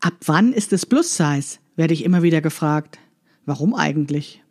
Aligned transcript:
Ab 0.00 0.14
wann 0.26 0.52
ist 0.52 0.72
es 0.72 0.86
Plus 0.86 1.16
Size? 1.16 1.58
werde 1.74 1.94
ich 1.94 2.04
immer 2.04 2.22
wieder 2.22 2.40
gefragt. 2.40 2.98
Warum 3.46 3.74
eigentlich? 3.74 4.42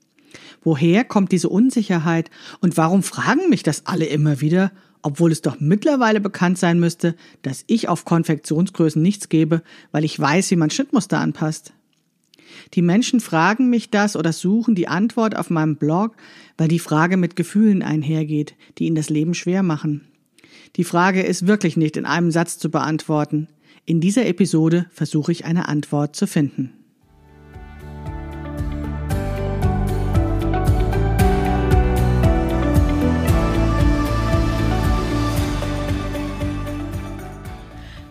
Woher 0.63 1.03
kommt 1.03 1.31
diese 1.31 1.49
Unsicherheit 1.49 2.29
und 2.59 2.77
warum 2.77 3.03
fragen 3.03 3.49
mich 3.49 3.63
das 3.63 3.85
alle 3.85 4.05
immer 4.05 4.41
wieder, 4.41 4.71
obwohl 5.01 5.31
es 5.31 5.41
doch 5.41 5.59
mittlerweile 5.59 6.19
bekannt 6.19 6.57
sein 6.57 6.79
müsste, 6.79 7.15
dass 7.43 7.63
ich 7.67 7.87
auf 7.87 8.03
Konfektionsgrößen 8.03 9.01
nichts 9.01 9.29
gebe, 9.29 9.61
weil 9.91 10.03
ich 10.03 10.19
weiß, 10.19 10.51
wie 10.51 10.57
man 10.57 10.69
Schnittmuster 10.69 11.19
anpasst? 11.19 11.73
Die 12.73 12.81
Menschen 12.81 13.19
fragen 13.19 13.69
mich 13.69 13.89
das 13.89 14.15
oder 14.17 14.33
suchen 14.33 14.75
die 14.75 14.87
Antwort 14.87 15.37
auf 15.37 15.49
meinem 15.49 15.77
Blog, 15.77 16.15
weil 16.57 16.67
die 16.67 16.79
Frage 16.79 17.15
mit 17.15 17.35
Gefühlen 17.35 17.83
einhergeht, 17.83 18.55
die 18.77 18.85
ihnen 18.87 18.95
das 18.95 19.09
Leben 19.09 19.33
schwer 19.33 19.63
machen. 19.63 20.07
Die 20.75 20.83
Frage 20.83 21.21
ist 21.21 21.47
wirklich 21.47 21.77
nicht 21.77 21.95
in 21.95 22.05
einem 22.05 22.31
Satz 22.31 22.57
zu 22.57 22.69
beantworten. 22.69 23.47
In 23.89 24.01
dieser 24.01 24.25
Episode 24.25 24.85
versuche 24.91 25.31
ich 25.31 25.45
eine 25.45 25.69
Antwort 25.69 26.13
zu 26.13 26.27
finden. 26.27 26.73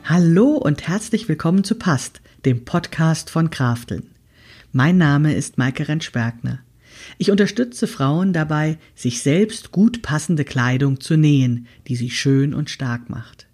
Hallo 0.03 0.53
und 0.53 0.89
herzlich 0.89 1.29
willkommen 1.29 1.63
zu 1.63 1.75
Past, 1.75 2.23
dem 2.47 2.65
Podcast 2.65 3.29
von 3.29 3.51
Krafteln. 3.51 4.13
Mein 4.73 4.97
Name 4.97 5.35
ist 5.35 5.59
Maike 5.59 5.89
Rentschbergner. 5.89 6.61
Ich 7.19 7.31
unterstütze 7.31 7.87
Frauen 7.87 8.33
dabei, 8.33 8.79
sich 8.95 9.21
selbst 9.21 9.73
gut 9.73 10.01
passende 10.01 10.47
Kleidung 10.47 11.01
zu 11.01 11.19
nähen, 11.19 11.67
die 11.87 11.97
sie 11.97 12.09
schön 12.09 12.55
und 12.55 12.71
stark 12.71 13.11
macht. 13.11 13.46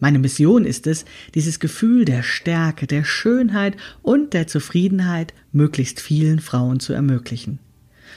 Meine 0.00 0.18
Mission 0.18 0.64
ist 0.64 0.86
es, 0.86 1.04
dieses 1.34 1.60
Gefühl 1.60 2.04
der 2.04 2.22
Stärke, 2.22 2.86
der 2.86 3.04
Schönheit 3.04 3.76
und 4.02 4.32
der 4.32 4.46
Zufriedenheit 4.46 5.34
möglichst 5.52 6.00
vielen 6.00 6.40
Frauen 6.40 6.80
zu 6.80 6.92
ermöglichen. 6.92 7.58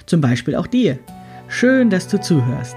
Zum 0.06 0.22
Beispiel 0.22 0.56
auch 0.56 0.68
dir. 0.68 1.00
Schön, 1.48 1.90
dass 1.90 2.08
du 2.08 2.20
zuhörst. 2.20 2.76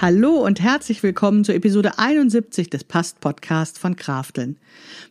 Hallo 0.00 0.44
und 0.46 0.60
herzlich 0.60 1.02
willkommen 1.02 1.42
zur 1.42 1.56
Episode 1.56 1.98
71 1.98 2.70
des 2.70 2.84
Past 2.84 3.18
Podcast 3.18 3.80
von 3.80 3.96
Krafteln. 3.96 4.56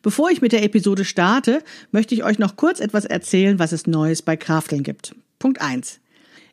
Bevor 0.02 0.31
ich 0.31 0.41
mit 0.41 0.53
der 0.53 0.63
Episode 0.63 1.03
starte, 1.03 1.61
möchte 1.91 2.16
ich 2.16 2.23
euch 2.23 2.39
noch 2.39 2.55
kurz 2.55 2.79
etwas 2.79 3.03
erzählen, 3.03 3.59
was 3.59 3.73
es 3.73 3.85
Neues 3.85 4.21
bei 4.21 4.38
Krafteln 4.38 4.83
gibt. 4.83 5.13
Punkt 5.39 5.59
1. 5.59 5.99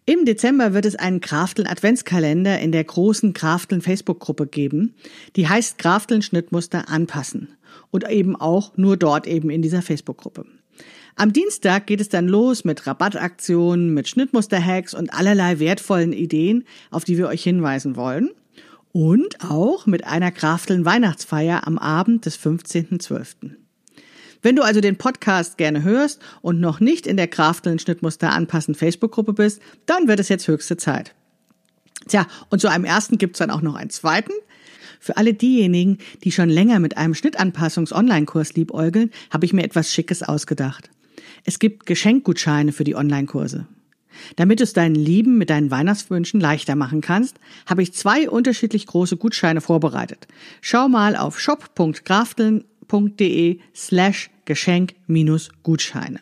Im 0.04 0.24
Dezember 0.24 0.74
wird 0.74 0.84
es 0.84 0.96
einen 0.96 1.20
Krafteln 1.20 1.68
Adventskalender 1.68 2.58
in 2.58 2.72
der 2.72 2.82
großen 2.82 3.34
Krafteln 3.34 3.82
Facebook-Gruppe 3.82 4.48
geben. 4.48 4.96
Die 5.36 5.48
heißt 5.48 5.78
Krafteln 5.78 6.20
Schnittmuster 6.20 6.88
anpassen. 6.88 7.56
Und 7.92 8.10
eben 8.10 8.34
auch 8.34 8.76
nur 8.76 8.96
dort 8.96 9.28
eben 9.28 9.48
in 9.48 9.62
dieser 9.62 9.80
Facebook-Gruppe. 9.80 10.44
Am 11.16 11.32
Dienstag 11.32 11.86
geht 11.86 12.00
es 12.00 12.08
dann 12.08 12.26
los 12.26 12.64
mit 12.64 12.88
Rabattaktionen, 12.88 13.94
mit 13.94 14.08
Schnittmuster-Hacks 14.08 14.94
und 14.94 15.14
allerlei 15.14 15.60
wertvollen 15.60 16.12
Ideen, 16.12 16.64
auf 16.90 17.04
die 17.04 17.16
wir 17.16 17.28
euch 17.28 17.44
hinweisen 17.44 17.94
wollen. 17.94 18.30
Und 18.90 19.40
auch 19.40 19.86
mit 19.86 20.04
einer 20.04 20.32
Krafteln 20.32 20.84
Weihnachtsfeier 20.84 21.66
am 21.68 21.78
Abend 21.78 22.26
des 22.26 22.38
15.12. 22.38 23.52
Wenn 24.42 24.56
du 24.56 24.62
also 24.62 24.80
den 24.80 24.98
Podcast 24.98 25.56
gerne 25.56 25.84
hörst 25.84 26.20
und 26.42 26.60
noch 26.60 26.80
nicht 26.80 27.06
in 27.06 27.16
der 27.16 27.28
Krafteln 27.28 27.78
Schnittmuster 27.78 28.32
anpassen 28.32 28.74
Facebook-Gruppe 28.74 29.34
bist, 29.34 29.62
dann 29.86 30.08
wird 30.08 30.18
es 30.18 30.28
jetzt 30.28 30.48
höchste 30.48 30.76
Zeit. 30.76 31.14
Tja, 32.08 32.26
und 32.50 32.60
zu 32.60 32.68
einem 32.68 32.84
ersten 32.84 33.18
gibt's 33.18 33.38
dann 33.38 33.50
auch 33.50 33.62
noch 33.62 33.76
einen 33.76 33.90
zweiten. 33.90 34.32
Für 34.98 35.16
alle 35.16 35.32
diejenigen, 35.32 35.98
die 36.24 36.32
schon 36.32 36.48
länger 36.48 36.80
mit 36.80 36.96
einem 36.96 37.14
Schnittanpassungs-Online-Kurs 37.14 38.54
liebäugeln, 38.54 39.12
habe 39.30 39.46
ich 39.46 39.52
mir 39.52 39.62
etwas 39.62 39.92
Schickes 39.92 40.22
ausgedacht. 40.22 40.90
Es 41.44 41.58
gibt 41.58 41.86
Geschenkgutscheine 41.86 42.72
für 42.72 42.84
die 42.84 42.96
Online-Kurse. 42.96 43.66
Damit 44.36 44.60
du 44.60 44.64
es 44.64 44.72
deinen 44.72 44.94
Lieben 44.94 45.36
mit 45.38 45.50
deinen 45.50 45.70
Weihnachtswünschen 45.70 46.40
leichter 46.40 46.76
machen 46.76 47.02
kannst, 47.02 47.38
habe 47.66 47.82
ich 47.82 47.92
zwei 47.92 48.30
unterschiedlich 48.30 48.86
große 48.86 49.16
Gutscheine 49.16 49.60
vorbereitet. 49.60 50.28
Schau 50.60 50.88
mal 50.88 51.16
auf 51.16 51.40
shop.grafteln.de 51.40 53.58
slash 53.74 54.30
Geschenk-Gutscheine. 54.44 56.20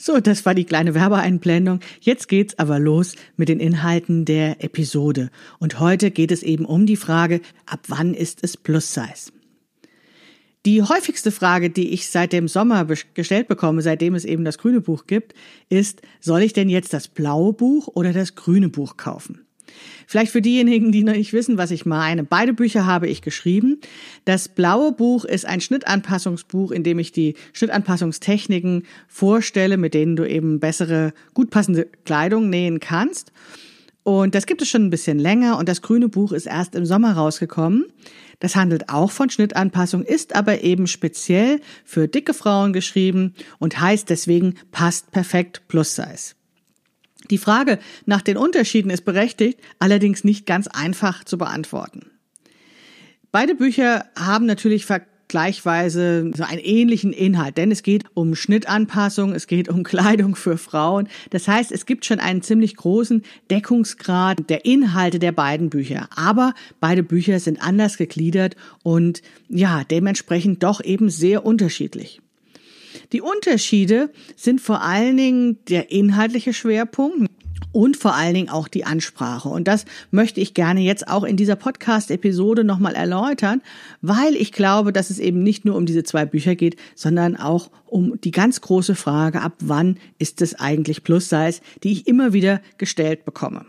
So, 0.00 0.20
das 0.20 0.46
war 0.46 0.54
die 0.54 0.64
kleine 0.64 0.94
Werbeeinblendung. 0.94 1.80
Jetzt 2.00 2.28
geht's 2.28 2.56
aber 2.56 2.78
los 2.78 3.16
mit 3.36 3.48
den 3.48 3.58
Inhalten 3.58 4.24
der 4.24 4.62
Episode. 4.62 5.28
Und 5.58 5.80
heute 5.80 6.12
geht 6.12 6.30
es 6.30 6.44
eben 6.44 6.64
um 6.64 6.86
die 6.86 6.94
Frage, 6.94 7.40
ab 7.66 7.80
wann 7.88 8.14
ist 8.14 8.44
es 8.44 8.56
Plus 8.56 8.94
Size? 8.94 9.32
Die 10.68 10.82
häufigste 10.82 11.30
Frage, 11.30 11.70
die 11.70 11.94
ich 11.94 12.10
seit 12.10 12.34
dem 12.34 12.46
Sommer 12.46 12.86
gestellt 13.14 13.48
bekomme, 13.48 13.80
seitdem 13.80 14.14
es 14.14 14.26
eben 14.26 14.44
das 14.44 14.58
grüne 14.58 14.82
Buch 14.82 15.06
gibt, 15.06 15.32
ist, 15.70 16.02
soll 16.20 16.42
ich 16.42 16.52
denn 16.52 16.68
jetzt 16.68 16.92
das 16.92 17.08
blaue 17.08 17.54
Buch 17.54 17.88
oder 17.94 18.12
das 18.12 18.34
grüne 18.34 18.68
Buch 18.68 18.98
kaufen? 18.98 19.46
Vielleicht 20.06 20.30
für 20.30 20.42
diejenigen, 20.42 20.92
die 20.92 21.04
noch 21.04 21.14
nicht 21.14 21.32
wissen, 21.32 21.56
was 21.56 21.70
ich 21.70 21.86
meine. 21.86 22.22
Beide 22.22 22.52
Bücher 22.52 22.84
habe 22.84 23.08
ich 23.08 23.22
geschrieben. 23.22 23.80
Das 24.26 24.50
blaue 24.50 24.92
Buch 24.92 25.24
ist 25.24 25.46
ein 25.46 25.62
Schnittanpassungsbuch, 25.62 26.70
in 26.70 26.82
dem 26.82 26.98
ich 26.98 27.12
die 27.12 27.32
Schnittanpassungstechniken 27.54 28.82
vorstelle, 29.06 29.78
mit 29.78 29.94
denen 29.94 30.16
du 30.16 30.28
eben 30.28 30.60
bessere, 30.60 31.14
gut 31.32 31.48
passende 31.48 31.88
Kleidung 32.04 32.50
nähen 32.50 32.78
kannst. 32.78 33.32
Und 34.02 34.34
das 34.34 34.44
gibt 34.44 34.60
es 34.60 34.68
schon 34.68 34.84
ein 34.84 34.90
bisschen 34.90 35.18
länger 35.18 35.58
und 35.58 35.68
das 35.68 35.82
grüne 35.82 36.08
Buch 36.08 36.32
ist 36.32 36.46
erst 36.46 36.74
im 36.74 36.84
Sommer 36.86 37.12
rausgekommen. 37.12 37.86
Das 38.40 38.54
handelt 38.54 38.88
auch 38.88 39.10
von 39.10 39.30
Schnittanpassung, 39.30 40.02
ist 40.02 40.36
aber 40.36 40.62
eben 40.62 40.86
speziell 40.86 41.60
für 41.84 42.06
dicke 42.06 42.34
Frauen 42.34 42.72
geschrieben 42.72 43.34
und 43.58 43.80
heißt 43.80 44.08
deswegen 44.10 44.54
passt 44.70 45.10
perfekt 45.10 45.62
plus 45.68 45.96
Size. 45.96 46.34
Die 47.30 47.38
Frage 47.38 47.78
nach 48.06 48.22
den 48.22 48.36
Unterschieden 48.36 48.90
ist 48.90 49.04
berechtigt, 49.04 49.60
allerdings 49.78 50.24
nicht 50.24 50.46
ganz 50.46 50.68
einfach 50.68 51.24
zu 51.24 51.36
beantworten. 51.36 52.10
Beide 53.32 53.54
Bücher 53.54 54.06
haben 54.16 54.46
natürlich 54.46 54.86
gleichweise 55.28 56.30
so 56.34 56.42
einen 56.42 56.60
ähnlichen 56.60 57.12
Inhalt, 57.12 57.56
denn 57.56 57.70
es 57.70 57.82
geht 57.82 58.04
um 58.14 58.34
Schnittanpassung, 58.34 59.32
es 59.32 59.46
geht 59.46 59.68
um 59.68 59.82
Kleidung 59.84 60.34
für 60.34 60.58
Frauen. 60.58 61.08
Das 61.30 61.46
heißt, 61.46 61.70
es 61.70 61.86
gibt 61.86 62.04
schon 62.04 62.20
einen 62.20 62.42
ziemlich 62.42 62.76
großen 62.76 63.22
Deckungsgrad 63.50 64.48
der 64.48 64.64
Inhalte 64.64 65.18
der 65.18 65.32
beiden 65.32 65.70
Bücher. 65.70 66.08
Aber 66.16 66.54
beide 66.80 67.02
Bücher 67.02 67.38
sind 67.40 67.62
anders 67.62 67.96
gegliedert 67.96 68.56
und 68.82 69.22
ja, 69.48 69.84
dementsprechend 69.84 70.62
doch 70.62 70.82
eben 70.82 71.10
sehr 71.10 71.44
unterschiedlich. 71.44 72.20
Die 73.12 73.20
Unterschiede 73.20 74.10
sind 74.36 74.60
vor 74.60 74.82
allen 74.82 75.16
Dingen 75.16 75.58
der 75.68 75.90
inhaltliche 75.90 76.52
Schwerpunkt 76.52 77.30
und 77.72 77.96
vor 77.96 78.14
allen 78.14 78.34
Dingen 78.34 78.48
auch 78.48 78.68
die 78.68 78.84
Ansprache. 78.84 79.48
Und 79.48 79.68
das 79.68 79.84
möchte 80.10 80.40
ich 80.40 80.54
gerne 80.54 80.80
jetzt 80.80 81.08
auch 81.08 81.24
in 81.24 81.36
dieser 81.36 81.56
Podcast-Episode 81.56 82.64
nochmal 82.64 82.94
erläutern, 82.94 83.62
weil 84.00 84.34
ich 84.36 84.52
glaube, 84.52 84.92
dass 84.92 85.10
es 85.10 85.18
eben 85.18 85.42
nicht 85.42 85.64
nur 85.64 85.76
um 85.76 85.86
diese 85.86 86.02
zwei 86.02 86.24
Bücher 86.24 86.54
geht, 86.54 86.76
sondern 86.94 87.36
auch 87.36 87.70
um 87.86 88.20
die 88.20 88.30
ganz 88.30 88.60
große 88.60 88.94
Frage, 88.94 89.42
ab 89.42 89.54
wann 89.60 89.98
ist 90.18 90.42
es 90.42 90.54
eigentlich 90.54 91.04
Plus-Size, 91.04 91.60
die 91.82 91.92
ich 91.92 92.06
immer 92.06 92.32
wieder 92.32 92.60
gestellt 92.78 93.24
bekomme. 93.24 93.64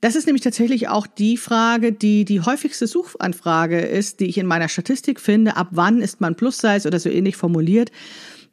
Das 0.00 0.14
ist 0.14 0.26
nämlich 0.26 0.42
tatsächlich 0.42 0.88
auch 0.88 1.06
die 1.06 1.36
Frage, 1.36 1.92
die 1.92 2.24
die 2.24 2.40
häufigste 2.40 2.86
Suchanfrage 2.86 3.80
ist, 3.80 4.20
die 4.20 4.26
ich 4.26 4.38
in 4.38 4.46
meiner 4.46 4.68
Statistik 4.68 5.20
finde. 5.20 5.56
Ab 5.56 5.68
wann 5.70 6.00
ist 6.02 6.20
man 6.20 6.36
Plus-Size 6.36 6.86
oder 6.86 7.00
so 7.00 7.08
ähnlich 7.08 7.36
formuliert? 7.36 7.90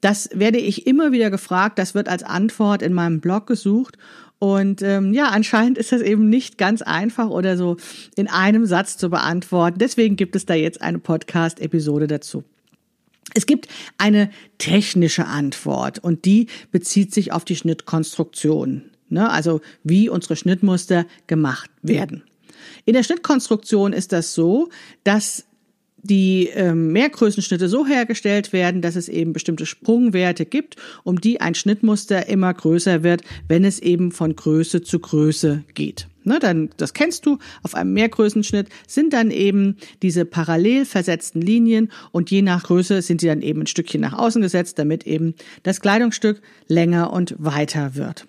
Das 0.04 0.30
werde 0.34 0.58
ich 0.58 0.86
immer 0.86 1.14
wieder 1.14 1.30
gefragt. 1.30 1.80
Das 1.80 1.96
wird 1.96 2.10
als 2.10 2.24
Antwort 2.24 2.82
in 2.82 2.92
meinem 2.92 3.22
Blog 3.22 3.48
gesucht. 3.48 3.98
Und 4.38 4.82
ähm, 4.82 5.14
ja, 5.14 5.30
anscheinend 5.30 5.78
ist 5.78 5.94
das 5.94 6.02
eben 6.02 6.28
nicht 6.28 6.58
ganz 6.58 6.82
einfach 6.82 7.30
oder 7.30 7.56
so 7.56 7.78
in 8.18 8.28
einem 8.28 8.66
Satz 8.66 8.98
zu 8.98 9.10
beantworten. 9.10 9.80
Deswegen 9.80 10.18
gibt 10.18 10.36
es 10.36 10.46
da 10.46 10.56
jetzt 10.56 10.82
eine 10.82 11.00
Podcast-Episode 11.00 12.08
dazu. 12.08 12.44
Es 13.34 13.46
gibt 13.46 13.70
eine 13.98 14.30
technische 14.58 15.26
Antwort 15.26 16.00
und 16.00 16.26
die 16.26 16.48
bezieht 16.74 17.14
sich 17.14 17.32
auf 17.32 17.46
die 17.46 17.56
Schnittkonstruktion. 17.56 18.84
Ne? 19.08 19.30
Also 19.30 19.62
wie 19.86 20.10
unsere 20.10 20.36
Schnittmuster 20.36 21.06
gemacht 21.28 21.72
werden. 21.82 22.24
In 22.84 22.94
der 22.94 23.04
Schnittkonstruktion 23.04 23.94
ist 23.94 24.12
das 24.12 24.34
so, 24.34 24.68
dass 25.06 25.46
die 26.04 26.50
ähm, 26.54 26.92
Mehrgrößenschnitte 26.92 27.70
so 27.70 27.88
hergestellt 27.88 28.54
werden, 28.54 28.82
dass 28.82 28.96
es 28.96 29.10
eben 29.10 29.34
bestimmte 29.34 29.66
Sprungwerte 29.66 30.46
gibt, 30.46 30.76
um 31.04 31.20
die 31.20 31.42
ein 31.42 31.56
Schnittmuster 31.56 32.28
immer 32.28 32.54
größer 32.54 33.04
wird, 33.04 33.24
wenn 33.48 33.64
es 33.64 33.80
eben 33.80 34.12
von 34.12 34.36
Größe 34.36 34.82
zu 34.84 35.00
Größe 35.00 35.64
geht. 35.74 36.08
Ne, 36.26 36.40
dann, 36.40 36.70
das 36.78 36.94
kennst 36.94 37.26
du, 37.26 37.38
auf 37.64 37.76
einem 37.76 37.94
Mehrgrößenschnitt 37.94 38.70
sind 38.88 39.12
dann 39.12 39.30
eben 39.30 39.76
diese 40.02 40.24
parallel 40.24 40.86
versetzten 40.86 41.42
Linien 41.42 41.92
und 42.12 42.32
je 42.32 42.42
nach 42.42 42.64
Größe 42.64 43.02
sind 43.02 43.20
sie 43.20 43.28
dann 43.28 43.42
eben 43.42 43.62
ein 43.62 43.68
Stückchen 43.68 44.00
nach 44.00 44.14
außen 44.14 44.42
gesetzt, 44.42 44.80
damit 44.80 45.06
eben 45.06 45.36
das 45.64 45.82
Kleidungsstück 45.82 46.42
länger 46.68 47.12
und 47.12 47.36
weiter 47.40 47.96
wird. 47.96 48.26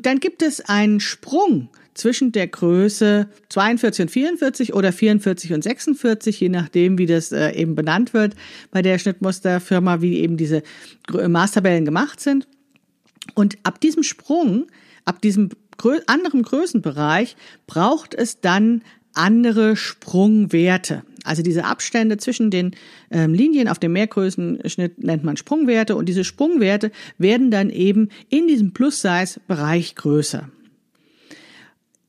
Dann 0.00 0.20
gibt 0.20 0.42
es 0.42 0.60
einen 0.60 1.00
Sprung 1.00 1.70
zwischen 1.98 2.32
der 2.32 2.46
Größe 2.46 3.28
42 3.48 4.02
und 4.02 4.10
44 4.10 4.74
oder 4.74 4.92
44 4.92 5.52
und 5.52 5.62
46, 5.62 6.40
je 6.40 6.48
nachdem, 6.48 6.98
wie 6.98 7.06
das 7.06 7.32
äh, 7.32 7.50
eben 7.52 7.74
benannt 7.74 8.14
wird 8.14 8.34
bei 8.70 8.82
der 8.82 8.98
Schnittmusterfirma, 8.98 10.00
wie 10.00 10.18
eben 10.20 10.36
diese 10.36 10.62
Maßtabellen 11.10 11.84
gemacht 11.84 12.20
sind. 12.20 12.46
Und 13.34 13.58
ab 13.62 13.80
diesem 13.80 14.02
Sprung, 14.02 14.66
ab 15.04 15.20
diesem 15.20 15.50
anderen 16.06 16.42
Größenbereich 16.42 17.36
braucht 17.66 18.14
es 18.14 18.40
dann 18.40 18.82
andere 19.14 19.76
Sprungwerte. 19.76 21.02
Also 21.24 21.42
diese 21.42 21.64
Abstände 21.64 22.16
zwischen 22.16 22.50
den 22.50 22.72
ähm, 23.10 23.34
Linien 23.34 23.68
auf 23.68 23.78
dem 23.78 23.92
Mehrgrößenschnitt 23.92 25.02
nennt 25.02 25.24
man 25.24 25.36
Sprungwerte 25.36 25.94
und 25.94 26.08
diese 26.08 26.24
Sprungwerte 26.24 26.90
werden 27.18 27.50
dann 27.50 27.70
eben 27.70 28.08
in 28.28 28.46
diesem 28.46 28.72
Plus-Size-Bereich 28.72 29.94
größer 29.94 30.48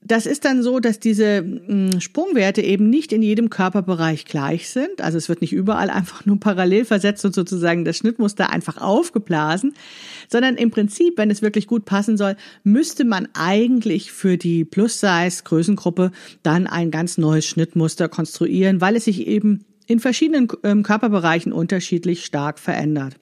das 0.10 0.26
ist 0.26 0.44
dann 0.44 0.64
so, 0.64 0.80
dass 0.80 1.00
diese 1.00 1.38
hm, 1.38 2.02
Sprungwerte 2.02 2.62
eben 2.62 2.90
nicht 2.90 3.14
in 3.14 3.22
jedem 3.22 3.50
Körperbereich 3.50 4.26
gleich 4.26 4.70
sind. 4.70 5.02
Also 5.02 5.18
es 5.18 5.30
wird 5.30 5.42
nicht 5.42 5.54
überall 5.54 5.90
einfach 5.90 6.26
nur 6.26 6.40
parallel 6.40 6.84
versetzt 6.84 7.24
und 7.26 7.36
sozusagen 7.36 7.86
das 7.86 7.98
Schnittmuster 7.98 8.50
einfach 8.50 8.78
aufgeblasen, 8.78 9.74
sondern 10.28 10.56
im 10.56 10.72
Prinzip, 10.72 11.18
wenn 11.18 11.30
es 11.30 11.42
wirklich 11.42 11.68
gut 11.68 11.86
passen 11.86 12.18
soll, 12.18 12.36
müsste 12.64 13.06
man 13.06 13.28
eigentlich 13.34 14.12
für 14.12 14.38
die 14.38 14.66
Plus-Size-Größengruppe 14.66 16.12
dann 16.42 16.66
ein 16.66 16.90
ganz 16.90 17.18
neues 17.18 17.46
Schnittmuster 17.46 18.10
konstruieren, 18.10 18.82
weil 18.82 18.96
es 18.96 19.06
sich 19.06 19.28
eben 19.28 19.66
in 19.86 20.00
verschiedenen 20.00 20.48
ähm, 20.64 20.84
Körperbereichen 20.84 21.54
unterschiedlich 21.54 22.26
stark 22.26 22.60
verändert. 22.60 23.16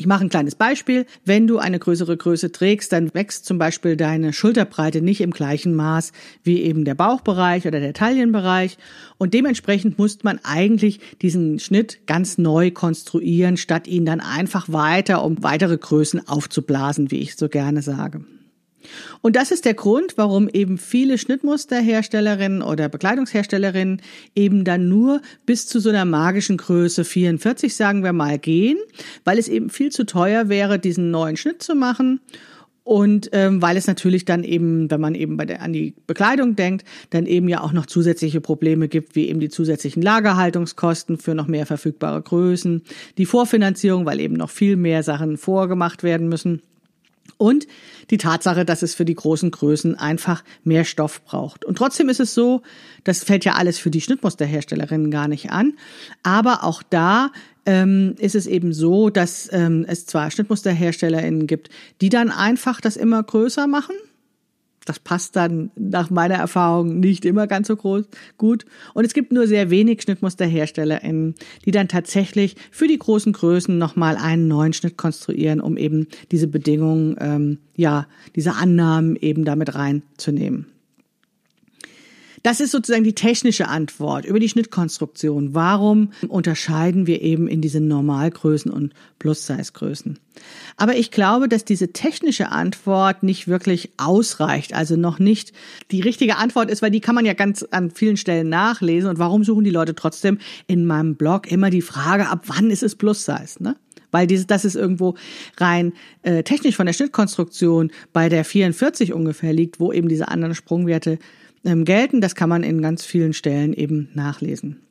Ich 0.00 0.06
mache 0.06 0.24
ein 0.24 0.28
kleines 0.28 0.54
Beispiel. 0.54 1.06
Wenn 1.24 1.48
du 1.48 1.58
eine 1.58 1.80
größere 1.80 2.16
Größe 2.16 2.52
trägst, 2.52 2.92
dann 2.92 3.12
wächst 3.14 3.44
zum 3.44 3.58
Beispiel 3.58 3.96
deine 3.96 4.32
Schulterbreite 4.32 5.02
nicht 5.02 5.20
im 5.20 5.32
gleichen 5.32 5.74
Maß 5.74 6.12
wie 6.44 6.62
eben 6.62 6.84
der 6.84 6.94
Bauchbereich 6.94 7.66
oder 7.66 7.80
der 7.80 7.94
Taillenbereich. 7.94 8.78
Und 9.18 9.34
dementsprechend 9.34 9.98
muss 9.98 10.22
man 10.22 10.38
eigentlich 10.44 11.00
diesen 11.20 11.58
Schnitt 11.58 12.06
ganz 12.06 12.38
neu 12.38 12.70
konstruieren, 12.70 13.56
statt 13.56 13.88
ihn 13.88 14.06
dann 14.06 14.20
einfach 14.20 14.68
weiter 14.68 15.24
um 15.24 15.42
weitere 15.42 15.76
Größen 15.76 16.28
aufzublasen, 16.28 17.10
wie 17.10 17.18
ich 17.18 17.34
so 17.34 17.48
gerne 17.48 17.82
sage. 17.82 18.20
Und 19.20 19.36
das 19.36 19.50
ist 19.50 19.64
der 19.64 19.74
Grund, 19.74 20.14
warum 20.16 20.48
eben 20.48 20.78
viele 20.78 21.18
Schnittmusterherstellerinnen 21.18 22.62
oder 22.62 22.88
Bekleidungsherstellerinnen 22.88 24.02
eben 24.34 24.64
dann 24.64 24.88
nur 24.88 25.20
bis 25.46 25.66
zu 25.66 25.80
so 25.80 25.90
einer 25.90 26.04
magischen 26.04 26.56
Größe 26.56 27.04
44, 27.04 27.74
sagen 27.74 28.04
wir 28.04 28.12
mal, 28.12 28.38
gehen, 28.38 28.78
weil 29.24 29.38
es 29.38 29.48
eben 29.48 29.70
viel 29.70 29.90
zu 29.90 30.04
teuer 30.04 30.48
wäre, 30.48 30.78
diesen 30.78 31.10
neuen 31.10 31.36
Schnitt 31.36 31.62
zu 31.62 31.74
machen. 31.74 32.20
Und 32.88 33.28
ähm, 33.32 33.60
weil 33.60 33.76
es 33.76 33.86
natürlich 33.86 34.24
dann 34.24 34.44
eben, 34.44 34.90
wenn 34.90 35.00
man 35.02 35.14
eben 35.14 35.36
bei 35.36 35.44
der, 35.44 35.60
an 35.60 35.74
die 35.74 35.94
Bekleidung 36.06 36.56
denkt, 36.56 36.86
dann 37.10 37.26
eben 37.26 37.46
ja 37.46 37.60
auch 37.60 37.72
noch 37.72 37.84
zusätzliche 37.84 38.40
Probleme 38.40 38.88
gibt, 38.88 39.14
wie 39.14 39.28
eben 39.28 39.40
die 39.40 39.50
zusätzlichen 39.50 40.02
Lagerhaltungskosten 40.02 41.18
für 41.18 41.34
noch 41.34 41.48
mehr 41.48 41.66
verfügbare 41.66 42.22
Größen, 42.22 42.80
die 43.18 43.26
Vorfinanzierung, 43.26 44.06
weil 44.06 44.20
eben 44.20 44.36
noch 44.36 44.48
viel 44.48 44.76
mehr 44.76 45.02
Sachen 45.02 45.36
vorgemacht 45.36 46.02
werden 46.02 46.30
müssen. 46.30 46.62
Und 47.38 47.66
die 48.10 48.18
Tatsache, 48.18 48.64
dass 48.64 48.82
es 48.82 48.94
für 48.94 49.04
die 49.04 49.14
großen 49.14 49.50
Größen 49.50 49.94
einfach 49.94 50.44
mehr 50.64 50.84
Stoff 50.84 51.24
braucht. 51.24 51.64
Und 51.64 51.78
trotzdem 51.78 52.08
ist 52.08 52.20
es 52.20 52.34
so, 52.34 52.62
das 53.04 53.22
fällt 53.22 53.44
ja 53.44 53.54
alles 53.54 53.78
für 53.78 53.90
die 53.90 54.00
Schnittmusterherstellerinnen 54.00 55.10
gar 55.10 55.28
nicht 55.28 55.50
an. 55.50 55.74
Aber 56.22 56.64
auch 56.64 56.82
da 56.82 57.30
ähm, 57.64 58.14
ist 58.18 58.34
es 58.34 58.46
eben 58.46 58.72
so, 58.72 59.08
dass 59.08 59.48
ähm, 59.52 59.84
es 59.88 60.04
zwar 60.04 60.30
Schnittmusterherstellerinnen 60.30 61.46
gibt, 61.46 61.70
die 62.00 62.08
dann 62.08 62.30
einfach 62.30 62.80
das 62.80 62.96
immer 62.96 63.22
größer 63.22 63.66
machen 63.66 63.94
das 64.88 64.98
passt 64.98 65.36
dann 65.36 65.70
nach 65.76 66.10
meiner 66.10 66.36
Erfahrung 66.36 67.00
nicht 67.00 67.24
immer 67.24 67.46
ganz 67.46 67.68
so 67.68 67.76
groß, 67.76 68.04
gut. 68.38 68.64
Und 68.94 69.04
es 69.04 69.12
gibt 69.12 69.32
nur 69.32 69.46
sehr 69.46 69.70
wenig 69.70 70.02
SchnittmusterherstellerInnen, 70.02 71.34
die 71.64 71.70
dann 71.70 71.88
tatsächlich 71.88 72.56
für 72.70 72.88
die 72.88 72.98
großen 72.98 73.32
Größen 73.32 73.76
nochmal 73.76 74.16
einen 74.16 74.48
neuen 74.48 74.72
Schnitt 74.72 74.96
konstruieren, 74.96 75.60
um 75.60 75.76
eben 75.76 76.06
diese 76.30 76.46
Bedingungen, 76.46 77.16
ähm, 77.20 77.58
ja, 77.76 78.06
diese 78.34 78.54
Annahmen 78.54 79.16
eben 79.16 79.44
damit 79.44 79.74
reinzunehmen. 79.74 80.66
Das 82.42 82.60
ist 82.60 82.70
sozusagen 82.70 83.04
die 83.04 83.14
technische 83.14 83.68
Antwort 83.68 84.24
über 84.24 84.38
die 84.38 84.48
Schnittkonstruktion. 84.48 85.54
Warum 85.54 86.12
unterscheiden 86.28 87.06
wir 87.06 87.22
eben 87.22 87.48
in 87.48 87.60
diese 87.60 87.80
Normalgrößen 87.80 88.70
und 88.70 88.92
Plus-Size-Größen? 89.18 90.18
Aber 90.76 90.96
ich 90.96 91.10
glaube, 91.10 91.48
dass 91.48 91.64
diese 91.64 91.92
technische 91.92 92.50
Antwort 92.50 93.22
nicht 93.22 93.48
wirklich 93.48 93.90
ausreicht, 93.96 94.74
also 94.74 94.96
noch 94.96 95.18
nicht 95.18 95.52
die 95.90 96.00
richtige 96.00 96.36
Antwort 96.36 96.70
ist, 96.70 96.82
weil 96.82 96.92
die 96.92 97.00
kann 97.00 97.14
man 97.14 97.26
ja 97.26 97.34
ganz 97.34 97.64
an 97.70 97.90
vielen 97.90 98.16
Stellen 98.16 98.48
nachlesen. 98.48 99.10
Und 99.10 99.18
warum 99.18 99.44
suchen 99.44 99.64
die 99.64 99.70
Leute 99.70 99.94
trotzdem 99.94 100.38
in 100.66 100.86
meinem 100.86 101.16
Blog 101.16 101.50
immer 101.50 101.70
die 101.70 101.82
Frage, 101.82 102.28
ab 102.28 102.44
wann 102.46 102.70
ist 102.70 102.82
es 102.82 102.94
Plus-Size? 102.94 103.62
Ne? 103.62 103.76
weil 104.10 104.26
dieses, 104.26 104.46
das 104.46 104.64
ist 104.64 104.74
irgendwo 104.74 105.16
rein 105.58 105.92
äh, 106.22 106.42
technisch 106.42 106.76
von 106.76 106.86
der 106.86 106.92
Schnittkonstruktion 106.92 107.90
bei 108.12 108.28
der 108.28 108.44
44 108.44 109.12
ungefähr 109.12 109.52
liegt, 109.52 109.80
wo 109.80 109.92
eben 109.92 110.08
diese 110.08 110.28
anderen 110.28 110.54
Sprungwerte 110.54 111.18
gelten. 111.84 112.20
Das 112.20 112.34
kann 112.34 112.48
man 112.48 112.62
in 112.62 112.82
ganz 112.82 113.04
vielen 113.04 113.32
Stellen 113.32 113.72
eben 113.72 114.08
nachlesen. 114.14 114.87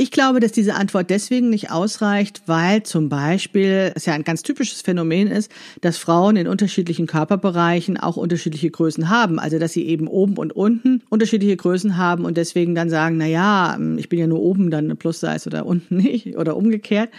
Ich 0.00 0.12
glaube, 0.12 0.38
dass 0.38 0.52
diese 0.52 0.76
Antwort 0.76 1.10
deswegen 1.10 1.50
nicht 1.50 1.72
ausreicht, 1.72 2.42
weil 2.46 2.84
zum 2.84 3.08
Beispiel 3.08 3.90
es 3.96 4.06
ja 4.06 4.12
ein 4.12 4.22
ganz 4.22 4.44
typisches 4.44 4.80
Phänomen 4.80 5.26
ist, 5.26 5.50
dass 5.80 5.98
Frauen 5.98 6.36
in 6.36 6.46
unterschiedlichen 6.46 7.08
Körperbereichen 7.08 7.96
auch 7.96 8.16
unterschiedliche 8.16 8.70
Größen 8.70 9.08
haben. 9.08 9.40
Also, 9.40 9.58
dass 9.58 9.72
sie 9.72 9.84
eben 9.84 10.06
oben 10.06 10.36
und 10.36 10.54
unten 10.54 11.02
unterschiedliche 11.08 11.56
Größen 11.56 11.96
haben 11.96 12.26
und 12.26 12.36
deswegen 12.36 12.76
dann 12.76 12.90
sagen, 12.90 13.16
na 13.16 13.26
ja, 13.26 13.76
ich 13.96 14.08
bin 14.08 14.20
ja 14.20 14.28
nur 14.28 14.40
oben 14.40 14.70
dann 14.70 14.84
eine 14.84 14.94
Plus-Size 14.94 15.48
oder 15.48 15.66
unten 15.66 15.96
nicht 15.96 16.36
oder 16.36 16.56
umgekehrt. 16.56 17.10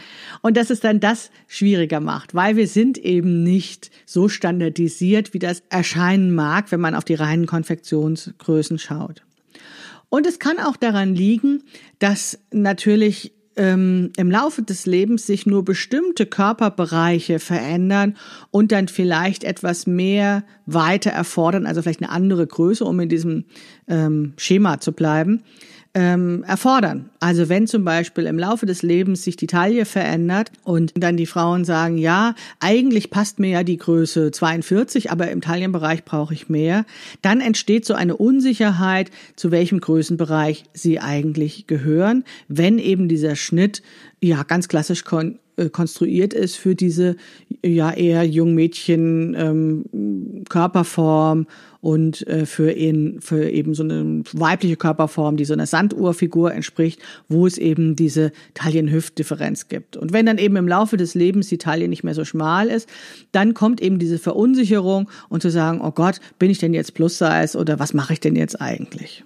Und 0.41 0.55
dass 0.55 0.69
es 0.69 0.79
dann 0.79 1.01
das 1.01 1.31
schwieriger 1.49 1.99
macht, 1.99 2.33
weil 2.33 2.55
wir 2.55 2.69
sind 2.69 2.97
eben 2.97 3.43
nicht 3.43 3.91
so 4.05 4.29
standardisiert, 4.29 5.33
wie 5.33 5.39
das 5.39 5.63
erscheinen 5.67 6.33
mag, 6.33 6.71
wenn 6.71 6.79
man 6.79 6.95
auf 6.95 7.03
die 7.03 7.15
reinen 7.15 7.45
Konfektionsgrößen 7.45 8.79
schaut. 8.79 9.21
Und 10.09 10.25
es 10.25 10.39
kann 10.39 10.59
auch 10.59 10.75
daran 10.75 11.15
liegen, 11.15 11.63
dass 12.00 12.39
natürlich 12.51 13.33
ähm, 13.56 14.11
im 14.17 14.31
Laufe 14.31 14.61
des 14.61 14.85
Lebens 14.85 15.27
sich 15.27 15.45
nur 15.45 15.63
bestimmte 15.65 16.25
Körperbereiche 16.25 17.39
verändern 17.39 18.15
und 18.51 18.71
dann 18.71 18.88
vielleicht 18.88 19.44
etwas 19.44 19.85
mehr 19.85 20.44
weiter 20.66 21.11
erfordern, 21.11 21.66
also 21.66 21.81
vielleicht 21.81 22.01
eine 22.01 22.11
andere 22.11 22.47
Größe, 22.47 22.85
um 22.85 22.99
in 22.99 23.09
diesem 23.09 23.45
ähm, 23.87 24.33
Schema 24.37 24.80
zu 24.80 24.94
bleiben 24.94 25.44
ähm, 25.99 26.45
erfordern. 26.47 27.09
Also 27.19 27.49
wenn 27.49 27.68
zum 27.68 27.83
Beispiel 27.83 28.25
im 28.25 28.39
Laufe 28.39 28.65
des 28.65 28.83
Lebens 28.83 29.23
sich 29.23 29.35
die 29.35 29.47
Taille 29.47 29.83
verändert 29.83 30.49
und 30.63 30.94
dann 30.95 31.18
die 31.18 31.25
Frauen 31.25 31.65
sagen, 31.65 31.97
ja, 31.97 32.35
eigentlich 32.61 33.09
passt 33.09 33.37
mir 33.37 33.49
ja 33.49 33.63
die 33.63 33.75
Größe 33.75 34.31
42, 34.31 35.11
aber 35.11 35.29
im 35.29 35.41
Taillenbereich 35.41 36.06
brauche 36.06 36.33
ich 36.33 36.47
mehr, 36.47 36.85
dann 37.21 37.41
entsteht 37.41 37.83
so 37.83 37.95
eine 37.95 38.15
Unsicherheit, 38.15 39.11
zu 39.35 39.51
welchem 39.51 39.81
Größenbereich 39.81 40.63
sie 40.73 41.01
eigentlich 41.01 41.68
gehören, 41.68 42.23
wenn 42.47 42.79
eben 42.79 43.09
dieser 43.09 43.35
Schnitt 43.35 43.81
ja 44.21 44.44
ganz 44.44 44.69
klassisch 44.69 45.03
kon 45.03 45.37
äh, 45.57 45.69
konstruiert 45.69 46.33
ist 46.33 46.56
für 46.56 46.75
diese 46.75 47.18
ja 47.61 47.91
eher 47.91 48.23
Jungmädchen 48.23 49.35
ähm, 49.37 50.44
Körperform 50.47 51.47
und 51.81 52.28
äh, 52.28 52.45
für, 52.45 52.71
ihn, 52.71 53.21
für 53.21 53.50
eben 53.50 53.74
so 53.74 53.83
eine 53.83 54.24
weibliche 54.33 54.76
Körperform, 54.76 55.38
die 55.38 55.45
so 55.45 55.54
einer 55.54 55.66
Sanduhrfigur 55.66 56.54
entspricht, 56.54 57.02
wo 57.28 57.48
es 57.48 57.57
eben 57.57 57.95
diese 57.95 58.31
Taillen-Hüft-Differenz 58.54 59.68
gibt. 59.68 59.95
Und 59.95 60.12
wenn 60.12 60.26
dann 60.26 60.38
eben 60.38 60.56
im 60.57 60.68
Laufe 60.68 60.98
des 60.98 61.16
Lebens 61.16 61.48
die 61.48 61.57
Taille 61.57 61.88
nicht 61.88 62.04
mehr 62.04 62.16
so 62.16 62.26
schmal 62.26 62.68
ist, 62.68 62.90
dann 63.31 63.54
kommt 63.54 63.81
eben 63.81 64.00
diese 64.00 64.19
Verunsicherung 64.19 65.09
und 65.30 65.42
zu 65.42 65.50
sagen, 65.50 65.81
oh 65.81 65.92
Gott, 65.92 66.19
bin 66.38 66.50
ich 66.50 66.57
denn 66.57 66.74
jetzt 66.74 66.94
Plus-Size 66.94 67.57
oder 67.57 67.80
was 67.80 67.94
mache 67.94 68.14
ich 68.14 68.19
denn 68.19 68.36
jetzt 68.36 68.59
eigentlich? 68.59 69.24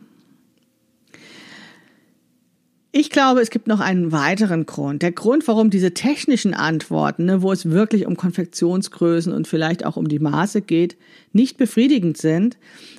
Ich 2.95 3.09
glaube, 3.09 3.41
es 3.41 3.49
gibt 3.49 3.65
noch 3.65 3.79
einen 3.79 4.11
weiteren 4.11 4.67
Grund. 4.67 5.01
Der 5.01 5.11
Grund, 5.11 5.47
warum 5.47 5.71
diese 5.71 5.95
technischen 5.95 6.53
Antworten, 6.53 7.25
ne, 7.25 7.41
wo 7.41 7.51
es 7.51 7.71
wirklich 7.71 8.05
um 8.05 8.15
Konfektionsgrößen 8.15 9.33
und 9.33 9.47
vielleicht 9.47 9.83
auch 9.83 9.97
um 9.97 10.07
die 10.07 10.19
Maße 10.19 10.61
geht, 10.61 10.95
nicht 11.31 11.57
befriedigend 11.57 12.17
sind, 12.17 12.55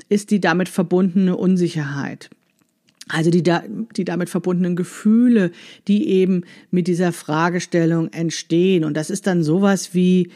ist 0.09 0.33
die 0.33 0.41
damit 0.41 0.69
verbundene 0.69 1.37
Unsicherheit. 1.37 2.29
Also 3.09 3.31
die, 3.31 3.45
die 3.97 4.05
damit 4.05 4.31
verbundenen 4.31 4.75
Gefühle, 4.75 5.53
die 5.87 6.09
eben 6.09 6.43
mit 6.73 6.89
dieser 6.89 7.13
Fragestellung 7.13 8.13
entstehen. 8.13 8.83
Und 8.83 8.97
das 8.97 9.11
ist 9.11 9.29
dann 9.29 9.45
sowas 9.45 9.95
wie, 9.95 10.29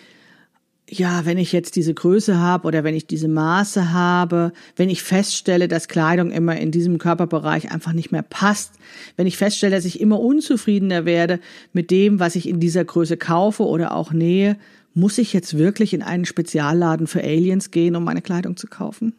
ja, 0.90 1.26
wenn 1.26 1.38
ich 1.38 1.52
jetzt 1.52 1.76
diese 1.76 1.92
Größe 1.92 2.38
habe 2.38 2.66
oder 2.66 2.82
wenn 2.82 2.94
ich 2.94 3.06
diese 3.06 3.28
Maße 3.28 3.92
habe, 3.92 4.52
wenn 4.76 4.88
ich 4.88 5.02
feststelle, 5.02 5.68
dass 5.68 5.88
Kleidung 5.88 6.30
immer 6.30 6.56
in 6.56 6.70
diesem 6.70 6.98
Körperbereich 6.98 7.70
einfach 7.70 7.92
nicht 7.92 8.10
mehr 8.10 8.22
passt, 8.22 8.74
wenn 9.16 9.26
ich 9.26 9.36
feststelle, 9.36 9.74
dass 9.76 9.84
ich 9.84 10.00
immer 10.00 10.18
unzufriedener 10.20 11.04
werde 11.04 11.40
mit 11.72 11.90
dem, 11.90 12.20
was 12.20 12.36
ich 12.36 12.48
in 12.48 12.58
dieser 12.58 12.84
Größe 12.84 13.16
kaufe 13.16 13.64
oder 13.64 13.94
auch 13.94 14.12
nähe, 14.12 14.56
muss 14.94 15.18
ich 15.18 15.32
jetzt 15.32 15.58
wirklich 15.58 15.92
in 15.92 16.02
einen 16.02 16.24
Spezialladen 16.24 17.06
für 17.06 17.22
Aliens 17.22 17.70
gehen, 17.70 17.94
um 17.94 18.04
meine 18.04 18.22
Kleidung 18.22 18.56
zu 18.56 18.66
kaufen? 18.66 19.12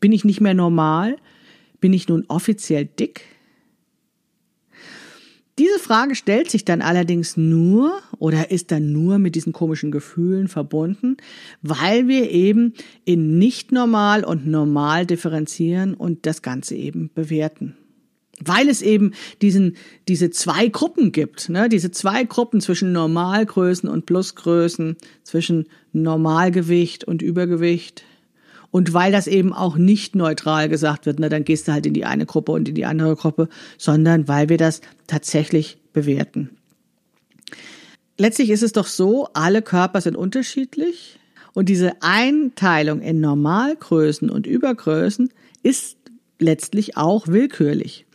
Bin 0.00 0.12
ich 0.12 0.24
nicht 0.24 0.40
mehr 0.40 0.54
normal? 0.54 1.16
Bin 1.80 1.92
ich 1.92 2.08
nun 2.08 2.24
offiziell 2.28 2.86
dick? 2.86 3.22
Diese 5.58 5.78
Frage 5.78 6.14
stellt 6.14 6.50
sich 6.50 6.66
dann 6.66 6.82
allerdings 6.82 7.38
nur 7.38 7.98
oder 8.18 8.50
ist 8.50 8.70
dann 8.72 8.92
nur 8.92 9.18
mit 9.18 9.34
diesen 9.34 9.54
komischen 9.54 9.90
Gefühlen 9.90 10.48
verbunden, 10.48 11.16
weil 11.62 12.08
wir 12.08 12.30
eben 12.30 12.74
in 13.06 13.38
nicht 13.38 13.72
normal 13.72 14.22
und 14.22 14.46
normal 14.46 15.06
differenzieren 15.06 15.94
und 15.94 16.26
das 16.26 16.42
Ganze 16.42 16.74
eben 16.74 17.10
bewerten. 17.14 17.74
Weil 18.38 18.68
es 18.68 18.82
eben 18.82 19.14
diesen, 19.40 19.76
diese 20.08 20.28
zwei 20.28 20.68
Gruppen 20.68 21.10
gibt, 21.10 21.48
ne? 21.48 21.70
diese 21.70 21.90
zwei 21.90 22.24
Gruppen 22.24 22.60
zwischen 22.60 22.92
Normalgrößen 22.92 23.88
und 23.88 24.04
Plusgrößen, 24.04 24.96
zwischen 25.22 25.68
Normalgewicht 25.94 27.04
und 27.04 27.22
Übergewicht, 27.22 28.04
und 28.76 28.92
weil 28.92 29.10
das 29.10 29.26
eben 29.26 29.54
auch 29.54 29.78
nicht 29.78 30.14
neutral 30.14 30.68
gesagt 30.68 31.06
wird, 31.06 31.18
na, 31.18 31.30
dann 31.30 31.44
gehst 31.44 31.66
du 31.66 31.72
halt 31.72 31.86
in 31.86 31.94
die 31.94 32.04
eine 32.04 32.26
Gruppe 32.26 32.52
und 32.52 32.68
in 32.68 32.74
die 32.74 32.84
andere 32.84 33.16
Gruppe, 33.16 33.48
sondern 33.78 34.28
weil 34.28 34.50
wir 34.50 34.58
das 34.58 34.82
tatsächlich 35.06 35.78
bewerten. 35.94 36.50
Letztlich 38.18 38.50
ist 38.50 38.62
es 38.62 38.72
doch 38.72 38.86
so, 38.86 39.28
alle 39.32 39.62
Körper 39.62 40.02
sind 40.02 40.14
unterschiedlich 40.14 41.18
und 41.54 41.70
diese 41.70 42.02
Einteilung 42.02 43.00
in 43.00 43.18
Normalgrößen 43.18 44.28
und 44.28 44.46
Übergrößen 44.46 45.30
ist 45.62 45.96
letztlich 46.38 46.98
auch 46.98 47.28
willkürlich. 47.28 48.05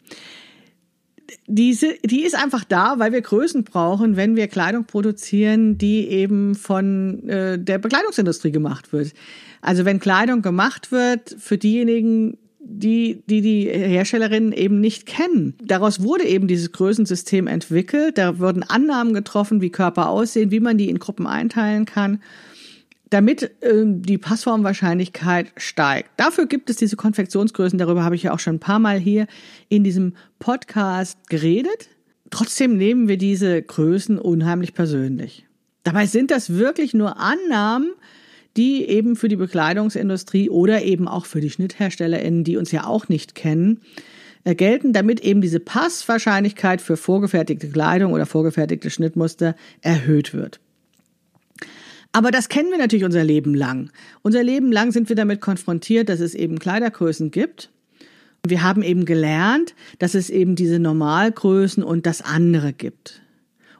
Diese, 1.48 1.96
die 2.04 2.24
ist 2.24 2.36
einfach 2.36 2.64
da, 2.64 2.96
weil 2.98 3.12
wir 3.12 3.22
Größen 3.22 3.64
brauchen, 3.64 4.16
wenn 4.16 4.36
wir 4.36 4.48
Kleidung 4.48 4.86
produzieren, 4.86 5.78
die 5.78 6.08
eben 6.08 6.56
von 6.56 7.28
äh, 7.28 7.60
der 7.60 7.78
Bekleidungsindustrie 7.78 8.52
gemacht 8.52 8.94
wird. 8.94 9.14
Also 9.62 9.86
wenn 9.86 10.00
Kleidung 10.00 10.42
gemacht 10.42 10.92
wird 10.92 11.36
für 11.40 11.58
diejenigen, 11.58 12.38
die, 12.64 13.24
die 13.28 13.42
die 13.42 13.66
Herstellerinnen 13.68 14.52
eben 14.52 14.80
nicht 14.80 15.06
kennen. 15.06 15.56
Daraus 15.62 16.02
wurde 16.02 16.26
eben 16.26 16.48
dieses 16.48 16.72
Größensystem 16.72 17.48
entwickelt. 17.48 18.18
Da 18.18 18.40
wurden 18.40 18.64
Annahmen 18.64 19.14
getroffen, 19.14 19.62
wie 19.62 19.72
Körper 19.72 20.10
aussehen, 20.10 20.52
wie 20.52 20.60
man 20.60 20.78
die 20.78 20.90
in 20.90 21.00
Gruppen 21.00 21.28
einteilen 21.28 21.86
kann, 21.86 22.22
damit 23.12 23.44
äh, 23.62 23.84
die 23.86 24.18
Passformwahrscheinlichkeit 24.18 25.52
steigt. 25.58 26.10
Dafür 26.18 26.48
gibt 26.48 26.70
es 26.70 26.78
diese 26.78 26.96
Konfektionsgrößen. 26.96 27.78
Darüber 27.78 28.04
habe 28.04 28.16
ich 28.16 28.24
ja 28.24 28.34
auch 28.34 28.40
schon 28.40 28.56
ein 28.56 28.60
paar 28.60 28.80
Mal 28.80 28.98
hier 28.98 29.28
in 29.70 29.84
diesem 29.84 30.16
Podcast 30.40 31.30
geredet. 31.30 31.90
Trotzdem 32.32 32.78
nehmen 32.78 33.08
wir 33.08 33.18
diese 33.18 33.62
Größen 33.62 34.18
unheimlich 34.18 34.74
persönlich. 34.74 35.46
Dabei 35.84 36.06
sind 36.06 36.32
das 36.32 36.54
wirklich 36.54 36.94
nur 36.94 37.18
Annahmen, 37.20 37.92
die 38.56 38.86
eben 38.86 39.18
für 39.18 39.28
die 39.28 39.36
Bekleidungsindustrie 39.36 40.50
oder 40.50 40.84
eben 40.84 41.08
auch 41.08 41.26
für 41.26 41.42
die 41.42 41.50
SchnittherstellerInnen, 41.50 42.46
die 42.46 42.56
uns 42.56 42.72
ja 42.72 42.86
auch 42.86 43.10
nicht 43.10 43.36
kennen, 43.36 43.82
äh, 44.46 44.56
gelten, 44.56 44.94
damit 44.94 45.20
eben 45.20 45.42
diese 45.42 45.60
Passwahrscheinlichkeit 45.60 46.82
für 46.82 46.96
vorgefertigte 46.96 47.70
Kleidung 47.70 48.14
oder 48.14 48.26
vorgefertigte 48.26 48.90
Schnittmuster 48.90 49.56
erhöht 49.82 50.34
wird. 50.34 50.62
Aber 52.12 52.32
das 52.32 52.50
kennen 52.50 52.72
wir 52.72 52.78
natürlich 52.78 53.06
unser 53.06 53.24
Leben 53.24 53.54
lang. 53.54 53.92
Unser 54.22 54.44
Leben 54.44 54.72
lang 54.72 54.92
sind 54.92 55.10
wir 55.10 55.16
damit 55.16 55.40
konfrontiert, 55.42 56.10
dass 56.10 56.20
es 56.20 56.36
eben 56.36 56.60
Kleidergrößen 56.60 57.32
gibt. 57.32 57.70
Wir 58.46 58.64
haben 58.64 58.82
eben 58.82 59.06
gelernt, 59.06 59.76
dass 60.00 60.16
es 60.16 60.30
eben 60.30 60.56
diese 60.56 60.80
Normalgrößen 60.80 61.84
und 61.84 62.06
das 62.06 62.22
andere 62.22 62.74
gibt. 62.74 63.22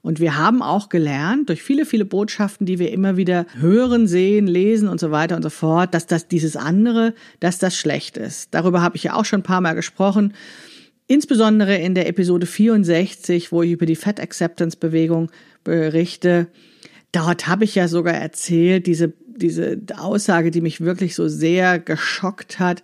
Und 0.04 0.20
wir 0.20 0.38
haben 0.38 0.62
auch 0.64 0.90
gelernt, 0.90 1.50
durch 1.50 1.62
viele, 1.62 1.86
viele 1.86 2.06
Botschaften, 2.06 2.66
die 2.66 2.80
wir 2.80 2.92
immer 2.92 3.18
wieder 3.18 3.46
hören, 3.60 4.08
sehen, 4.08 4.48
lesen 4.48 4.88
und 4.88 5.00
so 5.00 5.12
weiter 5.12 5.36
und 5.36 5.44
so 5.44 5.50
fort, 5.50 5.94
dass 5.94 6.08
das 6.08 6.28
dieses 6.28 6.56
andere, 6.56 7.14
dass 7.40 7.60
das 7.60 7.76
schlecht 7.76 8.18
ist. 8.18 8.54
Darüber 8.54 8.82
habe 8.82 8.96
ich 8.96 9.04
ja 9.04 9.14
auch 9.14 9.26
schon 9.26 9.42
ein 9.42 9.44
paar 9.44 9.62
Mal 9.62 9.74
gesprochen. 9.74 10.34
Insbesondere 11.06 11.76
in 11.76 11.94
der 11.94 12.08
Episode 12.08 12.48
64, 12.48 13.52
wo 13.52 13.62
ich 13.62 13.72
über 13.72 13.86
die 13.86 13.96
Fat 13.96 14.20
Acceptance 14.20 14.78
Bewegung 14.78 15.30
berichte. 15.64 16.48
Dort 17.12 17.48
habe 17.48 17.66
ich 17.66 17.76
ja 17.76 17.88
sogar 17.88 18.14
erzählt, 18.14 18.88
diese, 18.88 19.14
diese 19.26 19.78
Aussage, 19.98 20.52
die 20.52 20.62
mich 20.62 20.82
wirklich 20.82 21.16
so 21.16 21.28
sehr 21.28 21.80
geschockt 21.80 22.60
hat, 22.60 22.84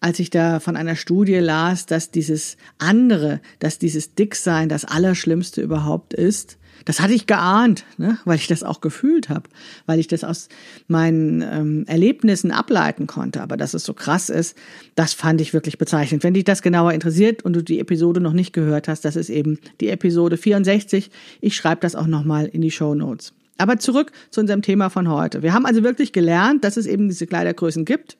als 0.00 0.18
ich 0.20 0.30
da 0.30 0.60
von 0.60 0.76
einer 0.76 0.96
Studie 0.96 1.36
las, 1.36 1.86
dass 1.86 2.10
dieses 2.10 2.56
andere, 2.78 3.40
dass 3.58 3.78
dieses 3.78 4.14
Dicksein 4.14 4.68
das 4.68 4.84
Allerschlimmste 4.84 5.60
überhaupt 5.60 6.14
ist. 6.14 6.56
Das 6.84 7.00
hatte 7.00 7.12
ich 7.12 7.26
geahnt, 7.26 7.84
ne? 7.98 8.18
weil 8.24 8.36
ich 8.36 8.46
das 8.46 8.62
auch 8.62 8.80
gefühlt 8.80 9.28
habe, 9.28 9.50
weil 9.86 9.98
ich 9.98 10.06
das 10.06 10.24
aus 10.24 10.48
meinen 10.86 11.42
ähm, 11.42 11.84
Erlebnissen 11.86 12.52
ableiten 12.52 13.06
konnte. 13.06 13.42
Aber 13.42 13.56
dass 13.56 13.74
es 13.74 13.84
so 13.84 13.92
krass 13.92 14.30
ist, 14.30 14.56
das 14.94 15.12
fand 15.12 15.40
ich 15.40 15.52
wirklich 15.52 15.76
bezeichnend. 15.76 16.22
Wenn 16.22 16.34
dich 16.34 16.44
das 16.44 16.62
genauer 16.62 16.92
interessiert 16.92 17.42
und 17.42 17.54
du 17.54 17.62
die 17.62 17.80
Episode 17.80 18.20
noch 18.20 18.32
nicht 18.32 18.52
gehört 18.52 18.88
hast, 18.88 19.04
das 19.04 19.16
ist 19.16 19.28
eben 19.28 19.58
die 19.80 19.88
Episode 19.88 20.36
64. 20.36 21.10
Ich 21.40 21.56
schreibe 21.56 21.80
das 21.80 21.96
auch 21.96 22.06
nochmal 22.06 22.46
in 22.46 22.62
die 22.62 22.70
Show 22.70 22.94
Notes. 22.94 23.34
Aber 23.58 23.78
zurück 23.78 24.12
zu 24.30 24.40
unserem 24.40 24.62
Thema 24.62 24.88
von 24.88 25.08
heute. 25.08 25.42
Wir 25.42 25.52
haben 25.52 25.66
also 25.66 25.82
wirklich 25.82 26.12
gelernt, 26.12 26.64
dass 26.64 26.76
es 26.76 26.86
eben 26.86 27.08
diese 27.08 27.26
Kleidergrößen 27.26 27.84
gibt 27.84 28.16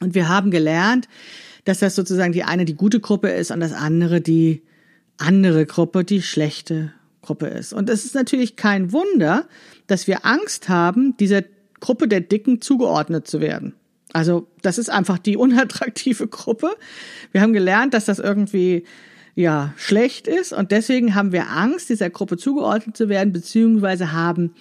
und 0.00 0.14
wir 0.14 0.28
haben 0.28 0.50
gelernt, 0.50 1.08
dass 1.64 1.78
das 1.78 1.94
sozusagen 1.94 2.32
die 2.32 2.42
eine 2.42 2.64
die 2.64 2.74
gute 2.74 3.00
Gruppe 3.00 3.28
ist 3.28 3.50
und 3.50 3.60
das 3.60 3.72
andere 3.72 4.20
die 4.20 4.62
andere 5.18 5.66
Gruppe, 5.66 6.04
die 6.04 6.22
schlechte 6.22 6.92
Gruppe 7.22 7.46
ist. 7.46 7.72
Und 7.72 7.90
es 7.90 8.04
ist 8.04 8.14
natürlich 8.14 8.56
kein 8.56 8.92
Wunder, 8.92 9.46
dass 9.86 10.06
wir 10.06 10.24
Angst 10.24 10.68
haben, 10.68 11.16
dieser 11.18 11.42
Gruppe 11.80 12.08
der 12.08 12.20
Dicken 12.20 12.60
zugeordnet 12.60 13.28
zu 13.28 13.40
werden. 13.40 13.74
Also 14.12 14.48
das 14.62 14.78
ist 14.78 14.90
einfach 14.90 15.18
die 15.18 15.36
unattraktive 15.36 16.26
Gruppe. 16.28 16.70
Wir 17.32 17.42
haben 17.42 17.52
gelernt, 17.52 17.94
dass 17.94 18.06
das 18.06 18.18
irgendwie 18.18 18.84
ja 19.40 19.74
schlecht 19.76 20.28
ist 20.28 20.52
und 20.52 20.70
deswegen 20.70 21.14
haben 21.14 21.32
wir 21.32 21.50
Angst, 21.50 21.88
dieser 21.88 22.10
Gruppe 22.10 22.36
zugeordnet 22.36 22.96
zu 22.96 23.08
werden, 23.08 23.32
beziehungsweise 23.32 24.12
haben 24.12 24.54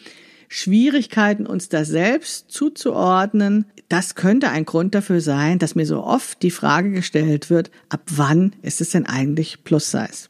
Schwierigkeiten, 0.47 1.45
uns 1.45 1.69
da 1.69 1.85
selbst 1.85 2.51
zuzuordnen. 2.51 3.65
Das 3.87 4.15
könnte 4.15 4.49
ein 4.49 4.65
Grund 4.65 4.95
dafür 4.95 5.21
sein, 5.21 5.59
dass 5.59 5.75
mir 5.75 5.85
so 5.85 6.03
oft 6.03 6.41
die 6.41 6.51
Frage 6.51 6.91
gestellt 6.91 7.49
wird, 7.49 7.69
ab 7.89 8.01
wann 8.07 8.55
ist 8.63 8.81
es 8.81 8.89
denn 8.89 9.05
eigentlich 9.05 9.63
Plus-Size? 9.63 10.29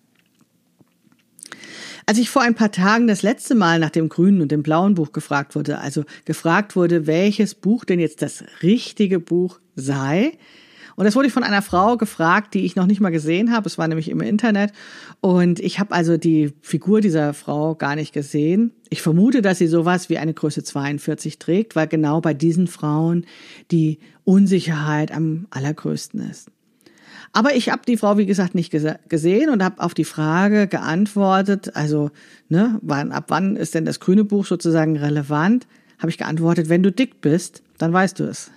Als 2.06 2.18
ich 2.18 2.29
vor 2.29 2.41
ein 2.41 2.56
paar 2.56 2.72
Tagen 2.72 3.08
das 3.08 3.22
letzte 3.22 3.56
Mal 3.56 3.79
nach 3.79 3.91
dem 3.91 4.10
grünen 4.10 4.41
und 4.41 4.51
dem 4.51 4.63
blauen 4.63 4.96
Buch 4.96 5.12
gefragt 5.12 5.56
wurde, 5.56 5.77
also 5.77 6.03
gefragt 6.25 6.75
wurde, 6.75 7.08
welches 7.08 7.53
Buch 7.56 7.86
denn 7.86 8.00
jetzt 8.00 8.22
das 8.22 8.44
richtige 8.63 9.20
Buch 9.20 9.60
sei, 9.75 10.34
und 11.00 11.06
das 11.06 11.15
wurde 11.15 11.29
ich 11.29 11.34
von 11.34 11.44
einer 11.44 11.62
Frau 11.62 11.96
gefragt, 11.96 12.53
die 12.53 12.65
ich 12.65 12.75
noch 12.75 12.86
nicht 12.86 13.00
mal 13.00 13.10
gesehen 13.10 13.53
habe. 13.53 13.68
Es 13.68 13.77
war 13.77 13.88
nämlich 13.88 14.10
im 14.10 14.20
Internet. 14.20 14.74
Und 15.22 15.62
ich 15.62 15.79
habe 15.79 15.94
also 15.94 16.18
die 16.18 16.51
Figur 16.60 17.00
dieser 17.00 17.34
Frau 17.34 17.74
gar 17.75 17.96
nicht 17.96 18.12
gesehen. 18.12 18.74
Ich 18.89 19.01
vermute, 19.01 19.41
dass 19.41 19.60
sie 19.60 19.68
sowas 19.68 20.10
wie 20.10 20.18
eine 20.18 20.34
Größe 20.34 20.62
42 20.62 21.39
trägt, 21.39 21.77
weil 21.77 21.88
genau 21.88 22.20
bei 22.20 22.34
diesen 22.34 22.68
Frauen 22.68 23.25
die 23.72 24.00
Unsicherheit 24.25 25.13
am 25.13 25.48
allergrößten 25.51 26.29
ist. 26.29 26.51
Aber 27.32 27.56
ich 27.56 27.70
habe 27.70 27.84
die 27.88 27.96
Frau, 27.96 28.18
wie 28.18 28.25
gesagt, 28.25 28.53
nicht 28.53 28.70
gesehen 28.70 29.50
und 29.51 29.63
habe 29.63 29.82
auf 29.82 29.94
die 29.94 30.03
Frage 30.03 30.68
geantwortet, 30.68 31.77
also 31.77 32.12
ne, 32.50 32.77
wann, 32.82 33.13
ab 33.13 33.27
wann 33.29 33.56
ist 33.56 33.74
denn 33.74 33.86
das 33.86 34.01
grüne 34.01 34.25
Buch 34.25 34.46
sozusagen 34.46 34.98
relevant? 34.98 35.65
Habe 35.98 36.10
ich 36.10 36.18
geantwortet, 36.18 36.68
wenn 36.68 36.84
du 36.84 36.91
dick 36.91 37.22
bist, 37.22 37.63
dann 37.77 37.94
weißt 37.94 38.20
du 38.20 38.25
es. 38.25 38.51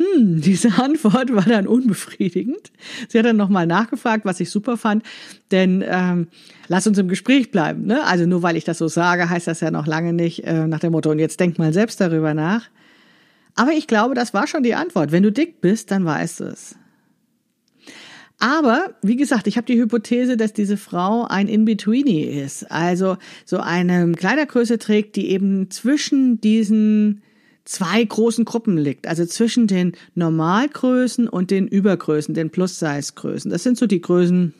Hm, 0.00 0.40
diese 0.40 0.72
Antwort 0.78 1.34
war 1.34 1.44
dann 1.44 1.66
unbefriedigend. 1.66 2.72
Sie 3.08 3.18
hat 3.18 3.26
dann 3.26 3.36
nochmal 3.36 3.66
nachgefragt, 3.66 4.24
was 4.24 4.40
ich 4.40 4.50
super 4.50 4.76
fand, 4.76 5.04
denn 5.50 5.84
ähm, 5.86 6.28
lass 6.68 6.86
uns 6.86 6.98
im 6.98 7.08
Gespräch 7.08 7.50
bleiben. 7.50 7.84
Ne? 7.86 8.02
Also 8.04 8.26
nur 8.26 8.42
weil 8.42 8.56
ich 8.56 8.64
das 8.64 8.78
so 8.78 8.88
sage, 8.88 9.28
heißt 9.28 9.46
das 9.46 9.60
ja 9.60 9.70
noch 9.70 9.86
lange 9.86 10.12
nicht 10.12 10.44
äh, 10.44 10.66
nach 10.66 10.80
dem 10.80 10.92
Motto, 10.92 11.10
und 11.10 11.18
jetzt 11.18 11.38
denk 11.38 11.58
mal 11.58 11.72
selbst 11.72 12.00
darüber 12.00 12.32
nach. 12.34 12.68
Aber 13.56 13.72
ich 13.72 13.86
glaube, 13.86 14.14
das 14.14 14.32
war 14.32 14.46
schon 14.46 14.62
die 14.62 14.74
Antwort. 14.74 15.12
Wenn 15.12 15.22
du 15.22 15.32
dick 15.32 15.60
bist, 15.60 15.90
dann 15.90 16.04
weißt 16.04 16.40
du 16.40 16.44
es. 16.44 16.76
Aber, 18.38 18.94
wie 19.02 19.16
gesagt, 19.16 19.46
ich 19.48 19.58
habe 19.58 19.66
die 19.66 19.78
Hypothese, 19.78 20.38
dass 20.38 20.54
diese 20.54 20.78
Frau 20.78 21.26
ein 21.26 21.46
In-Betweenie 21.46 22.24
ist. 22.24 22.70
Also 22.70 23.18
so 23.44 23.58
eine 23.58 24.10
Kleidergröße 24.12 24.78
trägt, 24.78 25.16
die 25.16 25.28
eben 25.28 25.70
zwischen 25.70 26.40
diesen 26.40 27.20
zwei 27.70 28.02
großen 28.04 28.44
Gruppen 28.44 28.76
liegt, 28.76 29.06
also 29.06 29.24
zwischen 29.24 29.68
den 29.68 29.92
Normalgrößen 30.16 31.28
und 31.28 31.52
den 31.52 31.68
Übergrößen, 31.68 32.34
den 32.34 32.50
Plus-Size-Größen. 32.50 33.48
Das 33.48 33.62
sind 33.62 33.78
so 33.78 33.86
die 33.86 34.00
Größen 34.00 34.54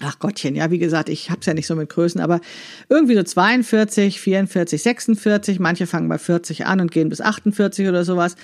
ach 0.00 0.18
Gottchen, 0.18 0.56
ja, 0.56 0.72
wie 0.72 0.78
gesagt, 0.78 1.08
ich 1.08 1.30
hab's 1.30 1.46
ja 1.46 1.54
nicht 1.54 1.68
so 1.68 1.76
mit 1.76 1.88
Größen, 1.88 2.20
aber 2.20 2.40
irgendwie 2.88 3.14
so 3.14 3.22
42, 3.22 4.20
44, 4.20 4.82
46, 4.82 5.60
manche 5.60 5.86
fangen 5.86 6.08
bei 6.08 6.18
40 6.18 6.66
an 6.66 6.80
und 6.80 6.90
gehen 6.90 7.08
bis 7.08 7.20
48 7.20 7.88
oder 7.88 8.04
sowas. 8.04 8.34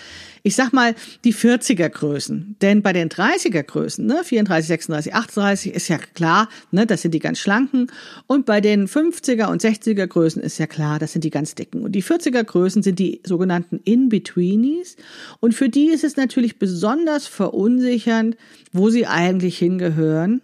Ich 0.44 0.54
sag 0.54 0.72
mal 0.72 0.94
die 1.24 1.34
40er 1.34 1.88
Größen, 1.88 2.56
denn 2.62 2.82
bei 2.82 2.92
den 2.92 3.08
30er 3.08 3.64
Größen, 3.64 4.06
ne, 4.06 4.20
34, 4.22 4.68
36, 4.68 5.14
38 5.14 5.74
ist 5.74 5.88
ja 5.88 5.98
klar, 5.98 6.48
ne, 6.70 6.86
das 6.86 7.02
sind 7.02 7.14
die 7.14 7.18
ganz 7.18 7.40
schlanken. 7.40 7.88
Und 8.28 8.46
bei 8.46 8.60
den 8.60 8.86
50er 8.86 9.46
und 9.46 9.60
60er 9.60 10.06
Größen 10.06 10.40
ist 10.40 10.58
ja 10.58 10.68
klar, 10.68 11.00
das 11.00 11.12
sind 11.12 11.24
die 11.24 11.30
ganz 11.30 11.56
dicken. 11.56 11.82
Und 11.82 11.92
die 11.92 12.02
40er 12.02 12.44
Größen 12.44 12.84
sind 12.84 13.00
die 13.00 13.20
sogenannten 13.24 13.80
In-Betweenies. 13.82 14.96
Und 15.40 15.54
für 15.54 15.68
die 15.68 15.88
ist 15.88 16.04
es 16.04 16.16
natürlich 16.16 16.60
besonders 16.60 17.26
verunsichernd, 17.26 18.36
wo 18.72 18.88
sie 18.88 19.06
eigentlich 19.06 19.58
hingehören 19.58 20.42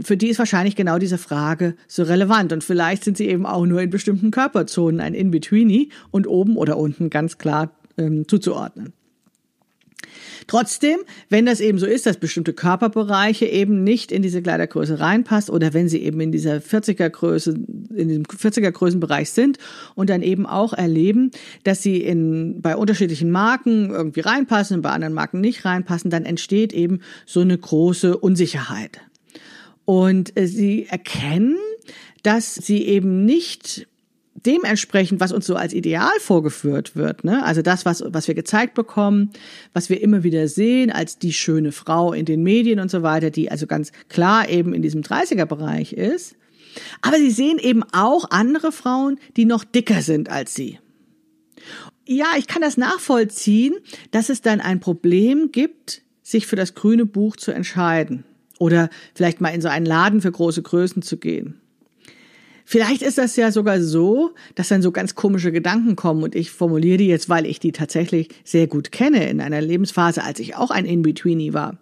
für 0.00 0.16
die 0.16 0.28
ist 0.28 0.38
wahrscheinlich 0.38 0.76
genau 0.76 0.98
diese 0.98 1.18
Frage 1.18 1.74
so 1.88 2.02
relevant. 2.02 2.52
Und 2.52 2.64
vielleicht 2.64 3.04
sind 3.04 3.16
sie 3.16 3.28
eben 3.28 3.46
auch 3.46 3.66
nur 3.66 3.80
in 3.80 3.90
bestimmten 3.90 4.30
Körperzonen 4.30 5.00
ein 5.00 5.14
In-Betweenie 5.14 5.90
und 6.10 6.26
oben 6.26 6.56
oder 6.56 6.76
unten 6.76 7.10
ganz 7.10 7.38
klar 7.38 7.72
ähm, 7.98 8.28
zuzuordnen. 8.28 8.92
Trotzdem, 10.46 10.98
wenn 11.28 11.46
das 11.46 11.60
eben 11.60 11.78
so 11.78 11.86
ist, 11.86 12.06
dass 12.06 12.18
bestimmte 12.18 12.52
Körperbereiche 12.52 13.46
eben 13.46 13.82
nicht 13.82 14.12
in 14.12 14.22
diese 14.22 14.42
Kleidergröße 14.42 15.00
reinpasst 15.00 15.50
oder 15.50 15.74
wenn 15.74 15.88
sie 15.88 16.02
eben 16.02 16.20
in 16.20 16.30
dieser 16.30 16.58
40er 16.58 17.08
Größe, 17.08 17.50
in 17.94 18.08
diesem 18.08 18.24
40er 18.24 18.70
Größenbereich 18.70 19.30
sind 19.30 19.58
und 19.94 20.10
dann 20.10 20.22
eben 20.22 20.46
auch 20.46 20.72
erleben, 20.72 21.30
dass 21.64 21.82
sie 21.82 22.00
in, 22.00 22.60
bei 22.60 22.76
unterschiedlichen 22.76 23.30
Marken 23.30 23.90
irgendwie 23.90 24.20
reinpassen 24.20 24.76
und 24.76 24.82
bei 24.82 24.90
anderen 24.90 25.14
Marken 25.14 25.40
nicht 25.40 25.64
reinpassen, 25.64 26.10
dann 26.10 26.24
entsteht 26.24 26.72
eben 26.72 27.00
so 27.24 27.40
eine 27.40 27.58
große 27.58 28.16
Unsicherheit. 28.16 29.00
Und 29.86 30.38
äh, 30.38 30.46
sie 30.46 30.86
erkennen, 30.86 31.56
dass 32.22 32.54
sie 32.54 32.84
eben 32.84 33.24
nicht 33.24 33.86
dementsprechend, 34.34 35.20
was 35.20 35.32
uns 35.32 35.46
so 35.46 35.56
als 35.56 35.72
Ideal 35.72 36.12
vorgeführt 36.20 36.94
wird, 36.94 37.24
ne? 37.24 37.44
also 37.44 37.62
das, 37.62 37.86
was, 37.86 38.04
was 38.06 38.28
wir 38.28 38.34
gezeigt 38.34 38.74
bekommen, 38.74 39.30
was 39.72 39.88
wir 39.88 40.02
immer 40.02 40.22
wieder 40.24 40.46
sehen 40.48 40.90
als 40.90 41.18
die 41.18 41.32
schöne 41.32 41.72
Frau 41.72 42.12
in 42.12 42.26
den 42.26 42.42
Medien 42.42 42.78
und 42.78 42.90
so 42.90 43.02
weiter, 43.02 43.30
die 43.30 43.50
also 43.50 43.66
ganz 43.66 43.92
klar 44.08 44.48
eben 44.48 44.74
in 44.74 44.82
diesem 44.82 45.00
30er-Bereich 45.00 45.94
ist. 45.94 46.36
Aber 47.00 47.16
sie 47.16 47.30
sehen 47.30 47.58
eben 47.58 47.82
auch 47.92 48.30
andere 48.30 48.72
Frauen, 48.72 49.18
die 49.36 49.46
noch 49.46 49.64
dicker 49.64 50.02
sind 50.02 50.28
als 50.28 50.54
sie. 50.54 50.78
Ja, 52.06 52.26
ich 52.38 52.46
kann 52.46 52.62
das 52.62 52.76
nachvollziehen, 52.76 53.74
dass 54.10 54.28
es 54.28 54.42
dann 54.42 54.60
ein 54.60 54.80
Problem 54.80 55.50
gibt, 55.50 56.02
sich 56.22 56.46
für 56.46 56.56
das 56.56 56.74
grüne 56.74 57.06
Buch 57.06 57.36
zu 57.36 57.52
entscheiden. 57.52 58.24
Oder 58.58 58.90
vielleicht 59.14 59.40
mal 59.40 59.50
in 59.50 59.60
so 59.60 59.68
einen 59.68 59.86
Laden 59.86 60.20
für 60.20 60.32
große 60.32 60.62
Größen 60.62 61.02
zu 61.02 61.18
gehen. 61.18 61.60
Vielleicht 62.68 63.02
ist 63.02 63.16
das 63.16 63.36
ja 63.36 63.52
sogar 63.52 63.80
so, 63.80 64.34
dass 64.56 64.68
dann 64.68 64.82
so 64.82 64.90
ganz 64.90 65.14
komische 65.14 65.52
Gedanken 65.52 65.94
kommen 65.94 66.24
und 66.24 66.34
ich 66.34 66.50
formuliere 66.50 66.98
die 66.98 67.06
jetzt, 67.06 67.28
weil 67.28 67.46
ich 67.46 67.60
die 67.60 67.70
tatsächlich 67.70 68.28
sehr 68.42 68.66
gut 68.66 68.90
kenne 68.90 69.28
in 69.30 69.40
einer 69.40 69.60
Lebensphase, 69.60 70.24
als 70.24 70.40
ich 70.40 70.56
auch 70.56 70.72
ein 70.72 70.84
In-Betweenie 70.84 71.54
war. 71.54 71.78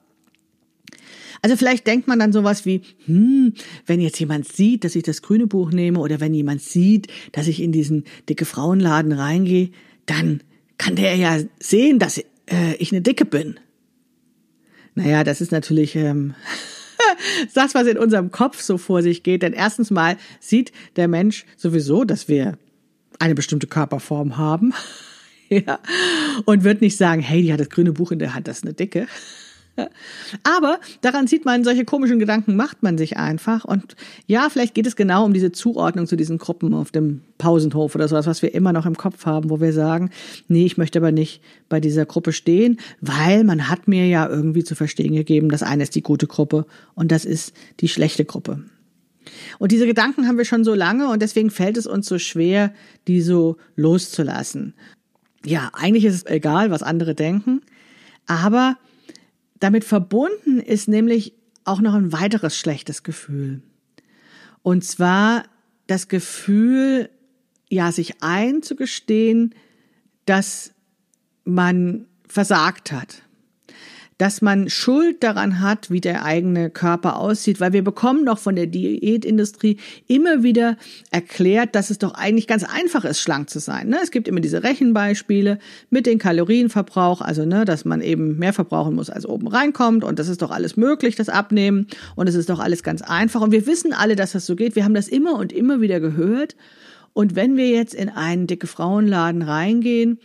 Also 1.41 1.57
vielleicht 1.57 1.87
denkt 1.87 2.07
man 2.07 2.19
dann 2.19 2.33
sowas 2.33 2.67
wie, 2.67 2.83
hm, 3.07 3.55
wenn 3.87 4.01
jetzt 4.01 4.21
jemand 4.21 4.47
sieht, 4.47 4.85
dass 4.85 4.95
ich 4.95 5.03
das 5.03 5.23
grüne 5.23 5.47
Buch 5.47 5.73
nehme 5.73 6.01
oder 6.01 6.21
wenn 6.21 6.35
jemand 6.35 6.61
sieht, 6.61 7.09
dass 7.33 7.49
ich 7.49 7.63
in 7.63 7.73
diesen 7.73 8.05
dicke 8.29 8.45
Frauenladen 8.45 9.13
reingehe, 9.13 9.71
dann 10.07 10.43
kann 10.77 10.97
der 10.97 11.17
ja 11.17 11.39
sehen, 11.61 11.99
dass 11.99 12.19
äh, 12.19 12.75
ich 12.79 12.93
eine 12.93 13.01
Dicke 13.01 13.25
bin. 13.25 13.59
Naja, 14.95 15.25
das 15.25 15.41
ist 15.41 15.53
natürlich 15.53 15.97
ähm, 15.97 16.35
das, 17.55 17.75
was 17.75 17.87
in 17.87 17.99
unserem 17.99 18.31
Kopf 18.31 18.61
so 18.61 18.79
vor 18.79 19.03
sich 19.03 19.23
geht. 19.23 19.43
Denn 19.43 19.53
erstens 19.53 19.91
mal 19.91 20.17
sieht 20.41 20.73
der 20.97 21.09
Mensch 21.09 21.47
sowieso, 21.57 22.05
dass 22.05 22.29
wir 22.29 22.59
eine 23.19 23.35
bestimmte 23.35 23.67
Körperform 23.67 24.37
haben. 24.37 24.73
ja. 25.49 25.79
Und 26.45 26.65
wird 26.65 26.81
nicht 26.81 26.97
sagen, 26.97 27.23
hey, 27.23 27.43
die 27.43 27.53
hat 27.53 27.61
das 27.61 27.71
grüne 27.71 27.93
Buch 27.93 28.13
in 28.13 28.19
der 28.19 28.35
Hand, 28.35 28.49
das 28.49 28.59
ist 28.59 28.65
eine 28.65 28.75
Dicke. 28.75 29.07
Aber 30.45 30.79
daran 31.01 31.27
sieht 31.27 31.45
man, 31.45 31.65
solche 31.65 31.85
komischen 31.85 32.19
Gedanken 32.19 32.55
macht 32.55 32.83
man 32.83 32.97
sich 32.97 33.17
einfach. 33.17 33.65
Und 33.65 33.97
ja, 34.27 34.49
vielleicht 34.49 34.75
geht 34.75 34.87
es 34.87 34.95
genau 34.95 35.25
um 35.25 35.33
diese 35.33 35.53
Zuordnung 35.53 36.07
zu 36.07 36.17
diesen 36.17 36.39
Gruppen 36.39 36.75
auf 36.75 36.93
dem 36.93 37.23
Pausenhof 37.39 37.95
oder 37.95 38.07
sowas, 38.07 38.27
was 38.27 38.43
wir 38.43 38.55
immer 38.55 38.73
noch 38.73 38.87
im 38.87 38.97
Kopf 38.97 39.27
haben, 39.27 39.51
wo 39.51 39.61
wir 39.61 39.73
sagen, 39.73 40.11
nee, 40.47 40.65
ich 40.65 40.79
möchte 40.79 41.01
aber 41.01 41.13
nicht 41.13 41.43
bei 41.69 41.81
dieser 41.81 42.07
Gruppe 42.07 42.33
stehen, 42.33 42.79
weil 43.01 43.43
man 43.43 43.69
hat 43.69 43.89
mir 43.89 44.07
ja 44.07 44.29
irgendwie 44.29 44.65
zu 44.65 44.75
verstehen 44.77 45.15
gegeben, 45.15 45.49
das 45.49 45.63
eine 45.63 45.83
ist 45.83 45.95
die 45.95 46.03
gute 46.03 46.27
Gruppe 46.27 46.67
und 46.95 47.11
das 47.11 47.25
ist 47.25 47.53
die 47.81 47.89
schlechte 47.89 48.25
Gruppe. 48.25 48.63
Und 49.59 49.73
diese 49.73 49.87
Gedanken 49.87 50.29
haben 50.29 50.39
wir 50.39 50.45
schon 50.45 50.65
so 50.65 50.75
lange 50.75 51.09
und 51.09 51.21
deswegen 51.21 51.51
fällt 51.51 51.77
es 51.77 51.87
uns 51.87 52.07
so 52.07 52.19
schwer, 52.19 52.73
die 53.09 53.23
so 53.23 53.57
loszulassen. 53.75 54.75
Ja, 55.45 55.71
eigentlich 55.73 56.05
ist 56.05 56.15
es 56.15 56.27
egal, 56.27 56.71
was 56.71 56.83
andere 56.83 57.15
denken, 57.15 57.61
aber 58.27 58.77
damit 59.65 59.85
verbunden 59.85 60.61
ist 60.61 60.89
nämlich 60.89 61.33
auch 61.65 61.81
noch 61.81 61.95
ein 61.95 62.13
weiteres 62.13 62.55
schlechtes 62.55 63.03
Gefühl. 63.03 63.63
Und 64.63 64.85
zwar 64.85 65.45
das 65.87 66.09
Gefühl, 66.09 67.09
ja, 67.71 67.91
sich 67.91 68.23
einzugestehen, 68.23 69.55
dass 70.27 70.75
man 71.45 72.07
versagt 72.29 72.93
hat 72.93 73.23
dass 74.25 74.41
man 74.41 74.71
Schuld 74.71 75.23
daran 75.23 75.61
hat, 75.61 75.91
wie 75.91 76.01
der 76.01 76.25
eigene 76.25 76.71
Körper 76.71 77.19
aussieht, 77.19 77.61
weil 77.61 77.75
wir 77.75 77.85
bekommen 77.85 78.25
doch 78.25 78.39
von 78.39 78.57
der 78.57 78.67
Diätindustrie 78.67 79.77
immer 80.07 80.43
wieder 80.43 80.79
erklärt, 81.11 81.75
dass 81.75 81.91
es 81.91 81.99
doch 81.99 82.15
eigentlich 82.15 82.47
ganz 82.47 82.65
einfach 82.65 83.05
ist, 83.05 83.21
schlank 83.21 83.51
zu 83.51 83.59
sein. 83.59 83.91
Ne? 83.91 83.99
Es 84.03 84.11
gibt 84.11 84.27
immer 84.27 84.41
diese 84.41 84.63
Rechenbeispiele 84.63 85.59
mit 85.91 86.07
dem 86.07 86.17
Kalorienverbrauch, 86.17 87.21
also 87.21 87.45
ne, 87.45 87.67
dass 87.67 87.85
man 87.85 88.01
eben 88.01 88.39
mehr 88.39 88.55
verbrauchen 88.55 88.95
muss, 88.95 89.11
als 89.11 89.27
oben 89.27 89.47
reinkommt 89.47 90.05
und 90.05 90.19
das 90.19 90.29
ist 90.29 90.41
doch 90.41 90.51
alles 90.51 90.79
möglich, 90.79 91.17
das 91.17 91.29
Abnehmen 91.29 91.87
und 92.17 92.27
es 92.27 92.35
ist 92.35 92.49
doch 92.49 92.61
alles 92.61 92.83
ganz 92.83 93.03
einfach 93.03 93.43
und 93.43 93.53
wir 93.53 93.67
wissen 93.67 93.93
alle, 93.93 94.17
dass 94.17 94.33
das 94.33 94.47
so 94.47 94.57
geht. 94.57 94.75
Wir 94.75 94.85
haben 94.85 94.95
das 94.95 95.09
immer 95.09 95.35
und 95.35 95.53
immer 95.53 95.83
wieder 95.83 96.01
gehört 96.01 96.57
und 97.13 97.37
wenn 97.37 97.59
wir 97.59 97.69
jetzt 97.69 97.93
in 97.93 98.09
einen 98.09 98.47
dicke 98.47 98.69
Frauenladen 98.69 99.43
reingehen, 99.43 100.19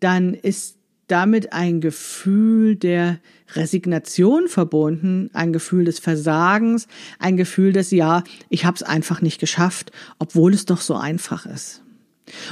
dann 0.00 0.32
ist 0.32 0.78
damit 1.12 1.52
ein 1.52 1.82
Gefühl 1.82 2.76
der 2.76 3.18
Resignation 3.56 4.48
verbunden, 4.48 5.30
ein 5.32 5.52
Gefühl 5.52 5.84
des 5.84 5.98
Versagens, 5.98 6.88
ein 7.18 7.36
Gefühl 7.36 7.72
des 7.72 7.90
Ja, 7.90 8.24
ich 8.48 8.64
habe 8.64 8.76
es 8.76 8.82
einfach 8.82 9.22
nicht 9.22 9.40
geschafft, 9.40 9.92
obwohl 10.18 10.54
es 10.54 10.64
doch 10.64 10.80
so 10.80 10.94
einfach 10.94 11.46
ist. 11.46 11.82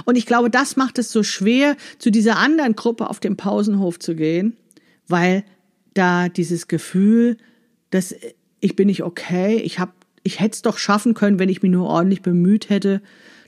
Und 0.05 0.17
ich 0.17 0.27
glaube, 0.27 0.51
das 0.51 0.77
macht 0.77 0.99
es 0.99 1.13
so 1.13 1.23
schwer, 1.23 1.77
zu 1.99 2.11
dieser 2.11 2.37
anderen 2.37 2.75
Gruppe 2.75 3.09
auf 3.09 3.21
dem 3.21 3.37
Pausenhof 3.37 3.99
zu 3.99 4.15
gehen, 4.15 4.57
weil 5.07 5.45
da 5.95 6.29
dieses 6.29 6.69
Gefühl, 6.69 7.37
dass 7.91 8.15
ich 8.61 8.77
bin 8.77 8.89
nicht 8.89 9.03
okay, 9.03 9.57
ich 9.57 9.79
habe 9.79 9.93
ich 10.23 10.41
hätte 10.41 10.55
es 10.55 10.63
doch 10.63 10.77
schaffen 10.77 11.15
können, 11.15 11.39
wenn 11.39 11.49
ich 11.49 11.63
mich 11.63 11.73
nur 11.73 11.87
ordentlich 11.87 12.21
bemüht 12.21 12.69
hätte, 12.69 13.01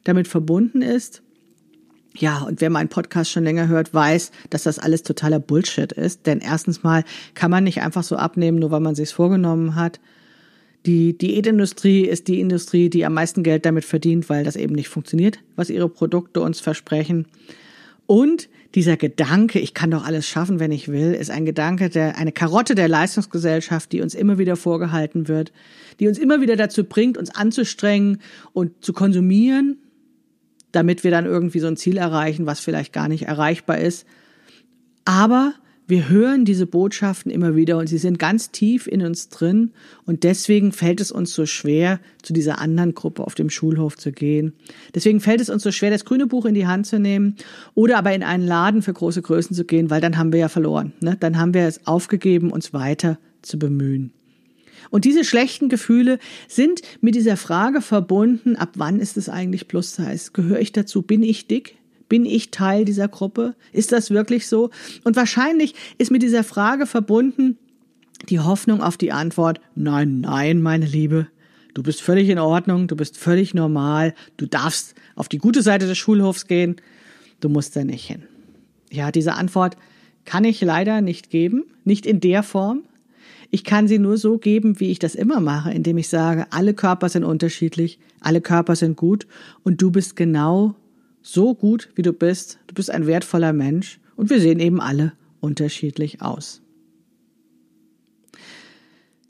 damit 0.05 0.27
verbunden 0.27 0.81
ist. 0.81 1.23
Ja, 2.16 2.42
und 2.42 2.61
wer 2.61 2.70
meinen 2.70 2.88
Podcast 2.88 3.31
schon 3.31 3.44
länger 3.44 3.68
hört, 3.68 3.94
weiß, 3.94 4.33
dass 4.51 4.64
das 4.64 4.79
alles 4.79 5.03
totaler 5.03 5.40
Bullshit 5.40 5.92
ist. 5.92 6.27
Denn 6.27 6.40
erstens 6.40 6.83
mal 6.83 7.05
kann 7.35 7.51
man 7.51 7.64
nicht 7.64 7.81
einfach 7.81 8.03
so 8.03 8.16
abnehmen, 8.16 8.59
nur 8.59 8.70
weil 8.70 8.81
man 8.81 8.94
sich's 8.94 9.12
vorgenommen 9.12 9.77
hat. 9.77 9.98
Die 10.85 11.16
Diätindustrie 11.16 12.03
ist 12.03 12.29
die 12.29 12.40
Industrie, 12.40 12.90
die 12.90 13.07
am 13.07 13.14
meisten 13.14 13.42
Geld 13.42 13.64
damit 13.64 13.85
verdient, 13.85 14.29
weil 14.29 14.44
das 14.44 14.57
eben 14.57 14.75
nicht 14.75 14.88
funktioniert, 14.88 15.38
was 15.55 15.70
ihre 15.70 15.88
Produkte 15.88 16.40
uns 16.40 16.61
versprechen. 16.61 17.27
Und 18.07 18.48
dieser 18.75 18.96
Gedanke, 18.96 19.59
ich 19.61 19.75
kann 19.75 19.90
doch 19.90 20.05
alles 20.05 20.27
schaffen, 20.27 20.59
wenn 20.59 20.72
ich 20.72 20.88
will, 20.88 21.12
ist 21.12 21.31
ein 21.31 21.44
Gedanke, 21.44 21.88
der, 21.88 22.16
eine 22.18 22.33
Karotte 22.33 22.75
der 22.75 22.88
Leistungsgesellschaft, 22.88 23.92
die 23.92 24.01
uns 24.01 24.14
immer 24.14 24.38
wieder 24.38 24.57
vorgehalten 24.57 25.29
wird, 25.29 25.53
die 26.01 26.09
uns 26.09 26.18
immer 26.18 26.40
wieder 26.40 26.57
dazu 26.57 26.85
bringt, 26.85 27.16
uns 27.16 27.35
anzustrengen 27.35 28.20
und 28.53 28.85
zu 28.85 28.92
konsumieren 28.92 29.79
damit 30.73 31.05
wir 31.05 31.11
dann 31.11 31.27
irgendwie 31.27 31.61
so 31.61 31.67
ein 31.67 31.77
Ziel 31.77 31.97
erreichen, 31.97 32.47
was 32.47 32.61
vielleicht 32.61 32.93
gar 32.93 33.09
nicht 33.09 33.25
erreichbar 33.25 33.79
ist. 33.79 34.07
Aber 35.05 35.55
wir 35.89 36.09
hören 36.09 36.45
diese 36.45 36.67
Botschaften 36.67 37.31
immer 37.31 37.57
wieder 37.57 37.77
und 37.77 37.89
sie 37.89 37.99
sind 37.99 38.19
ganz 38.19 38.51
tief 38.51 38.87
in 38.87 39.03
uns 39.03 39.29
drin 39.29 39.73
und 40.07 40.23
deswegen 40.23 40.73
fällt 40.73 41.01
es 41.01 41.11
uns 41.11 41.35
so 41.35 41.45
schwer, 41.45 42.01
zu 42.23 42.33
dieser 42.33 42.61
anderen 42.61 42.95
Gruppe 42.95 43.25
auf 43.25 43.35
dem 43.35 43.51
Schulhof 43.51 43.97
zu 43.97 44.13
gehen. 44.13 44.55
Deswegen 44.95 45.21
fällt 45.21 45.41
es 45.41 45.51
uns 45.51 45.63
so 45.63 45.73
schwer, 45.73 45.91
das 45.91 46.05
grüne 46.05 46.27
Buch 46.27 46.47
in 46.47 46.55
die 46.55 46.67
Hand 46.67 46.87
zu 46.87 46.99
nehmen 46.99 47.37
oder 47.75 47.99
aber 47.99 48.15
in 48.15 48.23
einen 48.23 48.47
Laden 48.47 48.83
für 48.83 48.93
große 48.93 49.23
Größen 49.23 49.55
zu 49.55 49.65
gehen, 49.65 49.91
weil 49.91 50.01
dann 50.01 50.17
haben 50.17 50.33
wir 50.33 50.41
ja 50.41 50.49
verloren. 50.49 50.93
Ne? 51.01 51.17
Dann 51.19 51.37
haben 51.37 51.53
wir 51.53 51.67
es 51.67 51.87
aufgegeben, 51.87 52.53
uns 52.53 52.73
weiter 52.73 53.19
zu 53.43 53.59
bemühen. 53.59 54.13
Und 54.92 55.05
diese 55.05 55.24
schlechten 55.24 55.68
Gefühle 55.68 56.18
sind 56.46 56.83
mit 57.00 57.14
dieser 57.14 57.37
Frage 57.37 57.81
verbunden, 57.81 58.55
ab 58.55 58.74
wann 58.74 59.00
ist 59.00 59.16
es 59.16 59.28
eigentlich 59.28 59.66
Plus-Size? 59.66 60.31
Gehöre 60.33 60.61
ich 60.61 60.70
dazu? 60.70 61.02
Bin 61.02 61.22
ich 61.22 61.48
dick? 61.48 61.78
Bin 62.09 62.26
ich 62.26 62.50
Teil 62.50 62.85
dieser 62.85 63.09
Gruppe? 63.09 63.57
Ist 63.72 63.90
das 63.90 64.11
wirklich 64.11 64.46
so? 64.46 64.70
Und 65.02 65.16
wahrscheinlich 65.16 65.74
ist 65.96 66.11
mit 66.11 66.22
dieser 66.22 66.44
Frage 66.44 66.87
verbunden 66.87 67.57
die 68.28 68.38
Hoffnung 68.38 68.83
auf 68.83 68.96
die 68.96 69.11
Antwort, 69.12 69.61
nein, 69.74 70.20
nein, 70.20 70.62
meine 70.62 70.87
Liebe, 70.87 71.26
Du 71.74 71.83
bist 71.83 72.02
völlig 72.02 72.28
in 72.28 72.38
Ordnung, 72.38 72.87
du 72.87 72.96
bist 72.96 73.16
völlig 73.16 73.55
normal, 73.55 74.14
du 74.37 74.46
darfst 74.46 74.94
auf 75.16 75.28
die 75.28 75.38
gute 75.38 75.62
Seite 75.62 75.87
des 75.87 75.96
Schulhofs 75.96 76.46
gehen, 76.46 76.76
du 77.40 77.48
musst 77.48 77.76
da 77.76 77.85
nicht 77.85 78.07
hin. 78.07 78.24
Ja, 78.90 79.11
diese 79.11 79.35
Antwort 79.35 79.78
kann 80.26 80.44
ich 80.44 80.61
leider 80.61 81.00
nicht 81.00 81.31
geben, 81.31 81.64
nicht 81.85 82.05
in 82.05 82.20
der 82.20 82.42
Form. 82.42 82.83
Ich 83.55 83.65
kann 83.65 83.87
sie 83.87 83.99
nur 83.99 84.17
so 84.17 84.38
geben, 84.38 84.81
wie 84.81 84.91
ich 84.91 84.99
das 84.99 85.15
immer 85.15 85.38
mache, 85.38 85.73
indem 85.73 85.99
ich 85.99 86.09
sage, 86.09 86.47
alle 86.49 86.73
Körper 86.73 87.11
sind 87.11 87.23
unterschiedlich, 87.23 87.99
alle 88.19 88.41
Körper 88.41 88.77
sind 88.77 88.97
gut 88.97 89.27
und 89.62 89.83
du 89.83 89.91
bist 89.91 90.17
genau 90.17 90.75
so 91.21 91.55
gut, 91.55 91.91
wie 91.95 92.01
du 92.01 92.15
bist. 92.15 92.59
Du 92.67 92.75
bist 92.75 92.91
ein 92.91 93.07
wertvoller 93.07 93.53
Mensch 93.53 94.01
und 94.17 94.31
wir 94.31 94.41
sehen 94.41 94.59
eben 94.59 94.81
alle 94.81 95.12
unterschiedlich 95.41 96.23
aus. 96.23 96.62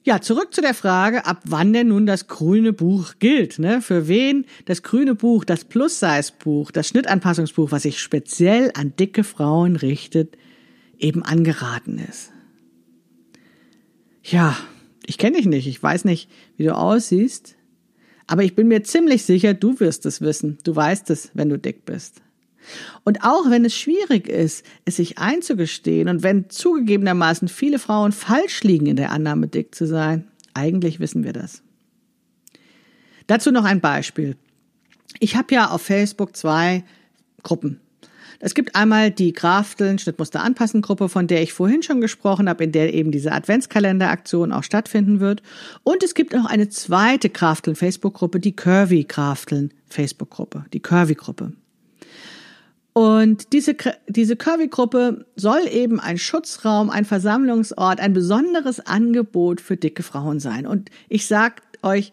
Ja, 0.05 0.21
zurück 0.21 0.55
zu 0.55 0.61
der 0.61 0.75
Frage, 0.75 1.27
ab 1.27 1.41
wann 1.47 1.73
denn 1.73 1.89
nun 1.89 2.07
das 2.07 2.29
grüne 2.29 2.73
Buch 2.73 3.15
gilt. 3.19 3.59
Ne? 3.59 3.83
Für 3.83 4.07
wen 4.07 4.47
das 4.67 4.85
grüne 4.85 5.17
Buch, 5.17 5.45
das 5.45 5.65
Plus-Size-Buch, 5.65 6.71
das 6.71 6.87
Schnittanpassungsbuch, 6.87 7.73
was 7.73 7.83
sich 7.83 8.01
speziell 8.01 8.71
an 8.75 8.95
dicke 8.97 9.25
Frauen 9.25 9.75
richtet, 9.75 10.39
eben 10.97 11.25
angeraten 11.25 11.99
ist. 11.99 12.32
Ja, 14.23 14.57
ich 15.07 15.19
kenne 15.19 15.37
dich 15.37 15.47
nicht, 15.47 15.67
ich 15.67 15.83
weiß 15.83 16.05
nicht, 16.05 16.31
wie 16.57 16.65
du 16.65 16.77
aussiehst, 16.77 17.57
aber 18.27 18.45
ich 18.45 18.55
bin 18.55 18.69
mir 18.69 18.83
ziemlich 18.83 19.25
sicher, 19.25 19.53
du 19.53 19.79
wirst 19.79 20.07
es 20.07 20.23
wissen. 20.23 20.57
Du 20.65 20.75
weißt 20.75 21.11
es, 21.11 21.31
wenn 21.35 21.51
du 21.51 21.59
dick 21.59 21.85
bist. 21.85 22.23
Und 23.05 23.25
auch 23.25 23.51
wenn 23.51 23.65
es 23.65 23.75
schwierig 23.75 24.27
ist, 24.27 24.65
es 24.87 24.97
sich 24.97 25.19
einzugestehen 25.19 26.09
und 26.09 26.23
wenn 26.23 26.49
zugegebenermaßen 26.49 27.49
viele 27.49 27.79
Frauen 27.79 28.13
falsch 28.13 28.63
liegen 28.63 28.87
in 28.87 28.97
der 28.97 29.11
Annahme, 29.11 29.49
dick 29.49 29.75
zu 29.75 29.87
sein, 29.87 30.29
eigentlich 30.55 30.99
wissen 30.99 31.25
wir 31.25 31.35
das. 31.35 31.63
Dazu 33.27 33.51
noch 33.51 33.65
ein 33.65 33.83
Beispiel. 33.83 34.37
Ich 35.19 35.37
habe 35.37 35.55
ja 35.55 35.71
auf 35.71 35.83
Facebook 35.83 36.35
zwei 36.35 36.85
Gruppen. 37.43 37.82
Es 38.45 38.55
gibt 38.55 38.75
einmal 38.75 39.13
die 39.13 39.33
Krafteln 39.33 40.01
Schnittmuster 40.01 40.43
anpassen 40.43 40.83
Gruppe, 40.83 41.09
von 41.09 41.29
der 41.29 41.43
ich 41.43 41.53
vorhin 41.53 41.85
schon 41.85 42.01
gesprochen 42.01 42.49
habe, 42.49 42.65
in 42.65 42.73
der 42.73 42.93
eben 42.93 43.13
diese 43.13 43.31
Adventskalenderaktion 43.31 44.53
auch 44.53 44.65
stattfinden 44.65 45.21
wird. 45.21 45.45
Und 45.85 46.03
es 46.03 46.15
gibt 46.15 46.35
auch 46.35 46.47
eine 46.47 46.69
zweite 46.69 47.31
Krafteln 47.31 47.77
Facebook 47.77 48.15
Gruppe, 48.15 48.41
die 48.41 48.57
Curvy 48.57 49.05
Krafteln 49.05 49.73
Facebook 49.89 50.31
Gruppe, 50.31 50.65
die 50.73 50.81
Curvy 50.81 51.15
Gruppe. 51.15 51.53
Und 52.95 53.53
diese, 53.53 53.77
diese 54.09 54.35
Curvy-Gruppe 54.35 55.25
soll 55.37 55.63
eben 55.71 56.01
ein 56.01 56.19
Schutzraum, 56.19 56.91
ein 56.91 57.05
Versammlungsort, 57.05 58.01
ein 58.01 58.13
besonderes 58.13 58.81
Angebot 58.81 59.61
für 59.61 59.77
dicke 59.77 60.03
Frauen 60.03 60.41
sein. 60.41 60.67
Und 60.67 60.91
ich 61.09 61.29
sag 61.29 61.63
euch, 61.83 62.13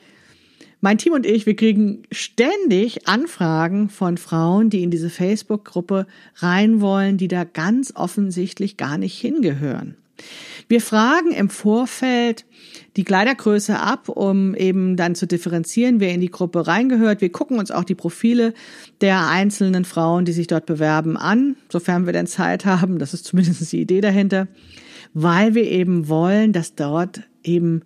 mein 0.81 0.97
Team 0.97 1.13
und 1.13 1.25
ich, 1.25 1.45
wir 1.45 1.55
kriegen 1.55 2.03
ständig 2.11 3.07
Anfragen 3.07 3.89
von 3.89 4.17
Frauen, 4.17 4.69
die 4.69 4.83
in 4.83 4.91
diese 4.91 5.09
Facebook-Gruppe 5.09 6.07
rein 6.35 6.81
wollen, 6.81 7.17
die 7.17 7.27
da 7.27 7.43
ganz 7.43 7.93
offensichtlich 7.95 8.77
gar 8.77 8.97
nicht 8.97 9.19
hingehören. 9.19 9.97
Wir 10.67 10.81
fragen 10.81 11.31
im 11.31 11.49
Vorfeld 11.49 12.45
die 12.95 13.03
Kleidergröße 13.03 13.79
ab, 13.79 14.09
um 14.09 14.53
eben 14.55 14.97
dann 14.97 15.15
zu 15.15 15.25
differenzieren, 15.25 15.99
wer 15.99 16.13
in 16.13 16.21
die 16.21 16.29
Gruppe 16.29 16.67
reingehört. 16.67 17.21
Wir 17.21 17.31
gucken 17.31 17.57
uns 17.57 17.71
auch 17.71 17.83
die 17.83 17.95
Profile 17.95 18.53
der 19.01 19.27
einzelnen 19.27 19.85
Frauen, 19.85 20.25
die 20.25 20.31
sich 20.31 20.47
dort 20.47 20.65
bewerben, 20.65 21.17
an, 21.17 21.55
sofern 21.69 22.05
wir 22.05 22.13
denn 22.13 22.27
Zeit 22.27 22.65
haben. 22.65 22.99
Das 22.99 23.13
ist 23.13 23.25
zumindest 23.25 23.71
die 23.71 23.81
Idee 23.81 24.01
dahinter, 24.01 24.47
weil 25.13 25.55
wir 25.55 25.63
eben 25.63 26.07
wollen, 26.07 26.53
dass 26.53 26.75
dort 26.75 27.21
eben 27.43 27.81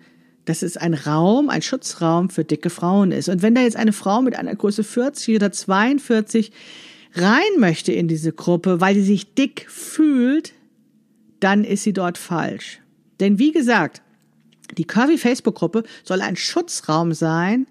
dass 0.46 0.62
es 0.62 0.78
ein 0.78 0.94
Raum, 0.94 1.50
ein 1.50 1.62
Schutzraum 1.62 2.30
für 2.30 2.44
dicke 2.44 2.70
Frauen 2.70 3.12
ist. 3.12 3.30
Und 3.30 3.42
wenn 3.42 3.56
da 3.56 3.62
jetzt 3.62 3.78
eine 3.78 3.94
Frau 3.94 4.22
mit 4.22 4.36
einer 4.36 4.56
Größe 4.56 4.84
40 4.84 5.36
oder 5.36 5.52
42 5.52 6.52
rein 7.16 7.42
möchte 7.60 7.92
in 7.94 8.08
diese 8.08 8.34
Gruppe, 8.34 8.82
weil 8.82 8.96
sie 8.96 9.04
sich 9.04 9.34
dick 9.34 9.66
fühlt, 9.70 10.54
dann 11.40 11.64
ist 11.64 11.84
sie 11.84 11.94
dort 11.94 12.18
falsch. 12.18 12.80
Denn 13.20 13.40
wie 13.40 13.52
gesagt, 13.52 14.02
die 14.78 14.86
Curvy 14.86 15.18
Facebook-Gruppe 15.18 15.84
soll 16.04 16.22
ein 16.22 16.36
Schutzraum 16.36 17.14
sein, 17.14 17.68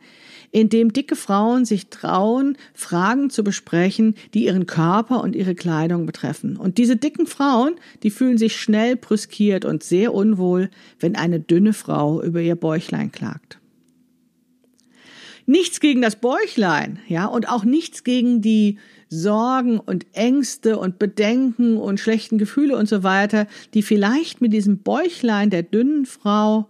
in 0.53 0.69
dem 0.69 0.93
dicke 0.93 1.17
Frauen 1.17 1.65
sich 1.65 1.89
trauen, 1.89 2.57
Fragen 2.75 3.31
zu 3.31 3.43
besprechen, 3.43 4.15
die 4.35 4.45
ihren 4.45 4.67
Körper 4.67 5.23
und 5.23 5.35
ihre 5.35 5.55
Kleidung 5.55 6.07
betreffen. 6.07 6.57
Und 6.57 6.79
diese 6.79 6.97
dicken 6.97 7.27
Frauen, 7.27 7.75
die 8.03 8.11
fühlen 8.11 8.39
sich 8.39 8.57
schnell 8.57 8.97
brüskiert 8.97 9.65
und 9.65 9.83
sehr 9.83 10.15
unwohl, 10.15 10.71
wenn 11.01 11.17
eine 11.17 11.41
dünne 11.41 11.73
Frau 11.73 12.23
über 12.23 12.41
ihr 12.41 12.55
Bäuchlein 12.55 13.11
klagt. 13.11 13.59
Nichts 15.47 15.81
gegen 15.81 16.03
das 16.03 16.17
Bäuchlein, 16.17 17.01
ja, 17.09 17.27
und 17.27 17.49
auch 17.49 17.65
nichts 17.65 18.05
gegen 18.05 18.43
die 18.43 18.79
Sorgen 19.09 19.81
und 19.81 20.07
Ängste 20.13 20.79
und 20.79 20.99
Bedenken 20.99 21.79
und 21.79 21.99
schlechten 21.99 22.39
Gefühle 22.39 22.77
und 22.77 22.89
so 22.89 23.03
weiter, 23.03 23.47
die 23.75 23.83
vielleicht 23.83 24.41
mit 24.41 24.53
diesem 24.53 24.79
Bäuchlein 24.79 25.51
der 25.51 25.63
dünnen 25.63 26.07
Frau 26.07 26.69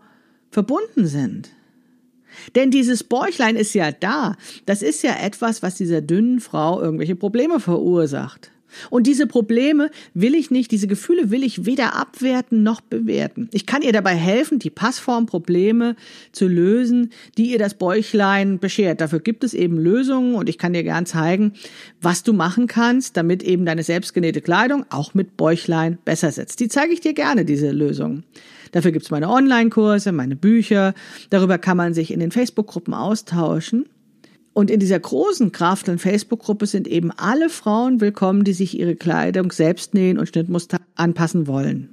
verbunden 0.50 1.06
sind. 1.06 1.50
Denn 2.54 2.70
dieses 2.70 3.04
Bäuchlein 3.04 3.56
ist 3.56 3.74
ja 3.74 3.92
da. 3.92 4.36
Das 4.66 4.82
ist 4.82 5.02
ja 5.02 5.16
etwas, 5.22 5.62
was 5.62 5.76
dieser 5.76 6.00
dünnen 6.00 6.40
Frau 6.40 6.80
irgendwelche 6.80 7.16
Probleme 7.16 7.60
verursacht. 7.60 8.52
Und 8.90 9.06
diese 9.06 9.26
Probleme 9.26 9.90
will 10.14 10.34
ich 10.34 10.50
nicht, 10.50 10.70
diese 10.70 10.86
Gefühle 10.86 11.30
will 11.30 11.42
ich 11.42 11.66
weder 11.66 11.94
abwerten 11.96 12.62
noch 12.62 12.80
bewerten. 12.80 13.48
Ich 13.52 13.66
kann 13.66 13.82
ihr 13.82 13.92
dabei 13.92 14.14
helfen, 14.14 14.58
die 14.58 14.70
Passformprobleme 14.70 15.96
zu 16.32 16.48
lösen, 16.48 17.10
die 17.36 17.52
ihr 17.52 17.58
das 17.58 17.74
Bäuchlein 17.74 18.58
beschert. 18.58 19.00
Dafür 19.00 19.20
gibt 19.20 19.44
es 19.44 19.54
eben 19.54 19.78
Lösungen 19.78 20.34
und 20.34 20.48
ich 20.48 20.58
kann 20.58 20.72
dir 20.72 20.82
gern 20.82 21.06
zeigen, 21.06 21.52
was 22.00 22.22
du 22.22 22.32
machen 22.32 22.66
kannst, 22.66 23.16
damit 23.16 23.42
eben 23.42 23.66
deine 23.66 23.82
selbstgenähte 23.82 24.40
Kleidung 24.40 24.84
auch 24.90 25.14
mit 25.14 25.36
Bäuchlein 25.36 25.98
besser 26.04 26.32
sitzt. 26.32 26.60
Die 26.60 26.68
zeige 26.68 26.92
ich 26.92 27.00
dir 27.00 27.14
gerne, 27.14 27.44
diese 27.44 27.70
Lösungen. 27.70 28.24
Dafür 28.72 28.90
gibt 28.90 29.04
es 29.04 29.10
meine 29.10 29.28
Online-Kurse, 29.28 30.12
meine 30.12 30.34
Bücher. 30.34 30.94
Darüber 31.30 31.58
kann 31.58 31.76
man 31.76 31.94
sich 31.94 32.10
in 32.10 32.20
den 32.20 32.32
Facebook-Gruppen 32.32 32.94
austauschen. 32.94 33.86
Und 34.54 34.70
in 34.70 34.80
dieser 34.80 34.98
großen 34.98 35.52
Krafteln 35.52 35.98
Facebook-Gruppe 35.98 36.66
sind 36.66 36.86
eben 36.88 37.10
alle 37.10 37.48
Frauen 37.48 38.00
willkommen, 38.00 38.44
die 38.44 38.52
sich 38.52 38.78
ihre 38.78 38.96
Kleidung 38.96 39.52
selbst 39.52 39.94
nähen 39.94 40.18
und 40.18 40.28
Schnittmuster 40.28 40.80
anpassen 40.94 41.46
wollen. 41.46 41.90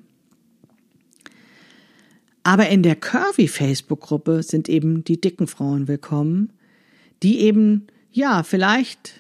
Aber 2.44 2.68
in 2.70 2.84
der 2.84 2.96
Curvy 2.96 3.48
Facebook-Gruppe 3.48 4.44
sind 4.44 4.68
eben 4.70 5.04
die 5.04 5.22
dicken 5.22 5.48
Frauen 5.48 5.88
willkommen, 5.88 6.52
die 7.22 7.42
eben, 7.42 7.88
ja, 8.12 8.44
vielleicht 8.44 9.14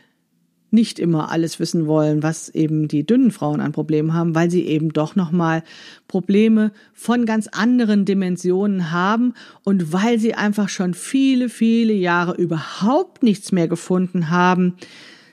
nicht 0.71 0.99
immer 0.99 1.32
alles 1.32 1.60
wissen 1.60 1.88
wollen, 1.88 2.21
was 2.23 2.49
eben 2.49 2.88
die 2.88 3.05
dünnen 3.05 3.32
Frauen 3.32 3.62
an 3.62 3.71
Problemen 3.71 4.13
haben, 4.13 4.36
weil 4.36 4.51
sie 4.51 4.65
eben 4.65 4.93
doch 4.93 5.15
nochmal 5.15 5.63
Probleme 6.08 6.71
von 6.93 7.25
ganz 7.25 7.47
anderen 7.47 8.05
Dimensionen 8.05 8.91
haben 8.91 9.34
und 9.63 9.91
weil 9.93 10.19
sie 10.19 10.36
einfach 10.36 10.69
schon 10.69 10.93
viele, 10.93 11.49
viele 11.49 11.93
Jahre 11.93 12.36
überhaupt 12.36 13.23
nichts 13.23 13.51
mehr 13.51 13.67
gefunden 13.67 14.29
haben, 14.29 14.75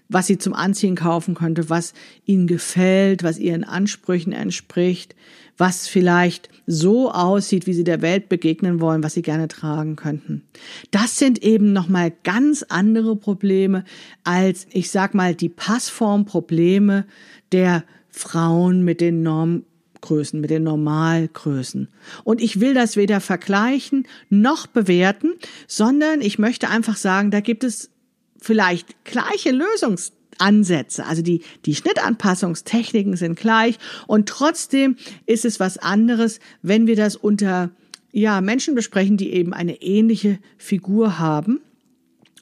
was 0.08 0.26
sie 0.26 0.38
zum 0.38 0.54
Anziehen 0.54 0.94
kaufen 0.94 1.34
könnte, 1.34 1.68
was 1.68 1.92
ihnen 2.24 2.46
gefällt, 2.46 3.22
was 3.22 3.38
ihren 3.38 3.64
Ansprüchen 3.64 4.32
entspricht, 4.32 5.14
was 5.58 5.88
vielleicht 5.88 6.48
so 6.66 7.12
aussieht, 7.12 7.66
wie 7.66 7.72
sie 7.72 7.84
der 7.84 8.02
Welt 8.02 8.28
begegnen 8.28 8.80
wollen, 8.80 9.02
was 9.02 9.14
sie 9.14 9.22
gerne 9.22 9.48
tragen 9.48 9.96
könnten. 9.96 10.42
Das 10.90 11.18
sind 11.18 11.42
eben 11.42 11.72
nochmal 11.72 12.12
ganz 12.24 12.64
andere 12.64 13.16
Probleme 13.16 13.84
als, 14.24 14.66
ich 14.70 14.90
sag 14.90 15.14
mal, 15.14 15.34
die 15.34 15.48
Passformprobleme 15.48 17.06
der 17.52 17.84
Frauen 18.10 18.82
mit 18.82 19.00
den 19.00 19.22
Normgrößen, 19.22 20.40
mit 20.40 20.50
den 20.50 20.64
Normalgrößen. 20.64 21.88
Und 22.24 22.40
ich 22.40 22.60
will 22.60 22.74
das 22.74 22.96
weder 22.96 23.20
vergleichen 23.20 24.06
noch 24.28 24.66
bewerten, 24.66 25.34
sondern 25.68 26.20
ich 26.20 26.38
möchte 26.38 26.68
einfach 26.68 26.96
sagen, 26.96 27.30
da 27.30 27.40
gibt 27.40 27.62
es 27.62 27.90
vielleicht 28.40 29.04
gleiche 29.04 29.52
Lösungsansätze. 30.38 31.06
Also 31.06 31.22
die, 31.22 31.42
die 31.64 31.74
Schnittanpassungstechniken 31.74 33.16
sind 33.16 33.38
gleich 33.38 33.78
und 34.06 34.28
trotzdem 34.28 34.96
ist 35.26 35.44
es 35.44 35.60
was 35.60 35.78
anderes, 35.78 36.40
wenn 36.62 36.86
wir 36.86 36.96
das 36.96 37.16
unter 37.16 37.70
ja, 38.12 38.40
Menschen 38.40 38.74
besprechen, 38.74 39.16
die 39.16 39.32
eben 39.32 39.52
eine 39.52 39.82
ähnliche 39.82 40.38
Figur 40.56 41.18
haben. 41.18 41.60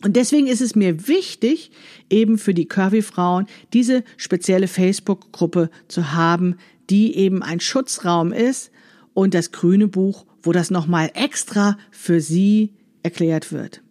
Und 0.03 0.17
deswegen 0.17 0.47
ist 0.47 0.61
es 0.61 0.75
mir 0.75 1.09
wichtig, 1.09 1.71
eben 2.11 2.37
für 2.37 2.53
die 2.53 2.67
Curvy-Frauen 2.67 3.47
diese 3.73 4.05
spezielle 4.17 4.69
Facebook-Gruppe 4.69 5.71
zu 5.89 6.13
haben, 6.13 6.57
die 6.91 7.17
eben 7.17 7.43
ein 7.43 7.61
Schutzraum 7.61 8.33
ist 8.33 8.71
und 9.15 9.33
das 9.33 9.51
grüne 9.51 9.89
Buch, 9.89 10.27
wo 10.43 10.53
das 10.53 10.71
nochmal 10.71 11.11
extra 11.15 11.79
für 11.91 12.21
sie 12.21 12.75
erklärt 13.03 13.51
wird. 13.51 13.84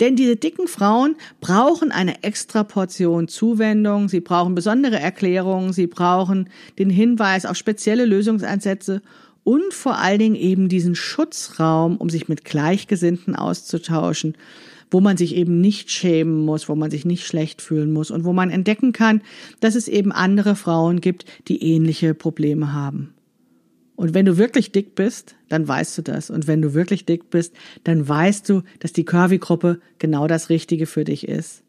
Denn 0.00 0.16
diese 0.16 0.36
dicken 0.36 0.68
Frauen 0.68 1.16
brauchen 1.40 1.92
eine 1.92 2.22
extra 2.22 2.64
Portion 2.64 3.28
Zuwendung, 3.28 4.08
sie 4.08 4.20
brauchen 4.20 4.54
besondere 4.54 4.98
Erklärungen, 4.98 5.72
sie 5.72 5.86
brauchen 5.86 6.48
den 6.78 6.90
Hinweis 6.90 7.46
auf 7.46 7.56
spezielle 7.56 8.04
Lösungsansätze 8.04 9.02
und 9.44 9.74
vor 9.74 9.98
allen 9.98 10.18
Dingen 10.18 10.34
eben 10.34 10.68
diesen 10.68 10.94
Schutzraum, 10.94 11.98
um 11.98 12.08
sich 12.10 12.28
mit 12.28 12.44
Gleichgesinnten 12.44 13.36
auszutauschen, 13.36 14.36
wo 14.90 15.00
man 15.00 15.16
sich 15.16 15.34
eben 15.34 15.60
nicht 15.60 15.90
schämen 15.90 16.44
muss, 16.44 16.68
wo 16.68 16.74
man 16.74 16.90
sich 16.90 17.04
nicht 17.04 17.26
schlecht 17.26 17.62
fühlen 17.62 17.92
muss 17.92 18.10
und 18.10 18.24
wo 18.24 18.32
man 18.32 18.50
entdecken 18.50 18.92
kann, 18.92 19.22
dass 19.60 19.74
es 19.74 19.88
eben 19.88 20.12
andere 20.12 20.56
Frauen 20.56 21.00
gibt, 21.00 21.24
die 21.48 21.62
ähnliche 21.62 22.14
Probleme 22.14 22.72
haben. 22.72 23.13
Und 23.96 24.14
wenn 24.14 24.26
du 24.26 24.38
wirklich 24.38 24.72
dick 24.72 24.94
bist, 24.94 25.36
dann 25.48 25.68
weißt 25.68 25.98
du 25.98 26.02
das. 26.02 26.30
Und 26.30 26.46
wenn 26.46 26.60
du 26.60 26.74
wirklich 26.74 27.06
dick 27.06 27.30
bist, 27.30 27.54
dann 27.84 28.08
weißt 28.08 28.48
du, 28.48 28.62
dass 28.80 28.92
die 28.92 29.04
Curvy-Gruppe 29.04 29.80
genau 29.98 30.26
das 30.26 30.48
Richtige 30.50 30.86
für 30.86 31.04
dich 31.04 31.28
ist. 31.28 31.62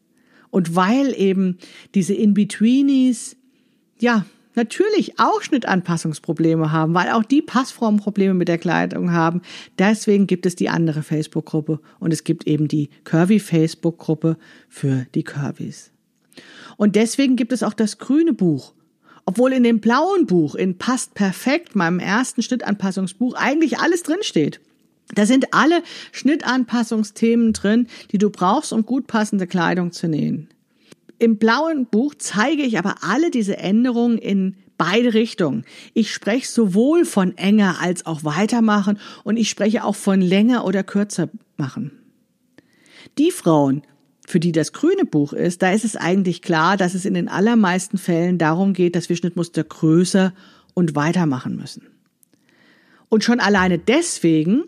Und 0.50 0.74
weil 0.74 1.14
eben 1.16 1.58
diese 1.94 2.14
In-Betweenies, 2.14 3.36
ja, 4.00 4.26
natürlich 4.56 5.18
auch 5.18 5.42
Schnittanpassungsprobleme 5.42 6.72
haben, 6.72 6.94
weil 6.94 7.10
auch 7.10 7.22
die 7.22 7.42
Passformprobleme 7.42 8.34
mit 8.34 8.48
der 8.48 8.58
Kleidung 8.58 9.12
haben. 9.12 9.42
Deswegen 9.78 10.26
gibt 10.26 10.46
es 10.46 10.56
die 10.56 10.68
andere 10.68 11.02
Facebook-Gruppe 11.02 11.80
und 12.00 12.12
es 12.12 12.24
gibt 12.24 12.46
eben 12.46 12.66
die 12.66 12.88
Curvy-Facebook-Gruppe 13.04 14.36
für 14.68 15.06
die 15.14 15.22
Curvys. 15.22 15.92
Und 16.76 16.96
deswegen 16.96 17.36
gibt 17.36 17.52
es 17.52 17.62
auch 17.62 17.74
das 17.74 17.98
grüne 17.98 18.32
Buch. 18.32 18.72
Obwohl 19.26 19.52
in 19.52 19.64
dem 19.64 19.80
blauen 19.80 20.26
Buch, 20.26 20.54
in 20.54 20.78
Passt 20.78 21.14
perfekt, 21.14 21.74
meinem 21.74 21.98
ersten 21.98 22.42
Schnittanpassungsbuch, 22.42 23.34
eigentlich 23.34 23.78
alles 23.78 24.04
drinsteht. 24.04 24.60
Da 25.14 25.26
sind 25.26 25.52
alle 25.52 25.82
Schnittanpassungsthemen 26.12 27.52
drin, 27.52 27.88
die 28.12 28.18
du 28.18 28.30
brauchst, 28.30 28.72
um 28.72 28.86
gut 28.86 29.06
passende 29.06 29.46
Kleidung 29.46 29.92
zu 29.92 30.08
nähen. 30.08 30.48
Im 31.18 31.38
blauen 31.38 31.86
Buch 31.86 32.14
zeige 32.16 32.62
ich 32.62 32.78
aber 32.78 32.96
alle 33.02 33.30
diese 33.30 33.56
Änderungen 33.56 34.18
in 34.18 34.56
beide 34.78 35.14
Richtungen. 35.14 35.64
Ich 35.94 36.12
spreche 36.12 36.46
sowohl 36.46 37.04
von 37.04 37.36
enger 37.36 37.80
als 37.80 38.04
auch 38.06 38.24
weitermachen 38.24 38.98
und 39.24 39.36
ich 39.36 39.48
spreche 39.48 39.84
auch 39.84 39.96
von 39.96 40.20
länger 40.20 40.64
oder 40.64 40.82
kürzer 40.82 41.30
machen. 41.56 41.92
Die 43.18 43.30
Frauen, 43.30 43.82
für 44.26 44.40
die 44.40 44.52
das 44.52 44.72
grüne 44.72 45.04
Buch 45.04 45.32
ist, 45.32 45.62
da 45.62 45.72
ist 45.72 45.84
es 45.84 45.96
eigentlich 45.96 46.42
klar, 46.42 46.76
dass 46.76 46.94
es 46.94 47.04
in 47.04 47.14
den 47.14 47.28
allermeisten 47.28 47.98
Fällen 47.98 48.38
darum 48.38 48.72
geht, 48.72 48.96
dass 48.96 49.08
wir 49.08 49.16
Schnittmuster 49.16 49.64
größer 49.64 50.32
und 50.74 50.94
weitermachen 50.94 51.56
müssen. 51.56 51.86
Und 53.08 53.24
schon 53.24 53.40
alleine 53.40 53.78
deswegen 53.78 54.64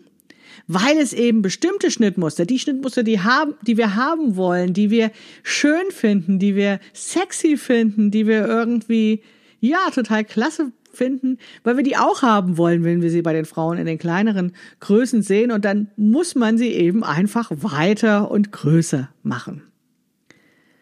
weil 0.71 0.99
es 0.99 1.13
eben 1.13 1.41
bestimmte 1.41 1.89
Schnittmuster, 1.89 2.45
die 2.45 2.59
Schnittmuster, 2.59 3.01
die 3.01 3.19
haben, 3.21 3.55
die 3.65 3.75
wir 3.75 3.95
haben 3.95 4.35
wollen, 4.35 4.71
die 4.71 4.91
wir 4.91 5.09
schön 5.41 5.89
finden, 5.89 6.37
die 6.37 6.55
wir 6.55 6.79
sexy 6.93 7.57
finden, 7.57 8.11
die 8.11 8.27
wir 8.27 8.45
irgendwie, 8.45 9.23
ja, 9.59 9.89
total 9.91 10.23
klasse 10.23 10.71
finden, 10.91 11.37
weil 11.63 11.77
wir 11.77 11.83
die 11.83 11.97
auch 11.97 12.21
haben 12.21 12.57
wollen, 12.57 12.83
wenn 12.83 13.01
wir 13.01 13.09
sie 13.09 13.21
bei 13.21 13.33
den 13.33 13.45
Frauen 13.45 13.77
in 13.77 13.85
den 13.85 13.97
kleineren 13.97 14.53
Größen 14.79 15.21
sehen 15.21 15.51
und 15.51 15.65
dann 15.65 15.89
muss 15.97 16.35
man 16.35 16.57
sie 16.57 16.69
eben 16.69 17.03
einfach 17.03 17.51
weiter 17.51 18.31
und 18.31 18.51
größer 18.51 19.09
machen. 19.23 19.63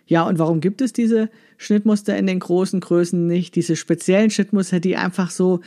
Ja, 0.07 0.23
und 0.23 0.39
warum 0.39 0.61
gibt 0.61 0.81
es 0.81 0.93
diese 0.93 1.29
Schnittmuster 1.57 2.17
in 2.17 2.27
den 2.27 2.39
großen 2.39 2.79
Größen 2.79 3.27
nicht? 3.27 3.55
Diese 3.55 3.75
speziellen 3.75 4.29
Schnittmuster, 4.29 4.79
die 4.79 4.95
einfach 4.95 5.29
so, 5.29 5.59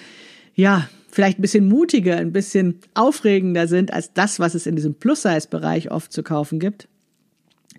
ja, 0.54 0.88
vielleicht 1.10 1.38
ein 1.38 1.42
bisschen 1.42 1.68
mutiger, 1.68 2.16
ein 2.16 2.32
bisschen 2.32 2.78
aufregender 2.94 3.68
sind 3.68 3.92
als 3.92 4.12
das, 4.14 4.40
was 4.40 4.54
es 4.54 4.66
in 4.66 4.76
diesem 4.76 4.94
Plus-Size-Bereich 4.94 5.90
oft 5.90 6.12
zu 6.12 6.22
kaufen 6.22 6.58
gibt. 6.58 6.88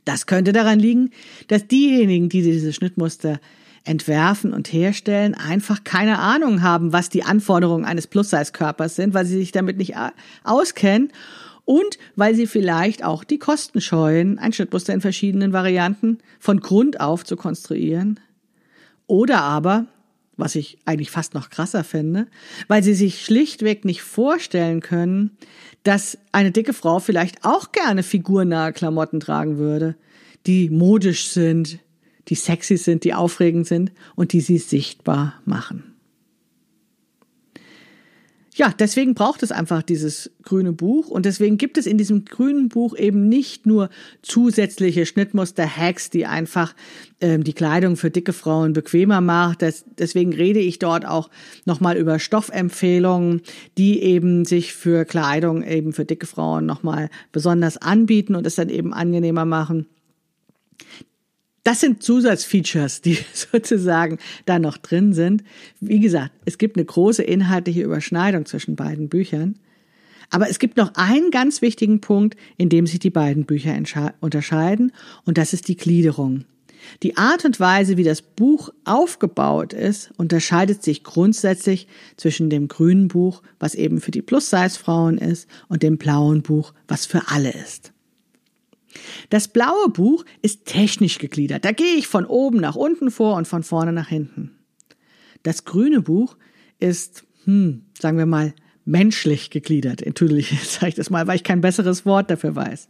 Das 0.06 0.26
könnte 0.26 0.52
daran 0.52 0.80
liegen, 0.80 1.12
dass 1.48 1.68
diejenigen, 1.68 2.30
die 2.30 2.42
diese 2.42 2.74
Schnittmuster 2.74 3.40
entwerfen 3.84 4.54
und 4.54 4.72
herstellen, 4.72 5.34
einfach 5.34 5.84
keine 5.84 6.20
Ahnung 6.20 6.62
haben, 6.62 6.94
was 6.94 7.10
die 7.10 7.24
Anforderungen 7.24 7.86
eines 7.86 8.08
Plus-Size-Körpers 8.08 8.96
sind, 8.96 9.14
weil 9.14 9.26
sie 9.26 9.38
sich 9.38 9.52
damit 9.52 9.78
nicht 9.78 9.96
auskennen 10.44 11.12
und 11.66 11.98
weil 12.16 12.36
sie 12.36 12.48
vielleicht 12.48 13.04
auch 13.04 13.24
die 13.24 13.40
Kosten 13.40 13.82
scheuen, 13.82 14.40
ein 14.40 14.54
Schnittmuster 14.54 14.94
in 14.94 15.02
verschiedenen 15.02 15.54
Varianten 15.54 16.20
von 16.40 16.60
Grund 16.60 17.00
auf 17.00 17.24
zu 17.24 17.36
konstruieren. 17.36 18.20
Oder 19.08 19.42
aber 19.42 19.88
was 20.38 20.56
ich 20.56 20.80
eigentlich 20.86 21.12
fast 21.12 21.34
noch 21.34 21.50
krasser 21.50 21.84
finde, 21.84 22.28
weil 22.68 22.84
sie 22.84 22.94
sich 22.94 23.24
schlichtweg 23.24 23.86
nicht 23.86 24.02
vorstellen 24.02 24.82
können, 24.82 25.38
dass 25.84 26.18
eine 26.32 26.52
dicke 26.52 26.74
Frau 26.74 27.00
vielleicht 27.00 27.46
auch 27.46 27.72
gerne 27.72 28.04
figurnahe 28.04 28.74
Klamotten 28.74 29.20
tragen 29.20 29.58
würde, 29.58 29.96
die 30.48 30.70
modisch 30.70 31.28
sind, 31.28 31.80
die 32.28 32.36
sexy 32.36 32.78
sind, 32.78 33.04
die 33.04 33.14
aufregend 33.14 33.68
sind 33.68 33.92
und 34.16 34.34
die 34.34 34.42
sie 34.42 34.58
sichtbar 34.58 35.42
machen. 35.46 35.92
Ja, 38.54 38.74
deswegen 38.78 39.14
braucht 39.14 39.44
es 39.44 39.54
einfach 39.54 39.82
dieses 39.82 40.30
grüne 40.44 40.74
Buch 40.74 41.08
und 41.08 41.26
deswegen 41.26 41.58
gibt 41.58 41.78
es 41.78 41.86
in 41.86 41.98
diesem 41.98 42.26
grünen 42.26 42.68
Buch 42.68 42.98
eben 42.98 43.30
nicht 43.30 43.66
nur 43.66 43.90
zusätzliche 44.24 45.06
Schnittmuster-Hacks, 45.06 46.10
die 46.10 46.26
einfach 46.26 46.76
ähm, 47.22 47.46
die 47.46 47.54
Kleidung 47.54 47.96
für 47.96 48.12
dicke 48.12 48.34
Frauen 48.34 48.74
bequemer 48.74 49.22
macht. 49.22 49.62
Das, 49.62 49.86
deswegen 49.98 50.34
rede 50.34 50.60
ich 50.60 50.80
dort 50.80 51.06
auch 51.08 51.30
nochmal 51.64 51.96
über 51.96 52.20
Stoffempfehlungen, 52.20 53.42
die 53.78 54.02
eben 54.02 54.44
sich 54.44 54.74
für 54.74 55.06
Kleidung 55.06 55.64
eben 55.64 55.94
für 55.94 56.04
dicke 56.04 56.28
Frauen 56.28 56.66
nochmal 56.66 57.10
besonders 57.32 57.78
anbieten 57.78 58.36
und 58.36 58.46
es 58.46 58.56
dann 58.56 58.68
eben 58.68 58.94
angenehmer 58.94 59.46
machen 59.46 59.86
das 61.64 61.80
sind 61.80 62.02
Zusatzfeatures, 62.04 63.02
die 63.02 63.18
sozusagen 63.34 64.18
da 64.46 64.60
noch 64.60 64.78
drin 64.78 65.14
sind. 65.14 65.44
Wie 65.80 66.00
gesagt, 66.00 66.32
es 66.46 66.58
gibt 66.58 66.78
eine 66.78 66.86
große 66.86 67.24
inhaltliche 67.24 67.84
Überschneidung 67.84 68.46
zwischen 68.46 68.76
beiden 68.76 69.10
Büchern. 69.10 69.60
Aber 70.30 70.50
es 70.50 70.60
gibt 70.60 70.78
noch 70.78 70.96
einen 70.96 71.30
ganz 71.30 71.62
wichtigen 71.62 72.00
Punkt, 72.00 72.38
in 72.58 72.70
dem 72.70 72.88
sich 72.88 73.00
die 73.00 73.10
beiden 73.10 73.46
Bücher 73.46 73.78
unterscheiden, 74.22 74.94
und 75.26 75.38
das 75.38 75.52
ist 75.52 75.68
die 75.68 75.76
Gliederung. 75.76 76.46
Die 77.04 77.18
Art 77.18 77.46
und 77.46 77.60
Weise, 77.60 77.98
wie 77.98 78.04
das 78.04 78.22
Buch 78.22 78.70
aufgebaut 78.86 79.74
ist, 79.74 80.12
unterscheidet 80.18 80.84
sich 80.84 81.04
grundsätzlich 81.04 81.88
zwischen 82.18 82.50
dem 82.50 82.70
grünen 82.70 83.08
Buch, 83.08 83.44
was 83.60 83.76
eben 83.76 84.02
für 84.02 84.12
die 84.12 84.22
Plus-Size-Frauen 84.22 85.18
ist, 85.18 85.48
und 85.68 85.84
dem 85.84 85.98
blauen 85.98 86.42
Buch, 86.42 86.74
was 86.88 87.06
für 87.06 87.28
alle 87.28 87.52
ist. 87.52 87.92
Das 89.30 89.48
blaue 89.48 89.90
Buch 89.90 90.26
ist 90.42 90.66
technisch 90.66 91.18
gegliedert. 91.18 91.66
Da 91.66 91.72
gehe 91.72 91.96
ich 91.96 92.08
von 92.08 92.26
oben 92.26 92.60
nach 92.60 92.76
unten 92.76 93.12
vor 93.12 93.36
und 93.36 93.48
von 93.48 93.64
vorne 93.64 93.94
nach 93.94 94.08
hinten. 94.08 94.52
Das 95.44 95.66
grüne 95.66 96.02
Buch 96.02 96.38
ist, 96.80 97.24
hm, 97.46 97.84
sagen 98.00 98.18
wir 98.18 98.26
mal, 98.26 98.54
menschlich 98.86 99.50
gegliedert. 99.50 100.06
Natürlich 100.06 100.50
sage 100.70 100.90
ich 100.90 100.96
das 100.96 101.10
mal, 101.10 101.28
weil 101.28 101.36
ich 101.36 101.44
kein 101.44 101.62
besseres 101.62 102.06
Wort 102.06 102.30
dafür 102.30 102.56
weiß. 102.56 102.90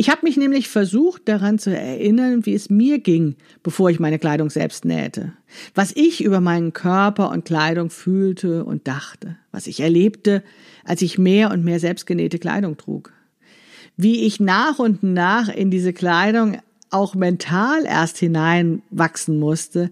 Ich 0.00 0.10
habe 0.10 0.20
mich 0.22 0.36
nämlich 0.36 0.68
versucht 0.68 1.22
daran 1.28 1.58
zu 1.58 1.76
erinnern, 1.76 2.46
wie 2.46 2.54
es 2.54 2.70
mir 2.70 3.00
ging, 3.00 3.34
bevor 3.64 3.90
ich 3.90 3.98
meine 3.98 4.20
Kleidung 4.20 4.48
selbst 4.48 4.84
nähte. 4.84 5.32
Was 5.74 5.90
ich 5.96 6.22
über 6.22 6.40
meinen 6.40 6.72
Körper 6.72 7.30
und 7.30 7.44
Kleidung 7.44 7.90
fühlte 7.90 8.64
und 8.64 8.86
dachte. 8.86 9.36
Was 9.50 9.66
ich 9.66 9.80
erlebte, 9.80 10.44
als 10.84 11.02
ich 11.02 11.18
mehr 11.18 11.50
und 11.50 11.64
mehr 11.64 11.80
selbstgenähte 11.80 12.38
Kleidung 12.38 12.76
trug 12.76 13.12
wie 13.98 14.24
ich 14.24 14.40
nach 14.40 14.78
und 14.78 15.02
nach 15.02 15.48
in 15.48 15.70
diese 15.70 15.92
Kleidung 15.92 16.58
auch 16.90 17.14
mental 17.14 17.84
erst 17.84 18.16
hineinwachsen 18.16 19.38
musste, 19.38 19.90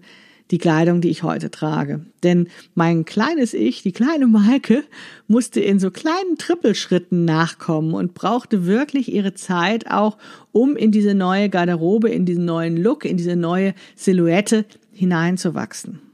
die 0.49 0.57
Kleidung, 0.57 1.01
die 1.01 1.09
ich 1.09 1.23
heute 1.23 1.51
trage. 1.51 2.05
Denn 2.23 2.47
mein 2.73 3.03
kleines 3.03 3.53
Ich, 3.53 3.83
die 3.83 3.91
kleine 3.91 4.27
Maike, 4.27 4.83
musste 5.27 5.59
in 5.59 5.77
so 5.79 5.91
kleinen 5.91 6.37
Trippelschritten 6.37 7.25
nachkommen 7.25 7.93
und 7.93 8.13
brauchte 8.13 8.65
wirklich 8.65 9.13
ihre 9.13 9.33
Zeit 9.33 9.91
auch, 9.91 10.17
um 10.53 10.77
in 10.77 10.91
diese 10.91 11.13
neue 11.13 11.49
Garderobe, 11.49 12.09
in 12.09 12.25
diesen 12.25 12.45
neuen 12.45 12.77
Look, 12.77 13.03
in 13.03 13.17
diese 13.17 13.35
neue 13.35 13.73
Silhouette 13.95 14.65
hineinzuwachsen. 14.93 16.06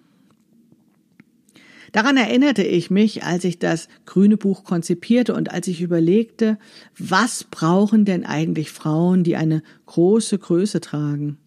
Daran 1.94 2.18
erinnerte 2.18 2.64
ich 2.64 2.90
mich, 2.90 3.24
als 3.24 3.44
ich 3.44 3.60
das 3.60 3.88
grüne 4.06 4.36
Buch 4.36 4.64
konzipierte 4.64 5.36
und 5.36 5.52
als 5.52 5.68
ich 5.68 5.80
überlegte, 5.80 6.58
was 6.98 7.46
brauchen 7.46 8.04
denn 8.04 8.26
eigentlich 8.26 8.72
Frauen, 8.72 9.24
die 9.24 9.36
eine 9.36 9.62
große 9.86 10.40
Größe 10.40 10.82
tragen? 10.82 11.38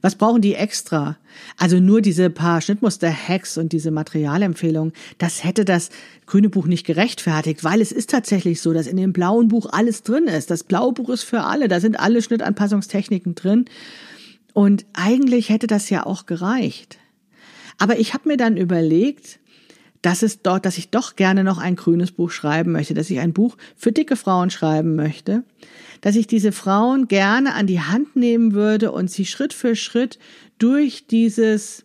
Was 0.00 0.14
brauchen 0.14 0.40
die 0.40 0.54
extra? 0.54 1.18
Also 1.56 1.80
nur 1.80 2.00
diese 2.00 2.30
paar 2.30 2.60
Schnittmuster-Hacks 2.60 3.58
und 3.58 3.72
diese 3.72 3.90
Materialempfehlungen, 3.90 4.92
das 5.18 5.42
hätte 5.42 5.64
das 5.64 5.90
grüne 6.26 6.48
Buch 6.48 6.66
nicht 6.66 6.86
gerechtfertigt, 6.86 7.64
weil 7.64 7.80
es 7.80 7.90
ist 7.90 8.10
tatsächlich 8.10 8.60
so, 8.60 8.72
dass 8.72 8.86
in 8.86 8.96
dem 8.96 9.12
blauen 9.12 9.48
Buch 9.48 9.66
alles 9.70 10.04
drin 10.04 10.24
ist. 10.24 10.50
Das 10.50 10.62
blaue 10.62 10.92
Buch 10.92 11.08
ist 11.08 11.24
für 11.24 11.42
alle, 11.42 11.66
da 11.66 11.80
sind 11.80 11.98
alle 11.98 12.22
Schnittanpassungstechniken 12.22 13.34
drin. 13.34 13.64
Und 14.52 14.86
eigentlich 14.92 15.48
hätte 15.48 15.66
das 15.66 15.90
ja 15.90 16.06
auch 16.06 16.26
gereicht. 16.26 16.98
Aber 17.78 17.98
ich 17.98 18.14
habe 18.14 18.28
mir 18.28 18.36
dann 18.36 18.56
überlegt, 18.56 19.40
dass 20.02 20.22
es 20.22 20.42
dort, 20.42 20.66
dass 20.66 20.78
ich 20.78 20.90
doch 20.90 21.16
gerne 21.16 21.44
noch 21.44 21.58
ein 21.58 21.76
grünes 21.76 22.10
Buch 22.10 22.30
schreiben 22.30 22.72
möchte, 22.72 22.92
dass 22.92 23.10
ich 23.10 23.20
ein 23.20 23.32
Buch 23.32 23.56
für 23.76 23.92
dicke 23.92 24.16
Frauen 24.16 24.50
schreiben 24.50 24.96
möchte, 24.96 25.44
dass 26.00 26.16
ich 26.16 26.26
diese 26.26 26.52
Frauen 26.52 27.08
gerne 27.08 27.54
an 27.54 27.68
die 27.68 27.80
Hand 27.80 28.16
nehmen 28.16 28.52
würde 28.52 28.90
und 28.90 29.10
sie 29.10 29.24
Schritt 29.24 29.52
für 29.52 29.76
Schritt 29.76 30.18
durch 30.58 31.06
dieses 31.06 31.84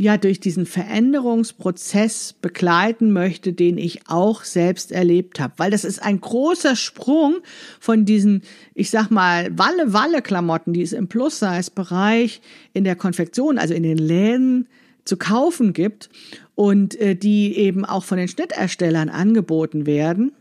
ja 0.00 0.16
durch 0.16 0.38
diesen 0.38 0.64
Veränderungsprozess 0.64 2.32
begleiten 2.32 3.10
möchte, 3.12 3.52
den 3.52 3.78
ich 3.78 4.06
auch 4.06 4.44
selbst 4.44 4.92
erlebt 4.92 5.40
habe, 5.40 5.54
weil 5.56 5.72
das 5.72 5.84
ist 5.84 6.00
ein 6.00 6.20
großer 6.20 6.76
Sprung 6.76 7.38
von 7.80 8.04
diesen, 8.04 8.42
ich 8.74 8.90
sag 8.90 9.10
mal, 9.10 9.58
Walle 9.58 9.92
Walle 9.92 10.22
Klamotten, 10.22 10.72
die 10.72 10.82
es 10.82 10.92
im 10.92 11.08
Plus-Size 11.08 11.72
Bereich 11.74 12.40
in 12.72 12.84
der 12.84 12.94
Konfektion, 12.94 13.58
also 13.58 13.74
in 13.74 13.82
den 13.82 13.98
Läden 13.98 14.68
zu 15.04 15.16
kaufen 15.16 15.72
gibt 15.72 16.10
und 16.58 17.00
äh, 17.00 17.14
die 17.14 17.56
eben 17.56 17.84
auch 17.84 18.02
von 18.02 18.18
den 18.18 18.26
Schnitterstellern 18.26 19.10
angeboten 19.10 19.86
werden, 19.86 20.32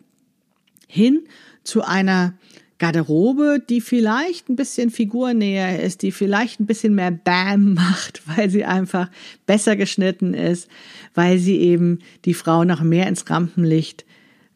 hin 0.88 1.28
zu 1.64 1.84
einer 1.84 2.34
Garderobe, 2.80 3.62
die 3.70 3.82
vielleicht 3.82 4.50
ein 4.50 4.56
bisschen 4.56 4.90
figurnäher 4.90 5.80
ist, 5.80 6.02
die 6.02 6.12
vielleicht 6.12 6.60
ein 6.60 6.66
bisschen 6.66 6.96
mehr 6.96 7.12
Bam 7.12 7.76
macht, 7.76 8.24
weil 8.36 8.50
sie 8.50 8.66
einfach 8.66 9.12
besser 9.46 9.76
geschnitten 9.76 10.34
ist, 10.34 10.68
weil 11.14 11.38
sie 11.38 11.60
eben 11.60 12.00
die 12.26 12.34
Frau 12.34 12.64
noch 12.64 12.82
mehr 12.82 13.06
ins 13.06 13.30
Rampenlicht 13.30 14.04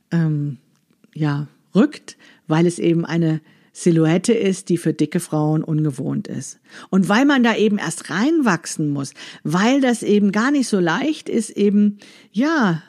ähm, 0.09 0.57
ja, 1.13 1.47
rückt, 1.75 2.17
weil 2.47 2.65
es 2.65 2.79
eben 2.79 3.05
eine 3.05 3.39
Silhouette 3.73 4.33
ist, 4.33 4.69
die 4.69 4.77
für 4.77 4.93
dicke 4.93 5.19
Frauen 5.19 5.63
ungewohnt 5.63 6.27
ist. 6.27 6.59
Und 6.89 7.07
weil 7.07 7.25
man 7.25 7.43
da 7.43 7.55
eben 7.55 7.77
erst 7.77 8.09
reinwachsen 8.09 8.89
muss, 8.89 9.13
weil 9.43 9.81
das 9.81 10.03
eben 10.03 10.31
gar 10.31 10.51
nicht 10.51 10.67
so 10.67 10.79
leicht 10.79 11.29
ist, 11.29 11.51
eben, 11.51 11.99
ja, 12.31 12.83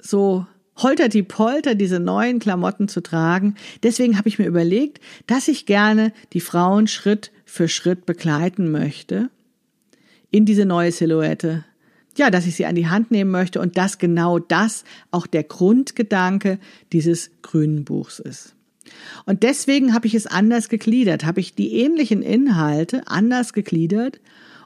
so 0.00 0.46
holter 0.76 1.08
die 1.08 1.24
Polter, 1.24 1.74
diese 1.74 1.98
neuen 2.00 2.38
Klamotten 2.38 2.88
zu 2.88 3.00
tragen. 3.00 3.56
Deswegen 3.82 4.16
habe 4.16 4.28
ich 4.28 4.38
mir 4.38 4.46
überlegt, 4.46 5.00
dass 5.26 5.48
ich 5.48 5.66
gerne 5.66 6.12
die 6.32 6.40
Frauen 6.40 6.86
Schritt 6.86 7.32
für 7.44 7.68
Schritt 7.68 8.06
begleiten 8.06 8.70
möchte 8.70 9.30
in 10.30 10.44
diese 10.44 10.66
neue 10.66 10.92
Silhouette. 10.92 11.64
Ja, 12.16 12.30
dass 12.30 12.46
ich 12.46 12.56
sie 12.56 12.66
an 12.66 12.74
die 12.74 12.88
Hand 12.88 13.10
nehmen 13.10 13.30
möchte 13.30 13.60
und 13.60 13.76
dass 13.76 13.98
genau 13.98 14.38
das 14.38 14.84
auch 15.10 15.26
der 15.26 15.44
Grundgedanke 15.44 16.58
dieses 16.92 17.30
grünen 17.42 17.84
Buchs 17.84 18.18
ist. 18.18 18.54
Und 19.26 19.42
deswegen 19.42 19.94
habe 19.94 20.06
ich 20.06 20.14
es 20.14 20.26
anders 20.26 20.68
gegliedert, 20.68 21.24
habe 21.24 21.40
ich 21.40 21.54
die 21.54 21.74
ähnlichen 21.74 22.22
Inhalte 22.22 23.02
anders 23.06 23.52
gegliedert 23.52 24.20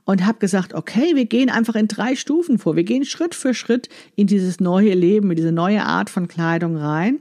und 0.05 0.27
habe 0.27 0.39
gesagt, 0.39 0.75
okay, 0.75 1.15
wir 1.15 1.27
gehen 1.27 1.51
einfach 1.51 1.75
in 1.75 1.89
drei 1.89 2.17
Stufen 2.17 2.59
vor. 2.59 2.77
Wir 2.77 2.85
gehen 2.85 3.05
Schritt 3.05 3.35
für 3.35 3.55
Schritt 3.55 3.89
in 4.17 4.27
dieses 4.27 4.61
neue 4.61 4.95
Leben, 4.95 5.31
in 5.31 5.37
diese 5.37 5.53
neue 5.53 5.85
Art 5.85 6.11
von 6.11 6.29
Kleidung 6.29 6.77
rein. 6.77 7.21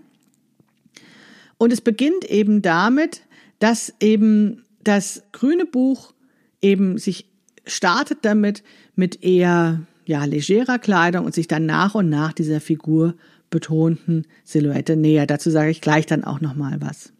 Und 1.57 1.71
es 1.71 1.81
beginnt 1.81 2.25
eben 2.25 2.61
damit, 2.61 3.21
dass 3.59 3.93
eben 3.99 4.63
das 4.83 5.23
grüne 5.31 5.65
Buch 5.65 6.13
eben 6.61 6.97
sich 6.97 7.27
startet 7.67 8.19
damit 8.23 8.63
mit 8.95 9.23
eher 9.23 9.81
ja 10.05 10.25
legerer 10.25 10.79
Kleidung 10.79 11.25
und 11.25 11.35
sich 11.35 11.47
dann 11.47 11.67
nach 11.67 11.93
und 11.93 12.09
nach 12.09 12.33
dieser 12.33 12.59
Figur 12.59 13.15
betonten 13.51 14.25
Silhouette 14.43 14.95
näher. 14.95 15.27
Dazu 15.27 15.51
sage 15.51 15.69
ich 15.69 15.81
gleich 15.81 16.07
dann 16.07 16.23
auch 16.23 16.41
noch 16.41 16.55
mal 16.55 16.77
was. 16.81 17.13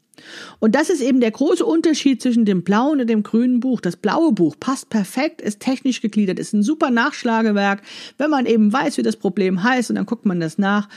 Und 0.59 0.75
das 0.75 0.89
ist 0.89 1.01
eben 1.01 1.19
der 1.19 1.31
große 1.31 1.65
Unterschied 1.65 2.21
zwischen 2.21 2.45
dem 2.45 2.63
blauen 2.63 3.01
und 3.01 3.09
dem 3.09 3.23
grünen 3.23 3.59
Buch. 3.59 3.81
Das 3.81 3.95
blaue 3.95 4.31
Buch 4.31 4.55
passt 4.59 4.89
perfekt, 4.89 5.41
ist 5.41 5.59
technisch 5.59 6.01
gegliedert, 6.01 6.39
ist 6.39 6.53
ein 6.53 6.63
super 6.63 6.91
Nachschlagewerk, 6.91 7.81
wenn 8.17 8.29
man 8.29 8.45
eben 8.45 8.71
weiß, 8.71 8.97
wie 8.97 9.03
das 9.03 9.15
Problem 9.15 9.63
heißt 9.63 9.89
und 9.89 9.95
dann 9.95 10.05
guckt 10.05 10.25
man 10.25 10.39
das 10.39 10.57
nach. 10.57 10.89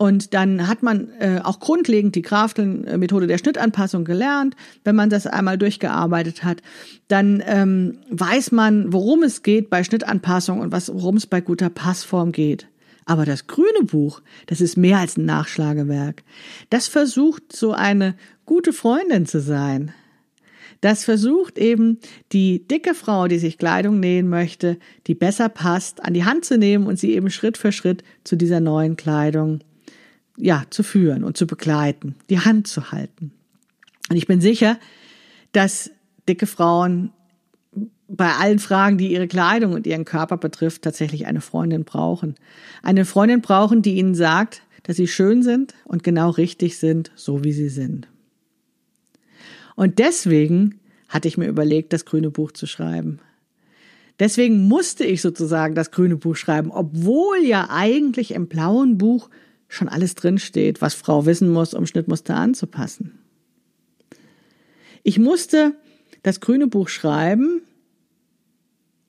Und 0.00 0.32
dann 0.32 0.68
hat 0.68 0.84
man 0.84 1.08
äh, 1.18 1.40
auch 1.42 1.58
grundlegend 1.58 2.14
die 2.14 2.22
Krafteln-Methode 2.22 3.26
der 3.26 3.38
Schnittanpassung 3.38 4.04
gelernt. 4.04 4.54
Wenn 4.84 4.94
man 4.94 5.10
das 5.10 5.26
einmal 5.26 5.58
durchgearbeitet 5.58 6.44
hat, 6.44 6.62
dann 7.08 7.42
ähm, 7.44 7.98
weiß 8.08 8.52
man, 8.52 8.92
worum 8.92 9.24
es 9.24 9.42
geht 9.42 9.70
bei 9.70 9.82
Schnittanpassung 9.82 10.60
und 10.60 10.70
was, 10.70 10.94
worum 10.94 11.16
es 11.16 11.26
bei 11.26 11.40
guter 11.40 11.68
Passform 11.68 12.30
geht. 12.30 12.68
Aber 13.08 13.24
das 13.24 13.46
grüne 13.46 13.84
Buch, 13.84 14.20
das 14.46 14.60
ist 14.60 14.76
mehr 14.76 14.98
als 14.98 15.16
ein 15.16 15.24
Nachschlagewerk. 15.24 16.22
Das 16.68 16.88
versucht 16.88 17.56
so 17.56 17.72
eine 17.72 18.14
gute 18.44 18.74
Freundin 18.74 19.24
zu 19.24 19.40
sein. 19.40 19.92
Das 20.82 21.04
versucht 21.04 21.56
eben 21.56 22.00
die 22.32 22.68
dicke 22.68 22.92
Frau, 22.92 23.26
die 23.26 23.38
sich 23.38 23.56
Kleidung 23.56 23.98
nähen 23.98 24.28
möchte, 24.28 24.76
die 25.06 25.14
besser 25.14 25.48
passt, 25.48 26.04
an 26.04 26.12
die 26.12 26.26
Hand 26.26 26.44
zu 26.44 26.58
nehmen 26.58 26.86
und 26.86 26.98
sie 26.98 27.14
eben 27.14 27.30
Schritt 27.30 27.56
für 27.56 27.72
Schritt 27.72 28.04
zu 28.24 28.36
dieser 28.36 28.60
neuen 28.60 28.96
Kleidung 28.96 29.60
ja, 30.36 30.64
zu 30.68 30.82
führen 30.82 31.24
und 31.24 31.38
zu 31.38 31.46
begleiten, 31.46 32.14
die 32.28 32.40
Hand 32.40 32.66
zu 32.66 32.92
halten. 32.92 33.32
Und 34.10 34.16
ich 34.16 34.26
bin 34.26 34.42
sicher, 34.42 34.78
dass 35.52 35.90
dicke 36.28 36.46
Frauen 36.46 37.14
bei 38.08 38.32
allen 38.32 38.58
Fragen, 38.58 38.96
die 38.96 39.12
ihre 39.12 39.28
Kleidung 39.28 39.74
und 39.74 39.86
ihren 39.86 40.06
Körper 40.06 40.38
betrifft, 40.38 40.82
tatsächlich 40.82 41.26
eine 41.26 41.42
Freundin 41.42 41.84
brauchen. 41.84 42.34
Eine 42.82 43.04
Freundin 43.04 43.42
brauchen, 43.42 43.82
die 43.82 43.96
ihnen 43.96 44.14
sagt, 44.14 44.62
dass 44.82 44.96
sie 44.96 45.06
schön 45.06 45.42
sind 45.42 45.74
und 45.84 46.02
genau 46.02 46.30
richtig 46.30 46.78
sind, 46.78 47.12
so 47.14 47.44
wie 47.44 47.52
sie 47.52 47.68
sind. 47.68 48.08
Und 49.76 49.98
deswegen 49.98 50.80
hatte 51.08 51.28
ich 51.28 51.36
mir 51.36 51.46
überlegt, 51.46 51.92
das 51.92 52.06
grüne 52.06 52.30
Buch 52.30 52.52
zu 52.52 52.66
schreiben. 52.66 53.20
Deswegen 54.18 54.66
musste 54.66 55.04
ich 55.04 55.22
sozusagen 55.22 55.74
das 55.74 55.90
grüne 55.90 56.16
Buch 56.16 56.34
schreiben, 56.34 56.70
obwohl 56.70 57.44
ja 57.44 57.68
eigentlich 57.70 58.32
im 58.32 58.48
blauen 58.48 58.98
Buch 58.98 59.28
schon 59.68 59.88
alles 59.88 60.14
drinsteht, 60.14 60.80
was 60.80 60.94
Frau 60.94 61.26
wissen 61.26 61.50
muss, 61.50 61.74
um 61.74 61.86
Schnittmuster 61.86 62.34
anzupassen. 62.34 63.18
Ich 65.02 65.18
musste 65.18 65.74
das 66.22 66.40
grüne 66.40 66.66
Buch 66.66 66.88
schreiben, 66.88 67.60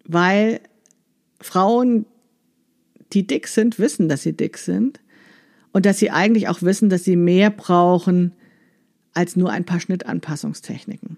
weil 0.10 0.60
Frauen, 1.40 2.06
die 3.14 3.26
dick 3.26 3.48
sind, 3.48 3.78
wissen, 3.78 4.10
dass 4.10 4.24
sie 4.24 4.34
dick 4.34 4.58
sind 4.58 5.00
und 5.72 5.86
dass 5.86 6.00
sie 6.00 6.10
eigentlich 6.10 6.48
auch 6.48 6.64
wissen, 6.64 6.90
dass 6.90 7.04
sie 7.04 7.16
mehr 7.16 7.52
brauchen 7.52 8.34
als 9.14 9.36
nur 9.36 9.52
ein 9.52 9.66
paar 9.66 9.80
Schnittanpassungstechniken. 9.80 11.18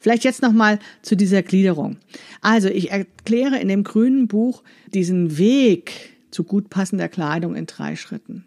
Vielleicht 0.00 0.24
jetzt 0.24 0.40
noch 0.40 0.52
mal 0.52 0.78
zu 1.02 1.14
dieser 1.14 1.42
Gliederung. 1.42 1.98
Also, 2.40 2.68
ich 2.68 2.90
erkläre 2.90 3.58
in 3.58 3.68
dem 3.68 3.84
grünen 3.84 4.28
Buch 4.28 4.62
diesen 4.94 5.36
Weg 5.36 6.16
zu 6.30 6.44
gut 6.44 6.70
passender 6.70 7.08
Kleidung 7.08 7.54
in 7.54 7.66
drei 7.66 7.96
Schritten. 7.96 8.45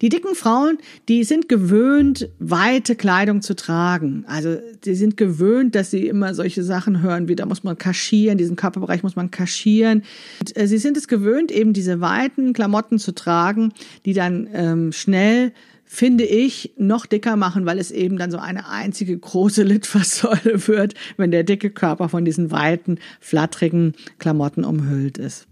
Die 0.00 0.08
dicken 0.08 0.34
Frauen, 0.34 0.78
die 1.08 1.24
sind 1.24 1.48
gewöhnt, 1.48 2.28
weite 2.38 2.96
Kleidung 2.96 3.42
zu 3.42 3.54
tragen. 3.54 4.24
Also 4.26 4.56
die 4.84 4.94
sind 4.94 5.16
gewöhnt, 5.16 5.74
dass 5.74 5.90
sie 5.90 6.06
immer 6.06 6.34
solche 6.34 6.62
Sachen 6.62 7.02
hören, 7.02 7.28
wie 7.28 7.36
da 7.36 7.46
muss 7.46 7.64
man 7.64 7.78
kaschieren, 7.78 8.38
diesen 8.38 8.56
Körperbereich 8.56 9.02
muss 9.02 9.16
man 9.16 9.30
kaschieren. 9.30 10.02
Und, 10.40 10.56
äh, 10.56 10.66
sie 10.66 10.78
sind 10.78 10.96
es 10.96 11.08
gewöhnt, 11.08 11.50
eben 11.50 11.72
diese 11.72 12.00
weiten 12.00 12.52
Klamotten 12.52 12.98
zu 12.98 13.12
tragen, 13.12 13.72
die 14.04 14.12
dann 14.12 14.48
ähm, 14.52 14.92
schnell 14.92 15.52
finde 15.84 16.24
ich, 16.24 16.72
noch 16.76 17.06
dicker 17.06 17.36
machen, 17.36 17.66
weil 17.66 17.78
es 17.78 17.90
eben 17.90 18.16
dann 18.16 18.30
so 18.30 18.38
eine 18.38 18.68
einzige 18.68 19.16
große 19.16 19.62
Litfaßsäule 19.64 20.66
wird, 20.66 20.94
wenn 21.16 21.30
der 21.30 21.44
dicke 21.44 21.70
Körper 21.70 22.08
von 22.08 22.24
diesen 22.24 22.50
weiten, 22.50 22.98
flatterigen 23.20 23.94
Klamotten 24.18 24.64
umhüllt 24.64 25.18
ist. 25.18 25.46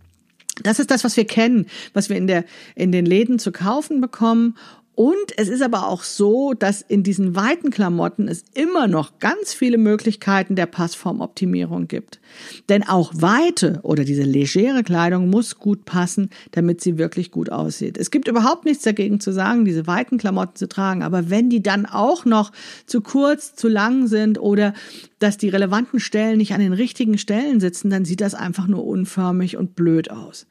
Das 0.62 0.78
ist 0.78 0.90
das, 0.90 1.04
was 1.04 1.16
wir 1.16 1.26
kennen, 1.26 1.66
was 1.94 2.08
wir 2.08 2.16
in 2.16 2.26
der, 2.26 2.44
in 2.74 2.92
den 2.92 3.06
Läden 3.06 3.38
zu 3.38 3.52
kaufen 3.52 4.00
bekommen. 4.00 4.56
Und 4.94 5.32
es 5.38 5.48
ist 5.48 5.62
aber 5.62 5.88
auch 5.88 6.02
so, 6.02 6.52
dass 6.52 6.82
in 6.82 7.02
diesen 7.02 7.34
weiten 7.34 7.70
Klamotten 7.70 8.28
es 8.28 8.44
immer 8.52 8.88
noch 8.88 9.18
ganz 9.20 9.54
viele 9.54 9.78
Möglichkeiten 9.78 10.54
der 10.54 10.66
Passformoptimierung 10.66 11.88
gibt. 11.88 12.20
Denn 12.68 12.86
auch 12.86 13.10
Weite 13.14 13.80
oder 13.84 14.04
diese 14.04 14.22
legere 14.22 14.82
Kleidung 14.82 15.30
muss 15.30 15.58
gut 15.58 15.86
passen, 15.86 16.28
damit 16.50 16.82
sie 16.82 16.98
wirklich 16.98 17.30
gut 17.30 17.50
aussieht. 17.50 17.96
Es 17.96 18.10
gibt 18.10 18.28
überhaupt 18.28 18.66
nichts 18.66 18.84
dagegen 18.84 19.18
zu 19.18 19.32
sagen, 19.32 19.64
diese 19.64 19.86
weiten 19.86 20.18
Klamotten 20.18 20.56
zu 20.56 20.68
tragen. 20.68 21.02
Aber 21.02 21.30
wenn 21.30 21.48
die 21.48 21.62
dann 21.62 21.86
auch 21.86 22.26
noch 22.26 22.52
zu 22.84 23.00
kurz, 23.00 23.54
zu 23.54 23.68
lang 23.68 24.08
sind 24.08 24.38
oder 24.38 24.74
dass 25.18 25.38
die 25.38 25.48
relevanten 25.48 26.00
Stellen 26.00 26.36
nicht 26.36 26.52
an 26.52 26.60
den 26.60 26.74
richtigen 26.74 27.16
Stellen 27.16 27.60
sitzen, 27.60 27.88
dann 27.88 28.04
sieht 28.04 28.20
das 28.20 28.34
einfach 28.34 28.66
nur 28.66 28.84
unförmig 28.84 29.56
und 29.56 29.74
blöd 29.74 30.10
aus. 30.10 30.46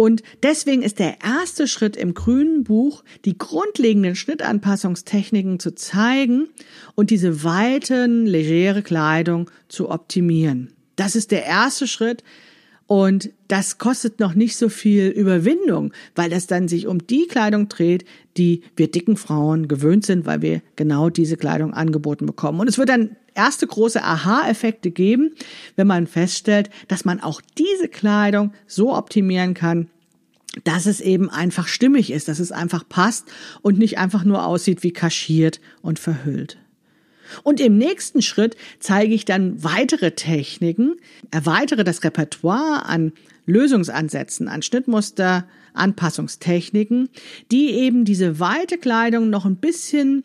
Und 0.00 0.22
deswegen 0.42 0.80
ist 0.80 0.98
der 0.98 1.18
erste 1.22 1.68
Schritt 1.68 1.94
im 1.94 2.14
grünen 2.14 2.64
Buch, 2.64 3.04
die 3.26 3.36
grundlegenden 3.36 4.16
Schnittanpassungstechniken 4.16 5.60
zu 5.60 5.74
zeigen 5.74 6.48
und 6.94 7.10
diese 7.10 7.44
weiten, 7.44 8.24
legere 8.24 8.80
Kleidung 8.80 9.50
zu 9.68 9.90
optimieren. 9.90 10.72
Das 10.96 11.16
ist 11.16 11.32
der 11.32 11.44
erste 11.44 11.86
Schritt. 11.86 12.24
Und 12.86 13.28
das 13.46 13.76
kostet 13.76 14.20
noch 14.20 14.34
nicht 14.34 14.56
so 14.56 14.70
viel 14.70 15.08
Überwindung, 15.08 15.92
weil 16.14 16.32
es 16.32 16.46
dann 16.46 16.66
sich 16.66 16.86
um 16.86 17.06
die 17.06 17.26
Kleidung 17.26 17.68
dreht, 17.68 18.06
die 18.38 18.62
wir 18.76 18.90
dicken 18.90 19.18
Frauen 19.18 19.68
gewöhnt 19.68 20.06
sind, 20.06 20.24
weil 20.24 20.40
wir 20.40 20.62
genau 20.76 21.10
diese 21.10 21.36
Kleidung 21.36 21.74
angeboten 21.74 22.24
bekommen. 22.24 22.58
Und 22.58 22.70
es 22.70 22.78
wird 22.78 22.88
dann 22.88 23.16
erste 23.40 23.66
große 23.66 24.04
Aha-Effekte 24.04 24.90
geben, 24.90 25.34
wenn 25.74 25.86
man 25.86 26.06
feststellt, 26.06 26.68
dass 26.88 27.06
man 27.06 27.20
auch 27.20 27.40
diese 27.56 27.88
Kleidung 27.88 28.52
so 28.66 28.94
optimieren 28.94 29.54
kann, 29.54 29.88
dass 30.64 30.84
es 30.84 31.00
eben 31.00 31.30
einfach 31.30 31.66
stimmig 31.66 32.10
ist, 32.10 32.28
dass 32.28 32.38
es 32.38 32.52
einfach 32.52 32.86
passt 32.86 33.28
und 33.62 33.78
nicht 33.78 33.96
einfach 33.96 34.24
nur 34.24 34.44
aussieht 34.44 34.82
wie 34.82 34.92
kaschiert 34.92 35.58
und 35.80 35.98
verhüllt. 35.98 36.58
Und 37.42 37.60
im 37.60 37.78
nächsten 37.78 38.20
Schritt 38.20 38.56
zeige 38.78 39.14
ich 39.14 39.24
dann 39.24 39.64
weitere 39.64 40.10
Techniken, 40.10 40.96
erweitere 41.30 41.84
das 41.84 42.04
Repertoire 42.04 42.84
an 42.84 43.12
Lösungsansätzen, 43.46 44.48
an 44.48 44.62
Schnittmuster, 44.62 45.46
Anpassungstechniken, 45.72 47.08
die 47.50 47.70
eben 47.70 48.04
diese 48.04 48.38
weite 48.38 48.76
Kleidung 48.76 49.30
noch 49.30 49.46
ein 49.46 49.56
bisschen 49.56 50.24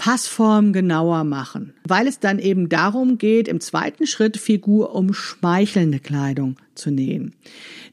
Passform 0.00 0.72
genauer 0.72 1.24
machen, 1.24 1.74
weil 1.86 2.06
es 2.06 2.18
dann 2.18 2.38
eben 2.38 2.70
darum 2.70 3.18
geht, 3.18 3.48
im 3.48 3.60
zweiten 3.60 4.06
Schritt 4.06 4.38
Figur 4.38 4.94
umschmeichelnde 4.94 5.98
Kleidung 5.98 6.56
zu 6.74 6.90
nähen, 6.90 7.34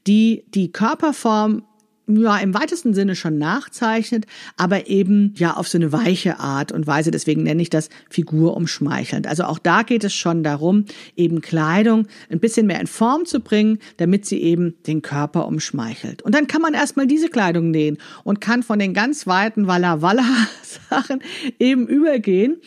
die 0.08 0.46
die 0.54 0.72
Körperform 0.72 1.64
ja 2.08 2.38
im 2.38 2.54
weitesten 2.54 2.94
Sinne 2.94 3.16
schon 3.16 3.38
nachzeichnet, 3.38 4.26
aber 4.56 4.88
eben 4.88 5.34
ja 5.36 5.56
auf 5.56 5.68
so 5.68 5.78
eine 5.78 5.92
weiche 5.92 6.40
Art 6.40 6.72
und 6.72 6.88
Weise. 6.88 7.12
Deswegen 7.12 7.44
nenne 7.44 7.62
ich 7.62 7.70
das 7.70 7.90
Figur 8.10 8.56
umschmeichelnd. 8.56 9.28
Also 9.28 9.44
auch 9.44 9.60
da 9.60 9.84
geht 9.84 10.04
es 10.04 10.14
schon 10.14 10.44
darum, 10.44 10.86
eben 11.16 11.42
Kleidung 11.42 12.08
ein 12.30 12.40
bisschen 12.40 12.68
mehr 12.68 12.80
in 12.80 12.88
Form 12.88 13.26
zu 13.26 13.40
bringen, 13.40 13.80
damit 13.98 14.26
sie 14.26 14.42
eben 14.42 14.76
den 14.88 15.02
Körper 15.02 15.48
umschmeichelt. 15.48 16.22
Und 16.22 16.34
dann 16.34 16.48
kann 16.48 16.62
man 16.62 16.74
erstmal 16.74 17.08
diese 17.08 17.30
Kleidung 17.30 17.72
nähen 17.72 17.98
und 18.24 18.42
kann 18.42 18.64
von 18.64 18.80
den 18.80 18.94
ganz 18.94 19.28
weiten 19.28 19.68
Walla 19.68 20.02
Walla 20.02 20.26
Sachen 20.90 21.22
eben 21.60 21.88
übergehen 21.88 22.58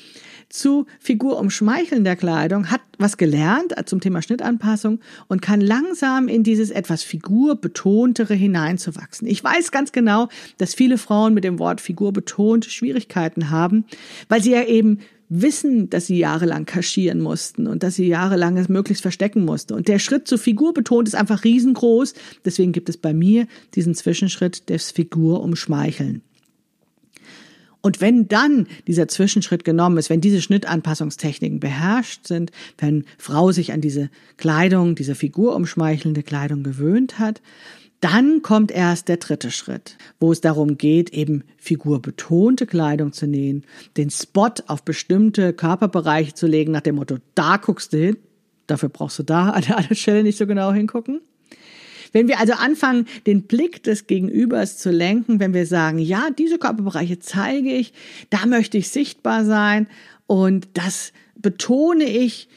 zu 0.51 0.87
figurumschmeichelnder 0.99 2.17
Kleidung, 2.17 2.71
hat 2.71 2.83
was 2.99 3.17
gelernt 3.17 3.75
zum 3.87 4.01
Thema 4.01 4.21
Schnittanpassung 4.21 5.01
und 5.29 5.41
kann 5.41 5.61
langsam 5.61 6.29
in 6.29 6.43
dieses 6.43 6.71
etwas 6.71 7.03
figurbetontere 7.03 8.35
hineinzuwachsen. 8.35 9.27
Ich 9.27 9.43
weiß 9.43 9.71
ganz 9.71 9.93
genau, 9.93 10.29
dass 10.59 10.75
viele 10.75 10.99
Frauen 10.99 11.33
mit 11.33 11.45
dem 11.45 11.59
Wort 11.59 11.81
figurbetont 11.81 12.67
Schwierigkeiten 12.67 13.51
haben, 13.51 13.85
weil 14.29 14.43
sie 14.43 14.53
ja 14.53 14.65
eben 14.65 14.99
wissen, 15.31 15.89
dass 15.89 16.09
sie 16.09 16.19
jahrelang 16.19 16.67
kaschieren 16.67 17.21
mussten 17.21 17.69
und 17.69 17.83
dass 17.83 17.95
sie 17.95 18.09
jahrelang 18.09 18.59
es 18.59 18.69
möglichst 18.69 19.03
verstecken 19.03 19.45
mussten. 19.45 19.75
Und 19.75 19.87
der 19.89 20.01
Schritt 20.01 20.27
zu 20.27 20.37
Figur 20.37 20.75
betont 20.75 21.07
ist 21.07 21.15
einfach 21.15 21.45
riesengroß. 21.45 22.15
Deswegen 22.45 22.73
gibt 22.73 22.89
es 22.89 22.97
bei 22.97 23.15
mir 23.15 23.47
diesen 23.77 23.95
Zwischenschritt 23.95 24.69
des 24.69 24.91
Figur 24.91 25.41
umschmeicheln. 25.41 26.23
Und 27.83 28.01
wenn 28.01 28.29
dann 28.29 28.67
dieser 28.87 29.09
Zwischenschritt 29.09 29.65
genommen 29.65 29.97
ist, 29.97 30.11
wenn 30.11 30.21
diese 30.21 30.43
Schnittanpassungstechniken 30.43 31.61
beherrscht 31.61 32.27
sind, 32.27 32.51
wenn 32.79 33.05
Frau 33.17 33.53
sich 33.53 33.73
an 33.73 33.81
diese 33.81 34.11
Kleidung, 34.37 34.95
diese 34.95 35.15
figurumschmeichelnde 35.15 36.23
Kleidung 36.23 36.63
gewöhnt 36.63 37.19
hat, 37.19 37.41
dann 38.01 38.41
kommt 38.43 38.71
erst 38.71 39.09
der 39.09 39.19
dritte 39.19 39.51
Schritt, 39.51 39.97
wo 40.19 40.33
es 40.33 40.41
darum 40.41 40.79
geht, 40.79 41.11
eben 41.11 41.45
figurbetonte 41.59 42.67
Kleidung 42.67 43.13
zu 43.13 43.27
nähen, 43.27 43.65
den 43.97 44.11
Spot 44.11 44.55
auf 44.67 44.83
bestimmte 44.83 45.53
Körperbereiche 45.53 46.35
zu 46.35 46.47
legen, 46.47 46.73
nach 46.73 46.81
dem 46.81 46.97
Motto, 46.97 47.19
da 47.35 47.59
guckst 47.59 47.93
du 47.93 47.99
hin, 47.99 48.17
dafür 48.67 48.89
brauchst 48.89 49.19
du 49.19 49.23
da 49.23 49.51
an 49.51 49.63
der 49.63 49.77
anderen 49.77 49.97
Stelle 49.97 50.23
nicht 50.23 50.39
so 50.39 50.47
genau 50.47 50.73
hingucken. 50.73 51.21
Wenn 52.13 52.29
wir 52.29 52.41
also 52.41 52.55
anfangen, 52.55 53.07
den 53.27 53.43
Blick 53.43 53.83
des 53.83 54.07
Gegenübers 54.07 54.79
zu 54.79 54.91
lenken, 54.91 55.41
wenn 55.41 55.55
wir 55.55 55.67
sagen, 55.67 55.99
ja, 55.99 56.29
diese 56.31 56.59
Körperbereiche 56.59 57.19
zeige 57.19 57.73
ich, 57.73 57.93
da 58.31 58.47
möchte 58.47 58.79
ich 58.79 58.89
sichtbar 58.89 59.45
sein 59.45 59.87
und 60.27 60.69
das 60.75 61.13
betone 61.37 62.05
ich 62.05 62.49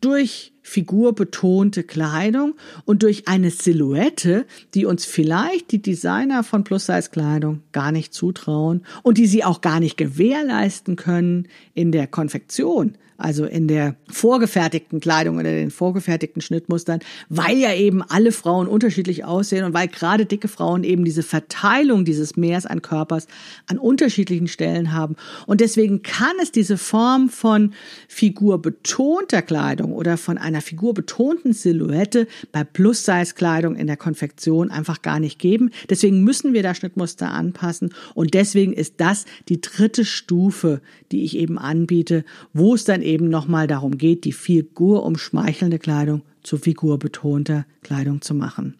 durch 0.00 0.52
figurbetonte 0.62 1.82
Kleidung 1.82 2.54
und 2.84 3.02
durch 3.02 3.26
eine 3.26 3.50
Silhouette, 3.50 4.46
die 4.74 4.86
uns 4.86 5.04
vielleicht 5.04 5.72
die 5.72 5.82
Designer 5.82 6.44
von 6.44 6.62
Plus-Size-Kleidung 6.62 7.62
gar 7.72 7.90
nicht 7.90 8.14
zutrauen 8.14 8.86
und 9.02 9.18
die 9.18 9.26
sie 9.26 9.44
auch 9.44 9.60
gar 9.60 9.80
nicht 9.80 9.96
gewährleisten 9.96 10.94
können 10.94 11.48
in 11.74 11.90
der 11.90 12.06
Konfektion 12.06 12.96
also 13.20 13.44
in 13.44 13.68
der 13.68 13.96
vorgefertigten 14.08 15.00
Kleidung 15.00 15.36
oder 15.36 15.50
den 15.50 15.70
vorgefertigten 15.70 16.42
Schnittmustern, 16.42 17.00
weil 17.28 17.56
ja 17.56 17.74
eben 17.74 18.02
alle 18.02 18.32
Frauen 18.32 18.66
unterschiedlich 18.66 19.24
aussehen 19.24 19.64
und 19.64 19.74
weil 19.74 19.88
gerade 19.88 20.26
dicke 20.26 20.48
Frauen 20.48 20.84
eben 20.84 21.04
diese 21.04 21.22
Verteilung 21.22 22.04
dieses 22.04 22.36
Meers 22.36 22.66
an 22.66 22.82
Körpers 22.82 23.26
an 23.66 23.78
unterschiedlichen 23.78 24.48
Stellen 24.48 24.92
haben. 24.92 25.16
Und 25.46 25.60
deswegen 25.60 26.02
kann 26.02 26.36
es 26.42 26.52
diese 26.52 26.78
Form 26.78 27.28
von 27.28 27.72
figurbetonter 28.08 29.42
Kleidung 29.42 29.92
oder 29.92 30.16
von 30.16 30.38
einer 30.38 30.60
figurbetonten 30.60 31.52
Silhouette 31.52 32.26
bei 32.52 32.64
Plus-Size-Kleidung 32.64 33.76
in 33.76 33.86
der 33.86 33.96
Konfektion 33.96 34.70
einfach 34.70 35.02
gar 35.02 35.20
nicht 35.20 35.38
geben. 35.38 35.70
Deswegen 35.88 36.24
müssen 36.24 36.52
wir 36.52 36.62
da 36.62 36.74
Schnittmuster 36.74 37.30
anpassen 37.30 37.94
und 38.14 38.34
deswegen 38.34 38.72
ist 38.72 38.94
das 38.98 39.26
die 39.48 39.60
dritte 39.60 40.04
Stufe, 40.04 40.80
die 41.12 41.24
ich 41.24 41.36
eben 41.36 41.58
anbiete, 41.58 42.24
wo 42.52 42.74
es 42.74 42.84
dann 42.84 43.02
eben 43.02 43.28
nochmal 43.28 43.66
darum 43.66 43.98
geht, 43.98 44.24
die 44.24 44.32
Figur 44.32 45.04
umschmeichelnde 45.04 45.78
Kleidung 45.78 46.22
zu 46.42 46.56
figurbetonter 46.56 47.66
Kleidung 47.82 48.22
zu 48.22 48.34
machen. 48.34 48.76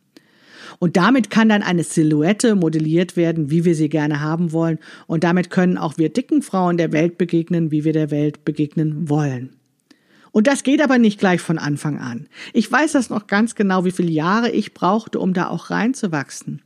Und 0.79 0.97
damit 0.97 1.31
kann 1.31 1.49
dann 1.49 1.63
eine 1.63 1.83
Silhouette 1.83 2.55
modelliert 2.55 3.17
werden, 3.17 3.51
wie 3.51 3.65
wir 3.65 3.75
sie 3.75 3.89
gerne 3.89 4.21
haben 4.21 4.53
wollen. 4.53 4.79
Und 5.07 5.25
damit 5.25 5.51
können 5.51 5.77
auch 5.77 5.99
wir 5.99 6.11
dicken 6.11 6.43
Frauen 6.43 6.77
der 6.77 6.93
Welt 6.93 7.19
begegnen, 7.19 7.71
wie 7.71 7.85
wir 7.85 7.93
der 7.93 8.11
Welt 8.11 8.45
begegnen 8.45 9.09
wollen. 9.09 9.57
Und 10.33 10.47
das 10.47 10.63
geht 10.63 10.81
aber 10.81 10.99
nicht 10.99 11.19
gleich 11.19 11.41
von 11.41 11.59
Anfang 11.59 11.99
an. 11.99 12.29
Ich 12.53 12.71
weiß 12.71 12.93
das 12.93 13.11
noch 13.11 13.27
ganz 13.27 13.57
genau, 13.57 13.85
wie 13.85 13.91
viele 13.91 14.13
Jahre 14.13 14.51
ich 14.51 14.75
brauchte, 14.75 15.19
um 15.19 15.33
da 15.33 15.49
auch 15.49 15.71
reinzuwachsen. 15.71 16.63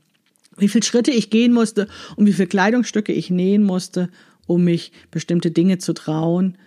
Wie 0.56 0.68
viele 0.68 0.84
Schritte 0.84 1.10
ich 1.10 1.30
gehen 1.30 1.52
musste 1.52 1.88
und 2.16 2.26
wie 2.26 2.32
viele 2.32 2.46
Kleidungsstücke 2.46 3.12
ich 3.12 3.30
nähen 3.30 3.62
musste, 3.62 4.10
um 4.47 4.64
mich 4.64 4.92
bestimmte 5.11 5.51
Dinge 5.51 5.78
zu 5.78 5.92
trauen, 5.92 6.59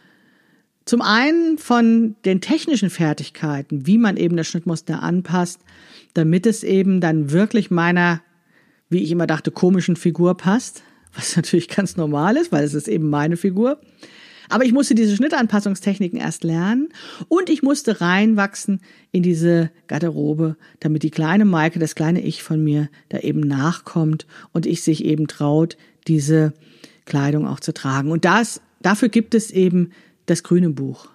zum 0.87 1.01
einen 1.01 1.57
von 1.57 2.15
den 2.23 2.39
technischen 2.39 2.89
Fertigkeiten, 2.89 3.85
wie 3.85 3.97
man 3.97 4.15
eben 4.15 4.37
das 4.37 4.47
Schnittmuster 4.47 5.03
anpasst, 5.03 5.59
damit 6.13 6.45
es 6.45 6.63
eben 6.63 7.01
dann 7.01 7.31
wirklich 7.31 7.69
meiner, 7.69 8.21
wie 8.89 9.03
ich 9.03 9.11
immer 9.11 9.27
dachte, 9.27 9.51
komischen 9.51 9.97
Figur 9.97 10.37
passt, 10.37 10.83
was 11.13 11.35
natürlich 11.35 11.67
ganz 11.67 11.97
normal 11.97 12.37
ist, 12.37 12.51
weil 12.51 12.63
es 12.63 12.73
ist 12.73 12.87
eben 12.87 13.09
meine 13.09 13.35
Figur. 13.35 13.81
Aber 14.49 14.63
ich 14.63 14.71
musste 14.71 14.95
diese 14.95 15.13
Schnittanpassungstechniken 15.17 16.19
erst 16.19 16.45
lernen 16.45 16.87
und 17.27 17.49
ich 17.49 17.63
musste 17.63 17.99
reinwachsen 17.99 18.79
in 19.11 19.23
diese 19.23 19.71
Garderobe, 19.87 20.55
damit 20.79 21.03
die 21.03 21.11
kleine 21.11 21.43
Maike, 21.43 21.79
das 21.79 21.95
kleine 21.95 22.21
Ich 22.21 22.43
von 22.43 22.63
mir, 22.63 22.87
da 23.09 23.19
eben 23.19 23.41
nachkommt 23.41 24.25
und 24.53 24.65
ich 24.65 24.83
sich 24.83 25.03
eben 25.03 25.27
traut, 25.27 25.75
diese 26.07 26.53
Kleidung 27.07 27.47
auch 27.47 27.59
zu 27.59 27.73
tragen. 27.73 28.11
Und 28.11 28.23
das, 28.23 28.61
dafür 28.81 29.09
gibt 29.09 29.33
es 29.33 29.49
eben 29.49 29.89
das 30.27 30.43
grüne 30.43 30.69
Buch. 30.69 31.07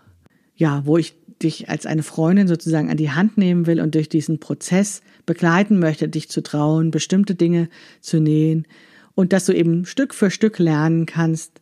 Ja, 0.56 0.82
wo 0.84 0.98
ich 0.98 1.14
dich 1.42 1.68
als 1.68 1.86
eine 1.86 2.02
Freundin 2.02 2.48
sozusagen 2.48 2.90
an 2.90 2.96
die 2.96 3.10
Hand 3.10 3.38
nehmen 3.38 3.66
will 3.66 3.80
und 3.80 3.94
durch 3.94 4.08
diesen 4.08 4.40
Prozess 4.40 5.02
begleiten 5.26 5.78
möchte, 5.78 6.08
dich 6.08 6.28
zu 6.28 6.42
trauen, 6.42 6.90
bestimmte 6.90 7.34
Dinge 7.34 7.68
zu 8.00 8.20
nähen 8.20 8.66
und 9.14 9.32
dass 9.32 9.46
du 9.46 9.52
eben 9.52 9.84
Stück 9.84 10.14
für 10.14 10.30
Stück 10.30 10.58
lernen 10.58 11.06
kannst, 11.06 11.60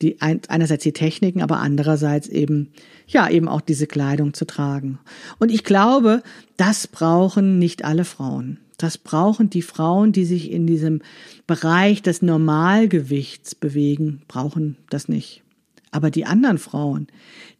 die 0.00 0.20
einerseits 0.20 0.84
die 0.84 0.92
Techniken, 0.92 1.42
aber 1.42 1.58
andererseits 1.58 2.28
eben 2.28 2.70
ja 3.06 3.28
eben 3.28 3.48
auch 3.48 3.60
diese 3.60 3.86
Kleidung 3.86 4.32
zu 4.32 4.44
tragen. 4.44 5.00
Und 5.38 5.50
ich 5.50 5.64
glaube, 5.64 6.22
das 6.56 6.86
brauchen 6.86 7.58
nicht 7.58 7.84
alle 7.84 8.04
Frauen. 8.04 8.60
Das 8.78 8.96
brauchen 8.96 9.50
die 9.50 9.62
Frauen, 9.62 10.12
die 10.12 10.24
sich 10.24 10.50
in 10.50 10.66
diesem 10.66 11.02
Bereich 11.46 12.00
des 12.00 12.22
Normalgewichts 12.22 13.54
bewegen, 13.54 14.22
brauchen 14.28 14.76
das 14.88 15.08
nicht. 15.08 15.42
Aber 15.90 16.10
die 16.10 16.24
anderen 16.24 16.58
Frauen, 16.58 17.08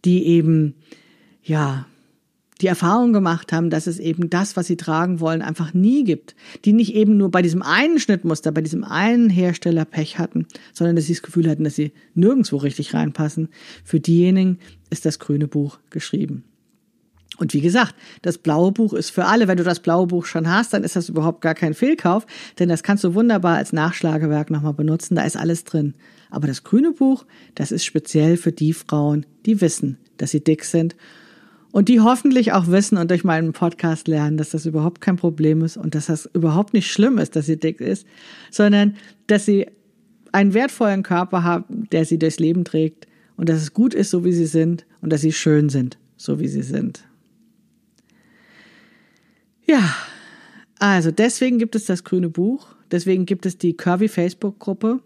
die 0.05 0.25
eben, 0.27 0.75
ja, 1.43 1.87
die 2.61 2.67
Erfahrung 2.67 3.13
gemacht 3.13 3.53
haben, 3.53 3.71
dass 3.71 3.87
es 3.87 3.99
eben 3.99 4.31
das, 4.31 4.57
was 4.57 4.67
sie 4.67 4.77
tragen 4.77 5.21
wollen, 5.21 5.43
einfach 5.43 5.75
nie 5.75 6.05
gibt. 6.05 6.35
Die 6.65 6.73
nicht 6.73 6.95
eben 6.95 7.17
nur 7.17 7.31
bei 7.31 7.43
diesem 7.43 7.63
einen 7.63 8.01
Schnittmuster, 8.01 8.51
bei 8.53 8.63
diesem 8.63 8.85
einen 8.85 9.31
Hersteller 9.31 9.85
Pech 9.85 10.19
hatten, 10.19 10.47
sondern 10.73 10.97
dass 10.97 11.07
sie 11.07 11.15
das 11.15 11.23
Gefühl 11.23 11.49
hatten, 11.49 11.65
dass 11.65 11.77
sie 11.77 11.93
nirgendwo 12.15 12.57
richtig 12.57 12.95
reinpassen. 12.95 13.49
Für 13.85 14.01
diejenigen 14.01 14.59
ist 14.91 15.05
das 15.05 15.19
grüne 15.19 15.47
Buch 15.47 15.79
geschrieben. 15.91 16.45
Und 17.39 17.55
wie 17.55 17.61
gesagt, 17.61 17.95
das 18.23 18.37
blaue 18.37 18.73
Buch 18.73 18.93
ist 18.93 19.11
für 19.11 19.25
alle. 19.25 19.49
Wenn 19.49 19.57
du 19.57 19.65
das 19.65 19.81
blaue 19.81 20.09
Buch 20.09 20.27
schon 20.27 20.51
hast, 20.51 20.73
dann 20.73 20.85
ist 20.85 20.97
das 20.97 21.09
überhaupt 21.09 21.41
gar 21.41 21.55
kein 21.55 21.73
Fehlkauf, 21.73 22.27
denn 22.59 22.69
das 22.69 22.83
kannst 22.83 23.05
du 23.05 23.15
wunderbar 23.15 23.57
als 23.57 23.73
Nachschlagewerk 23.73 24.51
nochmal 24.51 24.75
benutzen. 24.75 25.15
Da 25.15 25.23
ist 25.23 25.37
alles 25.37 25.65
drin. 25.65 25.95
Aber 26.31 26.47
das 26.47 26.65
grüne 26.65 26.93
Buch, 26.93 27.25
das 27.55 27.73
ist 27.73 27.85
speziell 27.85 28.37
für 28.37 28.53
die 28.53 28.73
Frauen, 28.73 29.25
die 29.47 29.61
wissen, 29.61 29.99
dass 30.19 30.33
sie 30.33 30.43
dick 30.43 30.65
sind 30.65 30.97
und 31.71 31.89
die 31.89 32.01
hoffentlich 32.01 32.53
auch 32.53 32.67
wissen 32.67 32.99
und 32.99 33.11
durch 33.11 33.25
meinen 33.25 33.53
Podcast 33.53 34.09
lernen, 34.09 34.37
dass 34.37 34.51
das 34.51 34.67
überhaupt 34.67 35.01
kein 35.01 35.17
Problem 35.17 35.63
ist 35.63 35.77
und 35.77 35.95
dass 35.95 36.07
das 36.07 36.29
überhaupt 36.35 36.75
nicht 36.75 36.91
schlimm 36.91 37.19
ist, 37.19 37.37
dass 37.37 37.47
sie 37.47 37.59
dick 37.59 37.81
ist, 37.81 38.07
sondern 38.51 38.97
dass 39.27 39.45
sie 39.45 39.67
einen 40.33 40.55
wertvollen 40.55 41.03
Körper 41.03 41.45
haben, 41.45 41.89
der 41.93 42.05
sie 42.05 42.19
durchs 42.19 42.39
Leben 42.39 42.65
trägt 42.65 43.07
und 43.37 43.49
dass 43.49 43.63
es 43.63 43.73
gut 43.73 43.95
ist, 43.95 44.11
so 44.11 44.25
wie 44.25 44.33
sie 44.33 44.47
sind 44.47 44.87
und 45.01 45.13
dass 45.13 45.21
sie 45.21 45.33
schön 45.33 45.69
sind, 45.69 45.99
so 46.17 46.41
wie 46.41 46.49
sie 46.49 46.63
sind. 46.63 47.08
Ja, 49.69 49.95
also 50.79 51.11
deswegen 51.11 51.59
gibt 51.59 51.75
es 51.75 51.85
das 51.85 52.05
grüne 52.05 52.31
Buch, 52.31 52.75
Deswegen 52.91 53.27
gibt 53.27 53.47
es 53.47 53.59
die 53.59 53.77
Curvy 53.77 54.09
Facebook-Gruppe. 54.09 55.01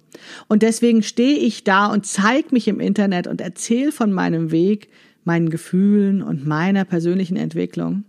Und 0.48 0.62
deswegen 0.62 1.02
stehe 1.02 1.36
ich 1.36 1.64
da 1.64 1.86
und 1.86 2.06
zeige 2.06 2.48
mich 2.52 2.68
im 2.68 2.80
Internet 2.80 3.26
und 3.26 3.40
erzähle 3.40 3.92
von 3.92 4.12
meinem 4.12 4.50
Weg, 4.50 4.88
meinen 5.24 5.50
Gefühlen 5.50 6.22
und 6.22 6.46
meiner 6.46 6.84
persönlichen 6.84 7.36
Entwicklung. 7.36 8.04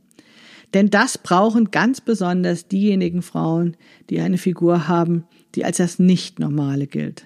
Denn 0.74 0.89
das 0.89 1.18
brauchen 1.18 1.72
ganz 1.72 2.01
besonders 2.01 2.68
diejenigen 2.68 3.22
Frauen, 3.22 3.78
die 4.10 4.20
eine 4.20 4.39
Figur 4.39 4.88
haben, 4.88 5.26
die 5.56 5.66
als 5.66 5.78
das 5.78 5.99
Nicht-Normale 5.99 6.88
gilt. 6.88 7.26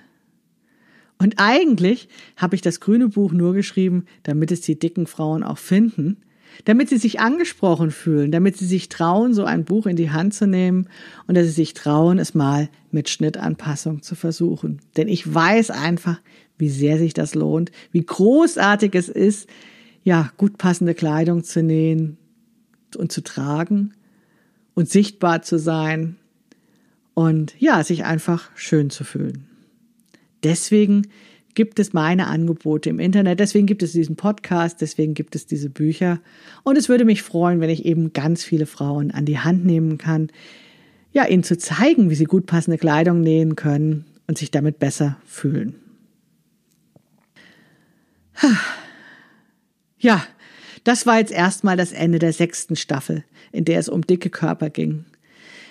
Und 1.18 1.36
eigentlich 1.38 2.10
habe 2.36 2.56
ich 2.56 2.62
das 2.62 2.80
grüne 2.80 3.08
Buch 3.08 3.32
nur 3.32 3.54
geschrieben, 3.54 4.06
damit 4.24 4.52
es 4.52 4.62
die 4.62 4.78
dicken 4.78 5.08
Frauen 5.08 5.44
auch 5.44 5.58
finden, 5.58 6.18
damit 6.66 6.90
sie 6.90 6.98
sich 6.98 7.20
angesprochen 7.20 7.92
fühlen, 7.92 8.32
damit 8.32 8.58
sie 8.58 8.66
sich 8.66 8.90
trauen, 8.90 9.34
so 9.34 9.44
ein 9.46 9.66
Buch 9.66 9.86
in 9.86 9.96
die 9.96 10.12
Hand 10.12 10.34
zu 10.34 10.48
nehmen 10.48 10.88
und 11.28 11.36
dass 11.36 11.46
sie 11.46 11.52
sich 11.52 11.74
trauen, 11.74 12.20
es 12.20 12.34
mal 12.34 12.70
mit 12.92 13.10
Schnittanpassung 13.10 14.02
zu 14.02 14.16
versuchen. 14.16 14.82
Denn 14.96 15.08
ich 15.08 15.34
weiß 15.34 15.72
einfach, 15.72 16.20
wie 16.58 16.70
sehr 16.70 16.98
sich 16.98 17.14
das 17.14 17.36
lohnt, 17.36 17.72
wie 17.92 18.06
großartig 18.06 18.96
es 18.96 19.10
ist, 19.10 19.50
ja, 20.04 20.32
gut 20.38 20.58
passende 20.58 20.94
Kleidung 20.94 21.44
zu 21.44 21.62
nähen 21.62 22.18
und 22.98 23.12
zu 23.12 23.22
tragen 23.22 23.94
und 24.74 24.90
sichtbar 24.90 25.42
zu 25.42 25.60
sein 25.60 26.16
und 27.14 27.56
ja, 27.60 27.84
sich 27.84 28.06
einfach 28.06 28.50
schön 28.56 28.90
zu 28.90 29.04
fühlen. 29.04 29.48
Deswegen 30.44 31.08
gibt 31.58 31.80
es 31.80 31.92
meine 31.92 32.28
Angebote 32.28 32.92
im 32.92 33.00
Internet, 33.00 33.40
deswegen 33.40 33.66
gibt 33.66 33.82
es 33.82 33.92
diesen 33.92 34.16
Podcast, 34.16 34.80
deswegen 34.80 35.16
gibt 35.16 35.36
es 35.36 35.48
diese 35.48 35.72
Bücher. 35.72 36.22
Und 36.62 36.78
es 36.78 36.88
würde 36.88 37.04
mich 37.04 37.24
freuen, 37.24 37.60
wenn 37.62 37.72
ich 37.72 37.84
eben 37.84 38.14
ganz 38.14 38.44
viele 38.44 38.68
Frauen 38.68 39.10
an 39.10 39.26
die 39.26 39.40
Hand 39.40 39.66
nehmen 39.66 39.98
kann, 39.98 40.30
ja, 41.14 41.26
ihnen 41.26 41.42
zu 41.42 41.58
zeigen, 41.58 42.12
wie 42.12 42.16
sie 42.16 42.26
gut 42.26 42.46
passende 42.46 42.78
Kleidung 42.78 43.22
nähen 43.22 43.56
können 43.56 44.06
und 44.28 44.38
sich 44.38 44.52
damit 44.52 44.78
besser 44.78 45.18
fühlen. 45.26 45.74
Ja, 49.98 50.24
das 50.84 51.08
war 51.08 51.18
jetzt 51.18 51.32
erstmal 51.32 51.76
das 51.76 51.92
Ende 51.92 52.20
der 52.20 52.34
sechsten 52.34 52.76
Staffel, 52.76 53.24
in 53.52 53.66
der 53.66 53.80
es 53.80 53.90
um 53.90 54.06
dicke 54.06 54.30
Körper 54.30 54.70
ging. 54.70 55.06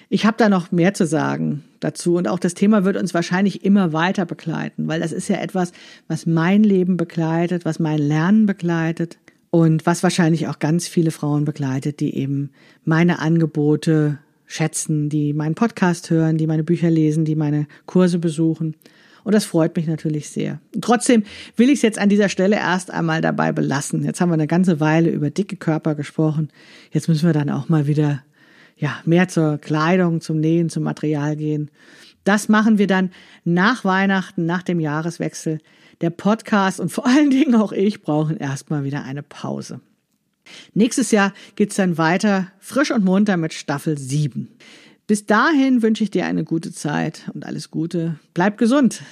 Ich 0.09 0.25
habe 0.25 0.37
da 0.39 0.49
noch 0.49 0.71
mehr 0.71 0.95
zu 0.95 1.05
sagen 1.05 1.65
dazu 1.81 2.17
und 2.17 2.29
auch 2.29 2.39
das 2.39 2.55
Thema 2.55 2.85
wird 2.85 2.97
uns 2.97 3.13
wahrscheinlich 3.13 3.65
immer 3.65 3.93
weiter 3.93 4.25
begleiten, 4.25 4.87
weil 4.87 5.01
das 5.01 5.11
ist 5.11 5.29
ja 5.29 5.37
etwas, 5.37 5.73
was 6.07 6.27
mein 6.27 6.63
Leben 6.63 6.97
begleitet, 6.97 7.65
was 7.65 7.81
mein 7.81 7.99
Lernen 7.99 8.47
begleitet 8.47 9.19
und 9.51 9.85
was 9.85 10.05
wahrscheinlich 10.05 10.47
auch 10.47 10.61
ganz 10.61 10.87
viele 10.87 11.11
Frauen 11.11 11.45
begleitet, 11.45 11.99
die 11.99 12.17
eben 12.17 12.51
meine 12.85 13.19
Angebote 13.19 14.19
schätzen, 14.47 15.09
die 15.09 15.33
meinen 15.33 15.57
Podcast 15.57 16.09
hören, 16.11 16.39
die 16.39 16.47
meine 16.47 16.63
Bücher 16.63 16.91
lesen, 16.91 17.25
die 17.25 17.35
meine 17.35 17.67
Kurse 17.87 18.21
besuchen. 18.21 18.77
Und 19.25 19.35
das 19.35 19.45
freut 19.45 19.75
mich 19.75 19.89
natürlich 19.89 20.31
sehr. 20.31 20.61
Trotzdem 20.81 21.25
will 21.57 21.69
ich 21.69 21.77
es 21.77 21.83
jetzt 21.83 21.99
an 21.99 22.09
dieser 22.09 22.29
Stelle 22.29 22.55
erst 22.55 22.93
einmal 22.93 23.21
dabei 23.21 23.51
belassen. 23.51 24.05
Jetzt 24.05 24.21
haben 24.21 24.29
wir 24.29 24.35
eine 24.35 24.47
ganze 24.47 24.79
Weile 24.79 25.11
über 25.11 25.31
dicke 25.31 25.57
Körper 25.57 25.97
gesprochen. 25.97 26.49
Jetzt 26.93 27.09
müssen 27.09 27.27
wir 27.27 27.33
dann 27.33 27.51
auch 27.51 27.69
mal 27.69 27.89
wieder 27.89 28.23
ja, 28.77 29.01
mehr 29.05 29.29
zur 29.29 29.59
Kleidung, 29.59 30.21
zum 30.21 30.39
Nähen, 30.39 30.69
zum 30.69 30.83
Material 30.83 31.37
gehen. 31.37 31.71
Das 32.25 32.49
machen 32.49 32.79
wir 32.79 32.87
dann 32.87 33.11
nach 33.45 33.85
Weihnachten, 33.85 34.47
nach 34.47 34.63
dem 34.63 34.81
Jahreswechsel. 34.81 35.61
Der 36.01 36.11
Podcast 36.11 36.81
und 36.81 36.91
vor 36.91 37.07
allen 37.07 37.31
Dingen 37.31 37.55
auch 37.55 37.73
ich 37.73 38.03
brauchen 38.03 38.37
erstmal 38.37 38.85
wieder 38.85 39.05
eine 39.05 39.23
Pause. 39.23 39.81
Nächstes 40.75 41.11
Jahr 41.11 41.33
geht's 41.55 41.77
dann 41.77 41.99
weiter 41.99 42.53
frisch 42.59 42.91
und 42.91 43.05
munter 43.05 43.37
mit 43.37 43.55
Staffel 43.55 43.97
7. 43.99 44.49
Bis 45.07 45.25
dahin 45.25 45.83
wünsche 45.83 46.05
ich 46.05 46.11
dir 46.11 46.27
eine 46.27 46.45
gute 46.45 46.73
Zeit 46.73 47.31
und 47.33 47.47
alles 47.47 47.71
Gute. 47.71 48.19
Bleib 48.35 48.59
gesund. 48.59 49.03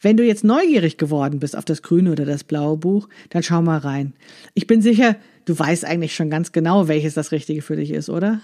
Wenn 0.00 0.16
du 0.16 0.24
jetzt 0.24 0.44
neugierig 0.44 0.96
geworden 0.96 1.40
bist 1.40 1.56
auf 1.56 1.64
das 1.64 1.82
grüne 1.82 2.12
oder 2.12 2.24
das 2.24 2.44
blaue 2.44 2.76
Buch, 2.76 3.08
dann 3.30 3.42
schau 3.42 3.62
mal 3.62 3.78
rein. 3.78 4.14
Ich 4.54 4.66
bin 4.66 4.80
sicher, 4.80 5.16
du 5.48 5.58
weißt 5.58 5.84
eigentlich 5.84 6.14
schon 6.14 6.30
ganz 6.30 6.52
genau, 6.52 6.88
welches 6.88 7.14
das 7.14 7.32
Richtige 7.32 7.62
für 7.62 7.76
dich 7.76 7.90
ist, 7.90 8.10
oder? 8.10 8.40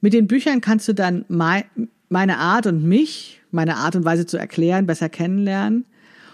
Mit 0.00 0.12
den 0.12 0.26
Büchern 0.26 0.60
kannst 0.60 0.88
du 0.88 0.94
dann 0.94 1.24
meine 1.28 2.38
Art 2.38 2.66
und 2.66 2.84
mich, 2.84 3.40
meine 3.50 3.76
Art 3.76 3.96
und 3.96 4.04
Weise 4.04 4.26
zu 4.26 4.36
erklären, 4.36 4.86
besser 4.86 5.08
kennenlernen. 5.08 5.84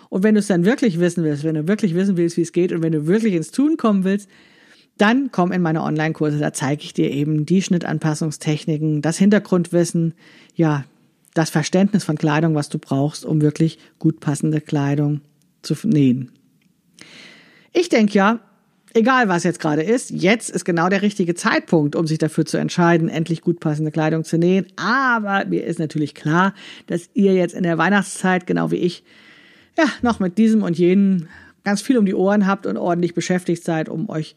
Und 0.08 0.22
wenn 0.22 0.34
du 0.34 0.40
es 0.40 0.46
dann 0.46 0.64
wirklich 0.64 0.98
wissen 0.98 1.24
willst, 1.24 1.44
wenn 1.44 1.54
du 1.54 1.68
wirklich 1.68 1.94
wissen 1.94 2.16
willst, 2.16 2.36
wie 2.36 2.42
es 2.42 2.52
geht 2.52 2.72
und 2.72 2.82
wenn 2.82 2.92
du 2.92 3.06
wirklich 3.06 3.34
ins 3.34 3.50
Tun 3.50 3.76
kommen 3.76 4.04
willst, 4.04 4.28
dann 4.98 5.30
komm 5.30 5.52
in 5.52 5.62
meine 5.62 5.82
Online-Kurse, 5.82 6.38
da 6.38 6.52
zeige 6.52 6.82
ich 6.82 6.94
dir 6.94 7.10
eben 7.10 7.46
die 7.46 7.62
Schnittanpassungstechniken, 7.62 9.02
das 9.02 9.18
Hintergrundwissen, 9.18 10.14
ja, 10.54 10.84
das 11.34 11.50
Verständnis 11.50 12.04
von 12.04 12.18
Kleidung, 12.18 12.54
was 12.54 12.68
du 12.68 12.78
brauchst, 12.78 13.24
um 13.24 13.40
wirklich 13.40 13.78
gut 13.98 14.20
passende 14.20 14.60
Kleidung 14.60 15.20
zu 15.62 15.74
nähen. 15.84 16.32
Ich 17.72 17.88
denke 17.88 18.14
ja, 18.14 18.40
egal 18.94 19.28
was 19.28 19.44
jetzt 19.44 19.60
gerade 19.60 19.82
ist, 19.82 20.10
jetzt 20.10 20.50
ist 20.50 20.64
genau 20.64 20.88
der 20.88 21.02
richtige 21.02 21.34
Zeitpunkt, 21.34 21.96
um 21.96 22.06
sich 22.06 22.18
dafür 22.18 22.44
zu 22.44 22.56
entscheiden, 22.56 23.08
endlich 23.08 23.40
gut 23.40 23.60
passende 23.60 23.90
Kleidung 23.90 24.24
zu 24.24 24.38
nähen. 24.38 24.66
Aber 24.76 25.44
mir 25.46 25.64
ist 25.64 25.78
natürlich 25.78 26.14
klar, 26.14 26.54
dass 26.86 27.10
ihr 27.14 27.34
jetzt 27.34 27.54
in 27.54 27.62
der 27.62 27.78
Weihnachtszeit, 27.78 28.46
genau 28.46 28.70
wie 28.70 28.76
ich, 28.76 29.04
ja, 29.78 29.84
noch 30.02 30.20
mit 30.20 30.38
diesem 30.38 30.62
und 30.62 30.78
jenem 30.78 31.28
ganz 31.64 31.82
viel 31.82 31.98
um 31.98 32.06
die 32.06 32.14
Ohren 32.14 32.46
habt 32.46 32.66
und 32.66 32.76
ordentlich 32.76 33.14
beschäftigt 33.14 33.64
seid, 33.64 33.88
um 33.88 34.08
euch 34.08 34.34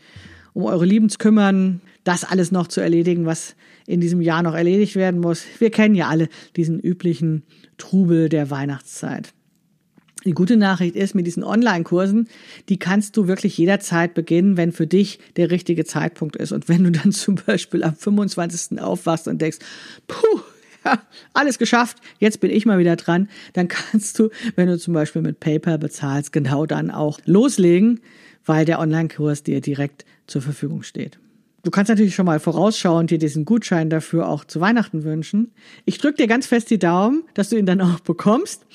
um 0.53 0.65
eure 0.65 0.85
Lieben 0.85 1.09
zu 1.09 1.17
kümmern, 1.17 1.81
das 2.03 2.23
alles 2.23 2.51
noch 2.51 2.67
zu 2.67 2.79
erledigen, 2.79 3.25
was 3.25 3.55
in 3.87 3.99
diesem 3.99 4.21
Jahr 4.21 4.43
noch 4.43 4.53
erledigt 4.53 4.95
werden 4.95 5.19
muss. 5.19 5.43
Wir 5.59 5.71
kennen 5.71 5.95
ja 5.95 6.07
alle 6.07 6.29
diesen 6.55 6.79
üblichen 6.79 7.43
Trubel 7.77 8.29
der 8.29 8.49
Weihnachtszeit. 8.51 9.33
Die 10.25 10.31
gute 10.31 10.55
Nachricht 10.57 10.95
ist, 10.95 11.15
mit 11.15 11.27
diesen 11.27 11.43
Online-Kursen, 11.43 12.29
die 12.69 12.77
kannst 12.77 13.17
du 13.17 13.27
wirklich 13.27 13.57
jederzeit 13.57 14.13
beginnen, 14.13 14.55
wenn 14.57 14.71
für 14.71 14.87
dich 14.87 15.19
der 15.35 15.51
richtige 15.51 15.85
Zeitpunkt 15.85 16.35
ist. 16.35 16.51
Und 16.51 16.69
wenn 16.69 16.83
du 16.83 16.91
dann 16.91 17.11
zum 17.11 17.35
Beispiel 17.35 17.83
am 17.83 17.95
25. 17.95 18.81
aufwachst 18.81 19.27
und 19.27 19.41
denkst, 19.41 19.59
puh, 20.07 20.39
ja, 20.85 21.01
alles 21.33 21.57
geschafft, 21.57 21.97
jetzt 22.19 22.39
bin 22.39 22.51
ich 22.51 22.65
mal 22.65 22.79
wieder 22.79 22.95
dran, 22.95 23.29
dann 23.53 23.67
kannst 23.67 24.19
du, 24.19 24.29
wenn 24.55 24.67
du 24.67 24.77
zum 24.77 24.93
Beispiel 24.93 25.21
mit 25.21 25.39
PayPal 25.39 25.77
bezahlst, 25.77 26.33
genau 26.33 26.65
dann 26.65 26.91
auch 26.91 27.19
loslegen, 27.25 28.01
weil 28.45 28.65
der 28.65 28.79
Online-Kurs 28.79 29.43
dir 29.43 29.61
direkt 29.61 30.05
zur 30.27 30.41
Verfügung 30.41 30.83
steht. 30.83 31.19
Du 31.63 31.71
kannst 31.71 31.87
natürlich 31.87 32.13
schon 32.13 32.25
mal 32.25 32.41
vorausschauend 32.41 33.09
dir 33.09 33.17
diesen 33.17 33.45
Gutschein 33.45 33.89
dafür 33.89 34.27
auch 34.27 34.43
zu 34.43 34.59
Weihnachten 34.59 35.05
wünschen. 35.05 35.51
Ich 35.85 35.97
drücke 35.97 36.17
dir 36.17 36.27
ganz 36.27 36.45
fest 36.45 36.69
die 36.69 36.79
Daumen, 36.79 37.23
dass 37.35 37.49
du 37.49 37.57
ihn 37.57 37.65
dann 37.65 37.79
auch 37.79 38.01
bekommst. 38.01 38.65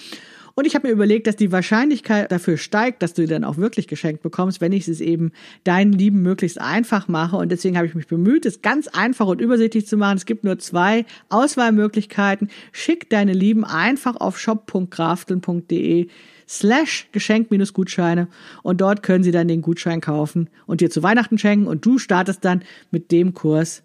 Und 0.59 0.67
ich 0.67 0.75
habe 0.75 0.89
mir 0.89 0.93
überlegt, 0.93 1.29
dass 1.29 1.37
die 1.37 1.53
Wahrscheinlichkeit 1.53 2.33
dafür 2.33 2.57
steigt, 2.57 3.05
dass 3.05 3.15
du 3.15 3.23
ihn 3.23 3.29
dann 3.29 3.45
auch 3.45 3.59
wirklich 3.59 3.87
geschenkt 3.87 4.25
bekommst, 4.25 4.61
wenn 4.61 4.73
ich 4.73 4.89
es 4.89 5.01
eben 5.01 5.31
deinen 5.63 5.93
Lieben 5.93 6.21
möglichst 6.21 6.61
einfach 6.61 7.07
mache. 7.07 7.37
Und 7.37 7.53
deswegen 7.53 7.77
habe 7.77 7.87
ich 7.87 7.95
mich 7.95 8.09
bemüht, 8.09 8.45
es 8.45 8.61
ganz 8.61 8.89
einfach 8.89 9.29
und 9.29 9.41
übersichtlich 9.41 9.87
zu 9.87 9.97
machen. 9.97 10.17
Es 10.17 10.27
gibt 10.27 10.43
nur 10.43 10.59
zwei 10.59 11.07
Auswahlmöglichkeiten. 11.29 12.51
Schick 12.73 13.09
deine 13.09 13.35
Lieben 13.35 13.65
einfach 13.65 14.17
auf 14.17 14.37
shop.grafteln.de 14.37 16.09
slash 16.49 17.09
Geschenk-Gutscheine 17.13 18.27
und 18.65 18.81
dort 18.81 19.05
können 19.05 19.23
Sie 19.23 19.31
dann 19.31 19.47
den 19.47 19.63
Gutschein 19.63 20.01
kaufen 20.01 20.51
und 20.67 20.81
dir 20.81 20.91
zu 20.91 21.05
Weihnachten 21.05 21.39
schenken 21.39 21.69
und 21.69 21.87
du 21.87 21.99
startest 21.99 22.45
dann 22.45 22.63
mit 22.91 23.13
dem 23.13 23.33
Kurs, 23.33 23.85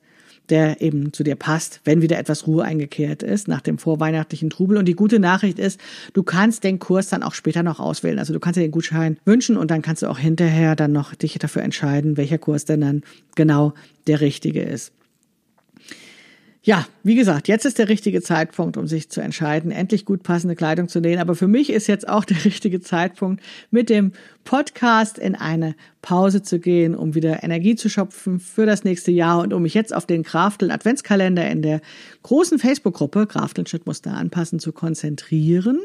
der 0.49 0.81
eben 0.81 1.13
zu 1.13 1.23
dir 1.23 1.35
passt, 1.35 1.81
wenn 1.85 2.01
wieder 2.01 2.19
etwas 2.19 2.47
Ruhe 2.47 2.63
eingekehrt 2.63 3.23
ist 3.23 3.47
nach 3.47 3.61
dem 3.61 3.77
vorweihnachtlichen 3.77 4.49
Trubel. 4.49 4.77
Und 4.77 4.85
die 4.85 4.95
gute 4.95 5.19
Nachricht 5.19 5.59
ist, 5.59 5.79
du 6.13 6.23
kannst 6.23 6.63
den 6.63 6.79
Kurs 6.79 7.09
dann 7.09 7.23
auch 7.23 7.33
später 7.33 7.63
noch 7.63 7.79
auswählen. 7.79 8.19
Also 8.19 8.33
du 8.33 8.39
kannst 8.39 8.57
dir 8.57 8.61
den 8.61 8.71
Gutschein 8.71 9.17
wünschen 9.25 9.57
und 9.57 9.71
dann 9.71 9.81
kannst 9.81 10.01
du 10.01 10.07
auch 10.07 10.19
hinterher 10.19 10.75
dann 10.75 10.91
noch 10.91 11.15
dich 11.15 11.37
dafür 11.39 11.63
entscheiden, 11.63 12.17
welcher 12.17 12.37
Kurs 12.37 12.65
denn 12.65 12.81
dann 12.81 13.03
genau 13.35 13.73
der 14.07 14.21
richtige 14.21 14.61
ist. 14.61 14.91
Ja, 16.65 16.87
wie 17.03 17.15
gesagt, 17.15 17.49
jetzt 17.49 17.65
ist 17.65 17.77
der 17.77 17.89
richtige 17.89 18.21
Zeitpunkt, 18.21 18.77
um 18.77 18.87
sich 18.87 19.09
zu 19.09 19.19
entscheiden, 19.19 19.69
endlich 19.69 20.05
gut 20.05 20.23
passende 20.23 20.55
Kleidung 20.55 20.87
zu 20.87 21.01
nähen. 21.01 21.19
Aber 21.19 21.35
für 21.35 21.49
mich 21.49 21.69
ist 21.69 21.87
jetzt 21.87 22.07
auch 22.07 22.23
der 22.23 22.45
richtige 22.45 22.79
Zeitpunkt, 22.79 23.43
mit 23.69 23.89
dem 23.89 24.13
Podcast 24.45 25.19
in 25.19 25.35
eine 25.35 25.75
Pause 26.01 26.41
zu 26.41 26.59
gehen, 26.59 26.95
um 26.95 27.15
wieder 27.15 27.43
Energie 27.43 27.75
zu 27.75 27.89
schöpfen 27.89 28.39
für 28.39 28.65
das 28.65 28.85
nächste 28.85 29.11
Jahr 29.11 29.41
und 29.41 29.51
um 29.51 29.63
mich 29.63 29.73
jetzt 29.73 29.93
auf 29.93 30.05
den 30.05 30.23
Krafteln 30.23 30.71
Adventskalender 30.71 31.45
in 31.51 31.63
der 31.63 31.81
großen 32.21 32.57
Facebook-Gruppe 32.59 33.27
Krafteln 33.27 33.67
Schnittmuster 33.67 34.13
anpassen 34.13 34.59
zu 34.59 34.71
konzentrieren. 34.71 35.81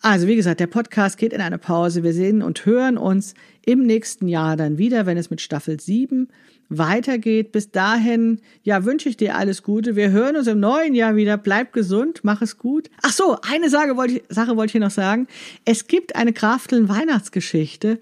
Also 0.00 0.26
wie 0.26 0.36
gesagt, 0.36 0.60
der 0.60 0.68
Podcast 0.68 1.18
geht 1.18 1.34
in 1.34 1.42
eine 1.42 1.58
Pause. 1.58 2.02
Wir 2.02 2.14
sehen 2.14 2.40
und 2.40 2.64
hören 2.64 2.96
uns 2.96 3.34
im 3.66 3.82
nächsten 3.82 4.26
Jahr 4.26 4.56
dann 4.56 4.78
wieder, 4.78 5.04
wenn 5.04 5.18
es 5.18 5.28
mit 5.28 5.42
Staffel 5.42 5.78
7 5.78 6.28
weitergeht. 6.68 7.52
Bis 7.52 7.70
dahin, 7.70 8.40
ja, 8.62 8.84
wünsche 8.84 9.08
ich 9.08 9.16
dir 9.16 9.36
alles 9.36 9.62
Gute. 9.62 9.96
Wir 9.96 10.10
hören 10.10 10.36
uns 10.36 10.46
im 10.46 10.60
neuen 10.60 10.94
Jahr 10.94 11.16
wieder. 11.16 11.36
Bleib 11.36 11.72
gesund, 11.72 12.20
mach 12.22 12.42
es 12.42 12.58
gut. 12.58 12.90
Ach 13.02 13.12
so, 13.12 13.36
eine 13.42 13.70
Sache 13.70 13.96
wollte 13.96 14.14
ich, 14.14 14.22
Sache 14.28 14.56
wollte 14.56 14.66
ich 14.66 14.72
hier 14.72 14.80
noch 14.80 14.90
sagen. 14.90 15.26
Es 15.64 15.86
gibt 15.86 16.16
eine 16.16 16.32
Krafteln 16.32 16.88
Weihnachtsgeschichte. 16.88 18.00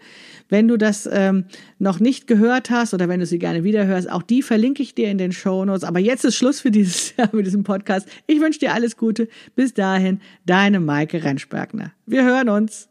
Wenn 0.49 0.69
du 0.69 0.77
das 0.77 1.09
ähm, 1.11 1.45
noch 1.79 1.99
nicht 1.99 2.27
gehört 2.27 2.71
hast 2.71 2.95
oder 2.95 3.09
wenn 3.09 3.21
du 3.21 3.27
sie 3.27 3.39
gerne 3.39 3.65
wiederhörst, 3.65 4.11
auch 4.11 4.23
die 4.23 4.43
verlinke 4.43 4.83
ich 4.83 4.95
dir 4.95 5.11
in 5.11 5.19
den 5.19 5.33
Show 5.33 5.65
Notes. 5.65 5.85
Aber 5.85 5.99
jetzt 5.99 6.25
ist 6.25 6.37
Schluss 6.37 6.61
für 6.61 6.71
dieses 6.71 7.17
Jahr 7.17 7.31
mit 7.33 7.47
diesem 7.47 7.65
Podcast. 7.65 8.09
Ich 8.27 8.41
wünsche 8.41 8.61
dir 8.61 8.73
alles 8.73 8.97
Gute. 8.97 9.29
Bis 9.55 9.75
dahin, 9.75 10.21
deine 10.45 10.81
Maike 10.81 11.23
Rentschbergner. 11.25 11.93
Wir 12.07 12.25
hören 12.25 12.49
uns. 12.49 12.89